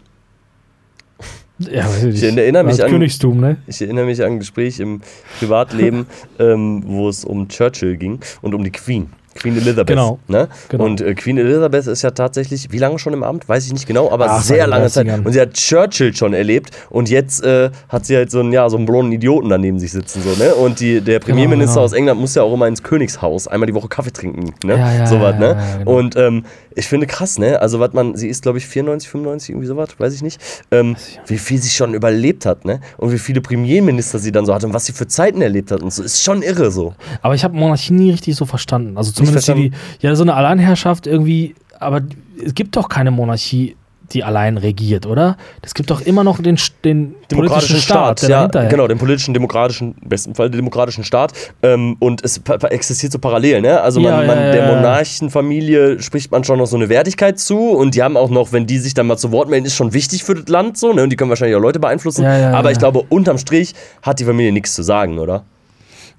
[1.59, 2.23] Ja, ich.
[2.23, 3.57] Ich erinnere mich an- Königstum, ne?
[3.67, 5.01] Ich erinnere mich an ein Gespräch im
[5.39, 6.07] Privatleben,
[6.39, 9.09] ähm, wo es um Churchill ging und um die Queen.
[9.37, 9.87] Queen Elizabeth.
[9.87, 10.19] Genau.
[10.29, 10.49] Ne?
[10.69, 10.85] Genau.
[10.85, 13.49] Und äh, Queen Elizabeth ist ja tatsächlich, wie lange schon im Amt?
[13.49, 15.07] Weiß ich nicht genau, aber Ach, sehr lange Zeit.
[15.07, 15.25] 30ern.
[15.25, 18.69] Und sie hat Churchill schon erlebt und jetzt äh, hat sie halt so einen, ja,
[18.69, 20.23] so einen blonden Idioten daneben sich sitzen.
[20.23, 20.55] So, ne?
[20.55, 21.85] Und die, der Premierminister genau.
[21.85, 24.55] aus England muss ja auch immer ins Königshaus einmal die Woche Kaffee trinken.
[24.65, 24.79] Ne?
[24.79, 25.47] Ja, ja, Sowas, ja, ne?
[25.47, 25.97] ja, genau.
[25.97, 26.45] Und ähm,
[26.77, 27.61] ich finde krass, ne?
[27.61, 30.39] Also, was man, sie ist, glaube ich, 94, 95, irgendwie sowas, weiß ich nicht.
[30.71, 30.95] Ähm,
[31.27, 32.81] wie viel sie schon überlebt hat, ne?
[32.99, 35.83] Und wie viele Premierminister sie dann so hatte und was sie für Zeiten erlebt hat
[35.83, 36.03] und so.
[36.03, 36.95] Ist schon irre so.
[37.23, 38.99] Aber ich habe Monarchie nie richtig so verstanden.
[38.99, 42.03] Also zumindest die, ja, so eine Alleinherrschaft irgendwie, aber
[42.45, 43.77] es gibt doch keine Monarchie,
[44.13, 45.37] die allein regiert, oder?
[45.63, 49.97] Es gibt doch immer noch den, den politischen Staat, der ja, genau, den politischen, demokratischen,
[50.01, 51.33] im besten Fall den demokratischen Staat.
[51.63, 53.81] Ähm, und es existiert so parallel, ne?
[53.81, 54.77] Also man, Ja, ja, man, der.
[54.77, 58.67] Monarchenfamilie spricht man schon noch so eine Wertigkeit zu und die haben auch noch, wenn
[58.67, 61.03] die sich dann mal zu Wort melden, ist schon wichtig für das Land so, ne?
[61.03, 62.25] Und die können wahrscheinlich auch Leute beeinflussen.
[62.25, 65.45] Aber ich glaube, unterm Strich hat die Familie nichts zu sagen, oder?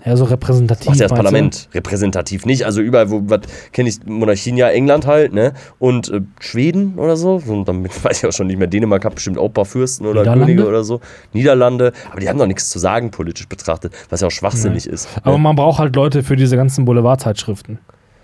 [0.05, 0.87] Ja, so repräsentativ.
[0.87, 1.15] Macht ja das meinst du?
[1.15, 1.69] Parlament.
[1.73, 2.65] Repräsentativ nicht.
[2.65, 3.41] Also überall, wo, was
[3.71, 5.53] kenne ich, Monarchien ja, England halt, ne?
[5.79, 7.41] Und äh, Schweden oder so.
[7.45, 8.67] Und dann weiß ich auch schon nicht mehr.
[8.67, 10.23] Dänemark hat bestimmt auch ein paar Fürsten oder?
[10.23, 11.01] Könige oder so.
[11.33, 11.93] Niederlande.
[12.11, 13.93] Aber die haben doch nichts zu sagen, politisch betrachtet.
[14.09, 15.09] Was ja auch schwachsinnig ist.
[15.23, 15.43] Aber ne?
[15.43, 17.79] man braucht halt Leute für diese ganzen Boulevardzeitschriften,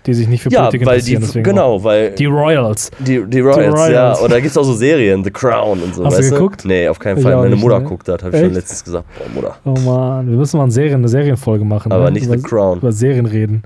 [0.06, 1.22] die sich nicht für ja, Politik weil die, interessieren.
[1.22, 2.14] deswegen genau, weil auch.
[2.16, 2.90] Die Royals.
[2.98, 3.92] die, die Royals, Royals.
[3.92, 4.18] ja.
[4.18, 6.64] Oder da gibt es auch so Serien, The Crown und so, Hast du weißt geguckt?
[6.64, 7.34] Nee, auf keinen Ich Fall.
[7.34, 7.84] auch Meine nicht, Mutter ne?
[7.86, 9.06] guckt das, habe ich schon letztens gesagt.
[9.18, 9.56] Boah, Mutter.
[9.64, 11.92] Oh Mann, wir müssen mal eine, Serien, eine Serienfolge machen.
[11.92, 12.12] Aber ne?
[12.12, 12.78] nicht über, The Crown.
[12.78, 13.62] Über Serien reden.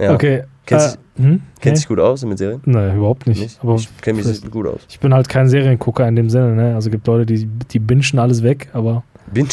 [0.00, 0.14] Ja.
[0.14, 0.42] Okay.
[0.66, 1.42] Kennst äh, hm?
[1.60, 1.76] Kennt Nee?
[1.76, 2.60] sich gut aus mit Serien?
[2.64, 3.40] Nein, überhaupt nicht.
[3.40, 3.58] Nicht?
[3.62, 4.80] Aber ich kenne mich nicht gut aus.
[4.88, 6.54] ich bin halt kein Seriengucker in dem Sinne.
[6.56, 6.74] Ne?
[6.74, 9.48] Also gibt Leute, die, die bingen alles weg, aber Bingen?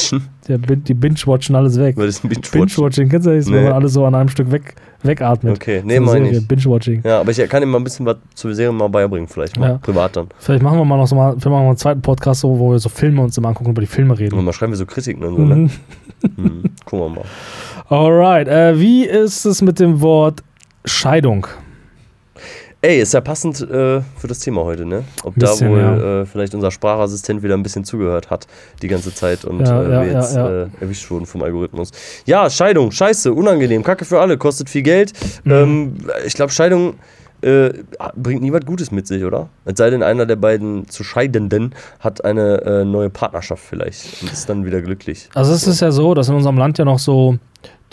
[0.47, 1.95] der, die binge-watchen alles weg.
[1.97, 2.51] Was ist ein Binge-Watch?
[2.51, 3.45] Binge-watching, kennst du das?
[3.47, 3.63] Wenn Nee.
[3.63, 5.55] man alles so an einem Stück weg, wegatmet.
[5.55, 6.47] Okay, nee, eine meine ich.
[6.47, 7.01] Binge-watching.
[7.03, 9.69] Ja, aber ich kann ihm mal ein bisschen was zur Serie mal beibringen, vielleicht mal.
[9.71, 9.78] Ja.
[9.78, 10.28] Privat dann.
[10.39, 12.59] Vielleicht machen wir mal noch so mal, vielleicht machen wir mal einen zweiten Podcast, so,
[12.59, 14.43] wo wir so Filme uns immer angucken und über die Filme Und reden.
[14.43, 15.69] mal schreiben wir so Kritiken und so, ne?
[16.36, 17.26] Hm, gucken wir mal.
[17.89, 20.43] Alright, äh, wie ist es mit dem Wort
[20.86, 21.47] Scheidung?
[22.86, 25.05] Ey, ist ja passend äh, für das Thema heute, ne?
[25.23, 26.21] Ob Bisschen, da wohl ja.
[26.21, 28.45] äh, vielleicht unser Sprachassistent wieder ein bisschen zugehört hat
[28.81, 30.36] die ganze Zeit und Ja, äh, wir ja, jetzt.
[30.36, 31.91] Äh, erwischt wurden vom Algorithmus.
[32.25, 35.13] Ja, Scheidung, scheiße, unangenehm, Kacke für alle, kostet viel Geld.
[35.45, 35.51] Mhm.
[35.53, 36.95] Ähm, ich glaube, Scheidung
[37.39, 37.69] äh,
[38.17, 39.47] bringt nie was Gutes mit sich, oder?
[39.63, 44.34] Es sei denn, einer der beiden zu Scheidenden hat eine äh, neue Partnerschaft vielleicht und
[44.34, 45.29] ist dann wieder glücklich.
[45.36, 47.38] Also es ist ja so, dass in unserem Land ja noch so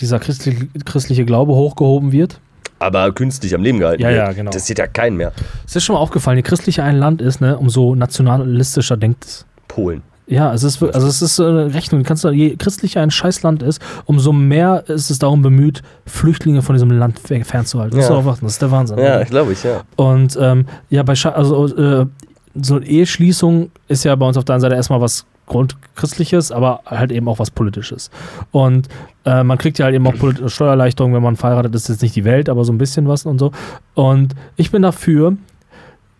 [0.01, 2.41] dieser christliche, christliche Glaube hochgehoben wird.
[2.81, 4.18] Aber künstlich am Leben gehalten Ja, wird.
[4.18, 4.51] ja, genau.
[4.51, 5.33] Das sieht ja keinen mehr.
[5.66, 9.47] Es ist schon mal aufgefallen, je christlicher ein Land ist, ne, umso nationalistischer denkt es.
[9.68, 10.03] Polen.
[10.26, 12.03] Ja, es ist, also es ist eine Rechnung.
[12.03, 16.74] Du kannst, je christlicher ein Scheißland ist, umso mehr ist es darum bemüht, Flüchtlinge von
[16.76, 17.99] diesem Land fe- fernzuhalten.
[17.99, 18.14] Das, Ja.
[18.16, 18.99] ist doch was, das ist der Wahnsinn.
[18.99, 19.83] Ja, glaube ich, ja.
[19.97, 22.07] Und ähm, ja, bei Sche also äh,
[22.55, 26.80] so eine Eheschließung ist ja bei uns auf der einen Seite erstmal was Grundchristliches, aber
[26.86, 28.11] halt eben auch was Politisches.
[28.53, 28.88] Und
[29.24, 32.16] äh, man kriegt ja halt eben auch polit- Steuererleichterungen, wenn man verheiratet ist, jetzt nicht
[32.16, 33.53] die Welt, aber so ein bisschen was und so.
[33.94, 35.36] Und ich bin dafür,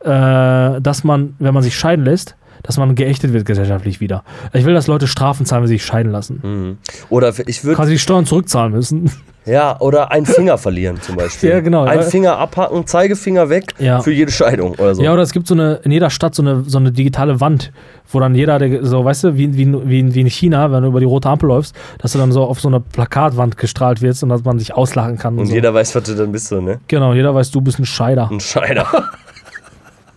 [0.01, 4.25] äh, dass man, wenn man sich scheiden lässt, dass man geächtet wird gesellschaftlich wieder.
[4.53, 6.41] Ich will, dass Leute Strafen zahlen, wenn sie sich scheiden lassen.
[6.43, 6.79] Mhm.
[7.09, 9.11] Oder ich würde, Quasi die Steuern zurückzahlen müssen.
[9.47, 11.51] ja, oder einen Finger verlieren zum Beispiel.
[11.51, 11.85] Ja, genau.
[11.85, 12.03] Einen.
[12.03, 14.01] Finger abhacken, Zeigefinger weg Ja.
[14.01, 15.03] für jede Scheidung oder so.
[15.03, 17.73] Ja, oder es gibt so eine, in jeder Stadt so eine, so eine digitale Wand,
[18.13, 20.89] wo dann jeder, der, so, weißt du, wie, wie, wie, wie in China, wenn du
[20.89, 24.23] über die rote Ampel läufst, dass du dann so auf so eine Plakatwand gestrahlt wirst
[24.23, 25.35] und dass man sich auslachen kann.
[25.35, 25.55] Und, und so.
[25.55, 26.81] jeder weiß, was du dann bist, so, ne?
[26.89, 28.29] Genau, jeder weiß, du bist ein Scheider.
[28.31, 28.87] Ein Scheider.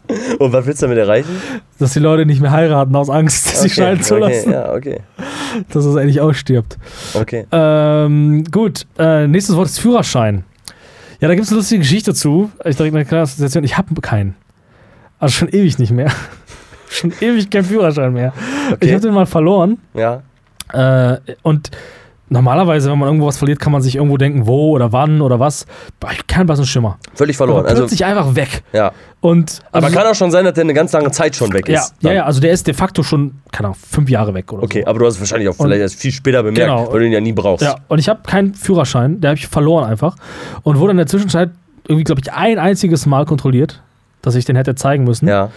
[0.40, 1.30] und was willst du damit erreichen?
[1.80, 4.74] Dass die Leute nicht mehr heiraten aus Angst, sich Okay, scheiden zu okay, lassen, Ja,
[4.74, 5.00] okay.
[5.70, 6.78] dass es endlich ausstirbt.
[7.14, 7.46] Okay.
[7.52, 10.44] Ähm, gut, äh, nächstes Wort ist Führerschein.
[11.22, 12.52] Ja, da gibt es eine lustige Geschichte zu.
[12.66, 13.64] Ich direkt eine kleine Assoziation.
[13.64, 14.36] Ich habe keinen.
[15.20, 16.12] Also schon ewig nicht mehr.
[16.90, 18.34] schon ewig kein Führerschein mehr.
[18.68, 18.92] Ich Okay.
[18.92, 19.78] habe den mal verloren.
[19.94, 20.22] Ja.
[20.74, 21.72] Äh, und
[22.30, 25.40] normalerweise, wenn man irgendwo was verliert, kann man sich irgendwo denken, wo oder wann oder
[25.40, 25.66] was.
[26.28, 26.98] Keinen blassen Schimmer.
[27.14, 27.60] Völlig verloren.
[27.60, 28.64] Aber Also, plötzlich einfach weg.
[28.74, 28.92] ja.
[29.22, 31.70] Und Aber also, kann auch schon sein, dass der eine ganz lange Zeit schon weg
[31.70, 31.90] ja, ist.
[32.02, 32.16] ja, dann.
[32.18, 34.88] ja, also der ist de facto schon, keine Ahnung, fünf Jahre weg oder Okay, so.
[34.90, 36.92] aber du hast wahrscheinlich auch Und- vielleicht erst viel später bemerkt, Genau.
[36.92, 37.64] weil du ihn ja nie brauchst.
[37.64, 40.16] Ja, und ich habe keinen Führerschein, der habe ich verloren einfach.
[40.64, 41.52] Und wurde in der Zwischenzeit
[41.88, 43.82] irgendwie, glaube ich, ein einziges Mal kontrolliert,
[44.22, 45.28] dass ich den hätte zeigen müssen.
[45.28, 45.50] Ja.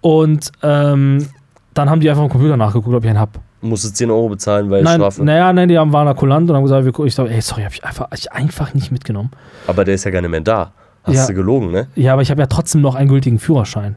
[0.00, 1.28] Und ähm,
[1.74, 3.32] dann haben die einfach am Computer nachgeguckt, ob ich einen habe.
[3.68, 5.24] Musst du 10 Euro bezahlen, weil Nein, Strafe.
[5.24, 7.62] naja, nein, die haben, waren da kulant und haben gesagt, wir, ich sag, ey, sorry,
[7.62, 9.30] habe ich einfach, ich einfach nicht mitgenommen.
[9.66, 10.72] Aber der ist ja gar nicht mehr da.
[11.04, 11.26] Hast Ja.
[11.26, 11.86] du gelogen, ne?
[11.94, 13.96] Ja, aber ich habe ja trotzdem noch einen gültigen Führerschein.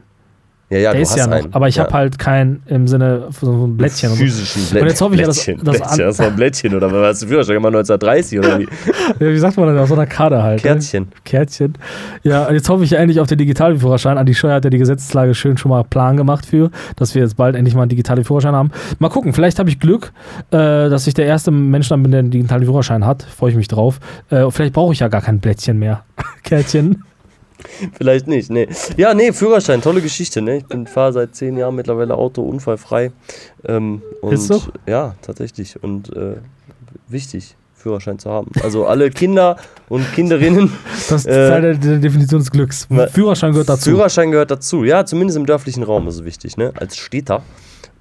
[0.70, 1.52] Ja, ja, der ist ja noch, einen.
[1.52, 1.82] aber ich ja.
[1.84, 4.10] habe halt keinen im Sinne von so einem Blättchen.
[4.12, 4.82] Physischen Blättchen.
[4.82, 6.92] Und jetzt hoffe ich ja, dass- Blättchen, dass Blättchen, an- das war ein Blättchen oder
[6.92, 8.68] was hast du Führerschein gemacht 1930 oder wie?
[9.18, 10.58] Ja, wie sagt man denn, auf so einer Karte halt.
[10.62, 10.70] ne?
[10.70, 11.08] Kärtchen.
[11.24, 11.74] Kärtchen.
[12.22, 14.16] Ja, und jetzt hoffe ich ja endlich auf den digitalen Führerschein.
[14.16, 17.36] Andi Scheuer hat ja die Gesetzeslage schön schon mal Plan gemacht für, dass wir jetzt
[17.36, 18.70] bald endlich mal einen digitalen Führerschein haben.
[19.00, 20.12] Mal gucken, vielleicht habe ich Glück,
[20.52, 20.56] äh,
[20.88, 23.24] dass ich der erste Mensch dann bin, der einen digitalen Führerschein hat.
[23.24, 23.98] Freue ich mich drauf.
[24.30, 26.04] Äh, vielleicht brauche ich ja gar kein Blättchen mehr.
[26.44, 27.02] Kärtchen.
[27.92, 28.68] Vielleicht nicht, nee.
[28.96, 30.58] Ja, nee, Führerschein, tolle Geschichte, ne?
[30.58, 33.12] Ich bin fahre seit zehn Jahren mittlerweile Auto, unfallfrei.
[33.66, 34.62] Ähm, und Ist so?
[34.86, 35.82] Ja, tatsächlich.
[35.82, 36.36] Und äh,
[37.08, 38.50] wichtig, Führerschein zu haben.
[38.62, 39.56] Also alle Kinder
[39.88, 40.72] und Kinderinnen,
[41.08, 42.86] Das ist Äh, Teil der, der Definition des Glücks.
[43.12, 43.90] Führerschein gehört dazu.
[43.90, 44.84] Führerschein gehört dazu.
[44.84, 46.72] Ja, zumindest im dörflichen Raum ist es wichtig, ne?
[46.76, 47.42] Als Städter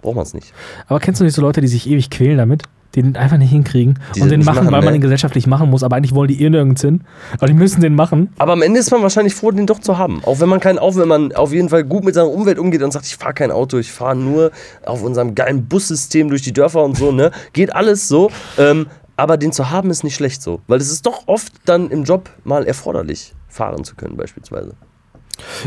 [0.02, 0.54] braucht man es nicht.
[0.88, 2.64] Aber kennst du nicht so Leute, die sich ewig quälen damit?
[2.96, 4.92] Die den einfach nicht hinkriegen Die und den machen, machen, weil man ne?
[4.94, 7.02] den gesellschaftlich machen muss, aber eigentlich wollen die eh nirgends hin.
[7.36, 8.34] Aber die müssen den machen.
[8.40, 10.22] Aber am Ende ist man wahrscheinlich froh, den doch zu haben.
[10.26, 12.82] Auch wenn man keinen, auch wenn man auf jeden Fall gut mit seiner Umwelt umgeht
[12.82, 14.52] und sagt, ich fahre kein Auto, ich fahre nur
[14.86, 17.32] auf unserem geilen Bussystem durch die Dörfer und so, ne?
[17.54, 18.32] Geht alles so.
[18.58, 18.88] Ähm,
[19.18, 20.62] aber den zu haben ist nicht schlecht so.
[20.68, 24.74] Weil es ist doch oft dann im Job mal erforderlich, fahren zu können, beispielsweise.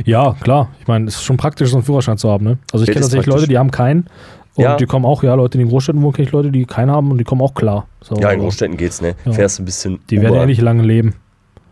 [0.05, 0.71] Ja, klar.
[0.81, 2.45] Ich meine, es ist schon praktisch, so einen Führerschein zu haben.
[2.45, 2.59] Ne?
[2.73, 3.43] Also ich kenne tatsächlich praktisch.
[3.43, 4.07] Leute, die haben keinen.
[4.55, 4.77] Und Ja.
[4.77, 7.11] die kommen auch, ja, Leute, die in Großstädten wohnen, kenne ich Leute, die keinen haben
[7.11, 7.87] und die kommen auch klar.
[8.03, 9.15] So, Ja, in Großstädten geht's, ne?
[9.25, 9.33] Ja.
[9.33, 10.41] Fährst ein bisschen Die werden Uber.
[10.41, 11.15] ja nicht lange leben.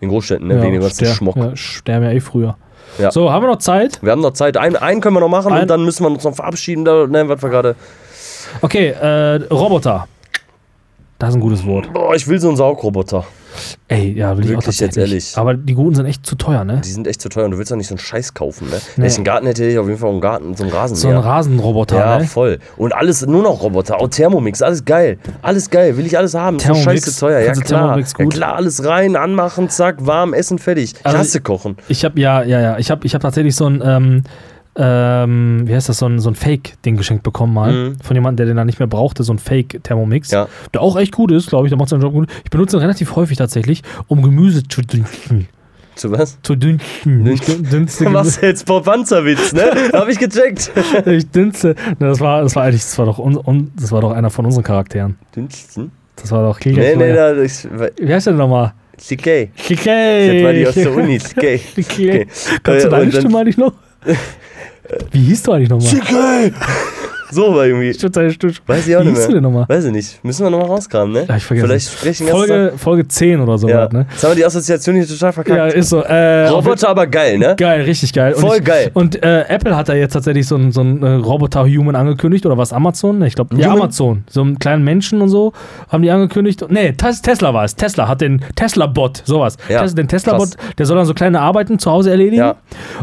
[0.01, 0.55] In Großstädten, ne?
[0.57, 1.37] ja, Wegen dem ganzen Schmuck.
[1.37, 2.57] Ja, sterben ja eh früher.
[2.99, 3.11] Ja.
[3.11, 3.99] So, haben wir noch Zeit?
[4.03, 4.57] Wir haben noch Zeit.
[4.57, 7.07] Ein, einen können wir noch machen Ein- und dann müssen wir uns noch verabschieden, da,
[7.07, 7.77] ne, was wir gerade.
[8.63, 10.09] Okay, äh, Roboter.
[11.19, 11.93] Das ist ein gutes Wort.
[11.93, 13.25] Boah, ich will so einen Saugroboter.
[13.89, 15.33] Ey, ja, will ich auch Wirklich jetzt ehrlich.
[15.37, 16.81] Aber die guten sind echt zu teuer, ne?
[16.85, 18.77] Die sind echt zu teuer und du willst doch nicht so einen Scheiß kaufen, ne?
[18.77, 19.03] Nee.
[19.03, 21.01] Wenn ich einen Garten hätte, hätte ich auf jeden Fall einen Garten, so einen Rasenmäher.
[21.01, 22.25] So ein Rasenroboter, Ja, ne?
[22.27, 22.59] voll.
[22.77, 24.01] Und alles nur noch Roboter.
[24.01, 25.19] Auch Thermomix, alles geil.
[25.43, 25.97] Alles geil.
[25.97, 26.57] Will ich alles haben.
[26.57, 27.41] Ist so Thermomix, scheiße teuer.
[27.41, 27.65] Ja klar.
[27.65, 30.95] Thermomix ja klar, alles rein, anmachen, zack, warm, essen, fertig.
[30.99, 31.77] Ich Also hasse Kochen.
[31.89, 32.79] Ich habe ja, ja, ja.
[32.79, 34.23] Ich habe ich hab tatsächlich so ein, ähm,
[34.77, 37.73] ähm, wie heißt das, so ein, so ein Fake-Ding geschenkt bekommen mal.
[37.73, 38.01] Mhm.
[38.01, 40.31] Von jemandem, der den dann nicht mehr brauchte, so ein Fake-Thermomix.
[40.31, 40.49] Ja.
[40.73, 41.71] Der auch echt gut ist, glaube ich.
[41.71, 42.29] Der macht seinen Job gut.
[42.45, 45.49] Ich benutze ihn relativ häufig tatsächlich, um Gemüse zu dünsten.
[45.97, 46.39] Zu was?
[46.43, 47.27] Zu dünsten.
[47.27, 48.47] Ich dün- dünste Was Gemüse.
[48.47, 48.67] jetzt?
[48.67, 49.71] Bob Panzerwitz, ne?
[49.93, 50.71] Hab ich gecheckt.
[51.05, 51.75] Ich dünste.
[51.99, 54.31] Ne, das war, das war eigentlich, das war doch, un, un, das war doch einer
[54.31, 55.17] von unseren Charakteren.
[55.35, 55.91] Dünsten?
[56.17, 57.67] Das war doch Nee, nee, da, ich,
[57.99, 58.73] Wie heißt der denn nochmal?
[58.99, 59.51] Sikay.
[59.57, 60.35] Kikay.
[60.35, 61.19] Das war die aus der Uni.
[61.19, 61.61] Sikay.
[61.79, 62.27] Okay.
[62.63, 63.73] Kannst du deine Stimme eigentlich noch?
[65.11, 65.89] Wie hieß du eigentlich nochmal?
[65.89, 66.53] Sikay!
[67.33, 67.97] So war irgendwie.
[68.19, 68.61] Eine Stutz.
[68.67, 69.27] Weiß ich auch Wie nicht mehr.
[69.27, 69.65] du denn nochmal?
[69.69, 70.25] Weiß ich nicht.
[70.25, 71.27] Müssen wir nochmal rauskramen, ne?
[71.29, 71.67] Ja, ich vergesse.
[71.67, 73.89] Vielleicht sprechen Folge, Folge 10 oder so, ja.
[73.89, 74.07] ne?
[74.11, 75.57] Jetzt haben wir die Assoziation hier total verkackt.
[75.57, 76.01] Ja, ist so.
[76.03, 77.55] Äh, Roboter aber geil, ne?
[77.57, 78.35] Geil, richtig geil.
[78.35, 78.91] Und Voll ich, geil.
[78.95, 82.73] Und äh, Apple hat da jetzt tatsächlich so einen so äh, Roboter-Human angekündigt, oder was,
[82.73, 83.19] Amazon?
[83.19, 83.73] Ne, Ich glaube, ja?
[83.73, 84.25] Amazon.
[84.29, 85.53] So einen kleinen Menschen und so
[85.89, 86.65] haben die angekündigt.
[86.69, 87.77] Nee, Tes Tesla war es.
[87.77, 89.57] Tesla hat den Tesla-Bot, sowas.
[89.69, 92.43] Ja, Tes den Tesla-Bot, der soll dann so kleine Arbeiten zu Hause erledigen.
[92.43, 92.57] Ja.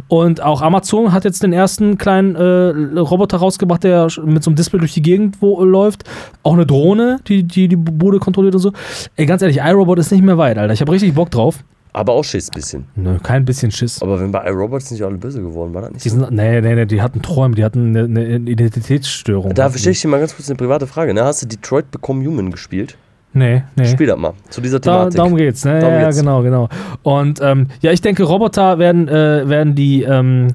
[0.08, 4.56] Und auch Amazon hat jetzt den ersten kleinen äh, Roboter rausgebracht, der mit so einem
[4.56, 6.04] Display durch die Gegend wo, äh, läuft.
[6.44, 8.72] Auch eine Drohne, die, die die Bude kontrolliert und so.
[9.16, 10.74] Ey, ganz ehrlich, iRobot ist nicht mehr weit, Alter.
[10.74, 11.64] Ich habe richtig Bock drauf.
[11.94, 12.86] Aber auch Schiss bisschen.
[12.96, 14.02] Nö, kein bisschen Schiss.
[14.04, 16.20] Aber wenn bei iRobots nicht alle böse geworden, war das nicht Die so?
[16.20, 19.54] sind, nee, nee, nee, die hatten Träume, die hatten eine, eine Identitätsstörung.
[19.56, 21.14] Da stelle ich dir mal ganz kurz eine private Frage.
[21.16, 21.24] Ne?
[21.24, 22.98] Hast du Detroit Become Human gespielt?
[23.34, 23.86] Nee, nee.
[23.86, 24.34] Spiel das mal.
[24.50, 25.16] Zu dieser Da, Thematik.
[25.18, 25.80] darum geht's, ne?
[25.80, 26.18] Darum ja, geht's.
[26.20, 26.70] genau, genau.
[27.04, 30.48] Und ähm, ja, ich denke, Roboter werden, äh, werden die, ähm,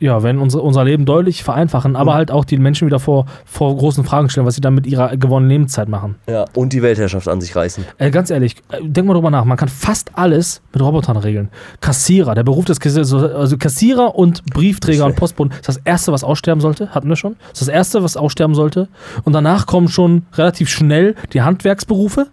[0.00, 2.16] ja, werden unser, unser Leben deutlich vereinfachen, aber Mhm.
[2.16, 5.16] halt auch die Menschen wieder vor, vor großen Fragen stellen, was sie dann mit ihrer
[5.16, 6.16] gewonnenen Lebenszeit machen.
[6.28, 7.84] ja, und die Weltherrschaft an sich reißen.
[7.98, 11.50] Äh, ganz ehrlich, äh, denk mal drüber nach, man kann fast alles mit Robotern regeln.
[11.80, 16.24] Kassierer, der Beruf des Kassierers, also Kassierer und Briefträger und Postboten ist das Erste, was
[16.24, 17.36] aussterben sollte, hatten wir schon.
[17.50, 18.88] Das ist das Erste, was aussterben sollte.
[19.24, 22.28] Und danach kommen schon relativ schnell die Handwerksberufe.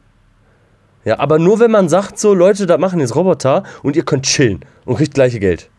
[1.05, 4.23] Ja, aber nur wenn man sagt, so Leute, da machen jetzt Roboter und ihr könnt
[4.25, 5.69] chillen und kriegt gleiche Geld.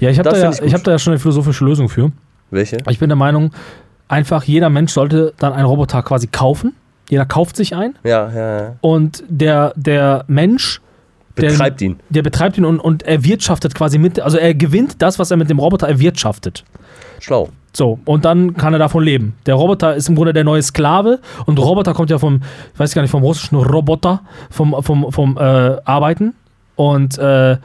[0.00, 2.10] Ja, ich habe da, ja, ich ich hab da ja schon eine philosophische Lösung für.
[2.50, 2.78] Welche?
[2.88, 3.50] Ich bin der Meinung,
[4.08, 6.74] einfach jeder Mensch sollte dann einen Roboter quasi kaufen.
[7.10, 8.74] Jeder kauft sich einen Ja, ja, ja.
[8.82, 10.80] und der, der Mensch,
[11.38, 12.00] der, Betreibt ihn.
[12.10, 15.48] der betreibt ihn und, und erwirtschaftet quasi mit, also er gewinnt das, was er mit
[15.48, 16.64] dem Roboter erwirtschaftet.
[17.20, 17.48] Schlau.
[17.72, 19.34] So, und dann kann er davon leben.
[19.46, 22.40] Der Roboter ist im Grunde der neue Sklave und Roboter kommt ja vom,
[22.74, 26.34] ich weiß gar nicht, vom russischen Roboter, vom, vom, vom äh, Arbeiten
[26.76, 27.56] und äh,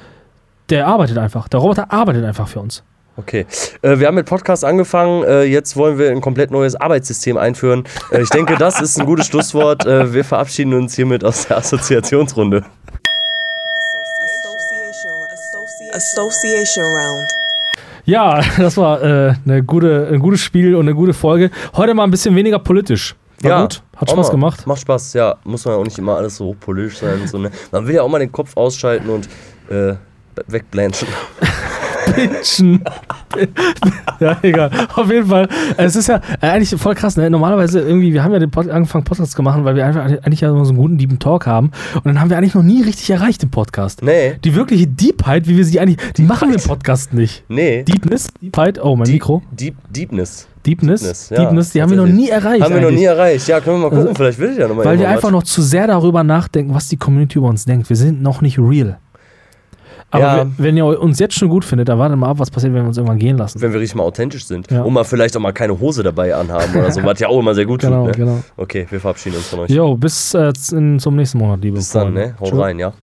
[0.73, 1.47] der arbeitet einfach.
[1.47, 2.83] Der Roboter arbeitet einfach für uns.
[3.15, 3.45] Okay.
[3.83, 5.23] Äh, wir haben mit Podcast angefangen.
[5.23, 7.83] Äh, jetzt wollen wir ein komplett neues Arbeitssystem einführen.
[8.11, 9.85] Äh, ich denke, das ist ein gutes Schlusswort.
[9.85, 12.63] Äh, wir verabschieden uns hiermit aus der Assoziationsrunde.
[15.93, 17.27] Association Round.
[18.05, 21.51] Ja, das war äh, eine gute, ein gutes Spiel und eine gute Folge.
[21.75, 23.15] Heute mal ein bisschen weniger politisch.
[23.41, 24.31] War gut, hat Spaß mal.
[24.31, 24.65] gemacht.
[24.65, 25.35] Macht Spaß, ja.
[25.43, 27.27] Muss man auch nicht immer alles so hochpolitisch sein.
[27.27, 27.51] So, ne?
[27.71, 29.29] Man will ja auch mal den Kopf ausschalten und
[30.47, 31.07] wegblanchen.
[32.13, 32.83] Pitchen.
[34.19, 34.69] ja, egal.
[34.95, 35.47] Auf jeden Fall.
[35.77, 37.29] Es ist ja äh, eigentlich voll krass, ne?
[37.29, 40.41] Normalerweise irgendwie, wir haben ja den Pod angefangen, Podcast zu machen, weil wir einfach eigentlich
[40.41, 41.71] ja immer so einen guten, deepen Talk haben.
[41.95, 44.03] Und dann haben wir eigentlich noch nie richtig erreicht im Podcast.
[44.03, 44.35] Nee.
[44.43, 47.43] Die wirkliche Deepheit, wie wir sie eigentlich, die machen wir im Podcast nicht.
[47.47, 47.83] Nee.
[47.83, 49.41] Deepness, Deepheit, oh, mein Deep- Mikro.
[49.51, 50.47] Deep, Deepness.
[50.65, 52.63] Deepness, Deepness, ja, Deepness, die haben wir noch nie erreicht.
[52.63, 52.99] Haben wir noch eigentlich.
[53.01, 53.47] nie erreicht.
[53.49, 54.07] Ja, können wir mal gucken.
[54.07, 56.87] Also, Vielleicht will ich ja nochmal Weil wir einfach noch zu sehr darüber nachdenken, was
[56.87, 57.89] die Community über uns denkt.
[57.89, 58.97] Wir sind noch nicht real.
[60.13, 60.45] Aber Ja.
[60.57, 62.87] wenn ihr uns jetzt schon gut findet, dann wartet mal ab, was passiert, wenn wir
[62.87, 63.59] uns irgendwann gehen lassen.
[63.61, 64.69] Wenn wir richtig mal authentisch sind.
[64.71, 64.83] Ja.
[64.83, 67.55] Und mal vielleicht auch mal keine Hose dabei anhaben oder so, was ja auch immer
[67.55, 68.17] sehr gut Genau, tut.
[68.19, 68.25] Ne?
[68.25, 68.43] genau.
[68.55, 69.71] Okay, wir verabschieden uns von euch.
[69.71, 72.21] Jo, bis äh, in, zum nächsten Monat, liebe Bis dann, Freunde.
[72.21, 72.35] ne?
[72.39, 72.93] Haut rein, ja.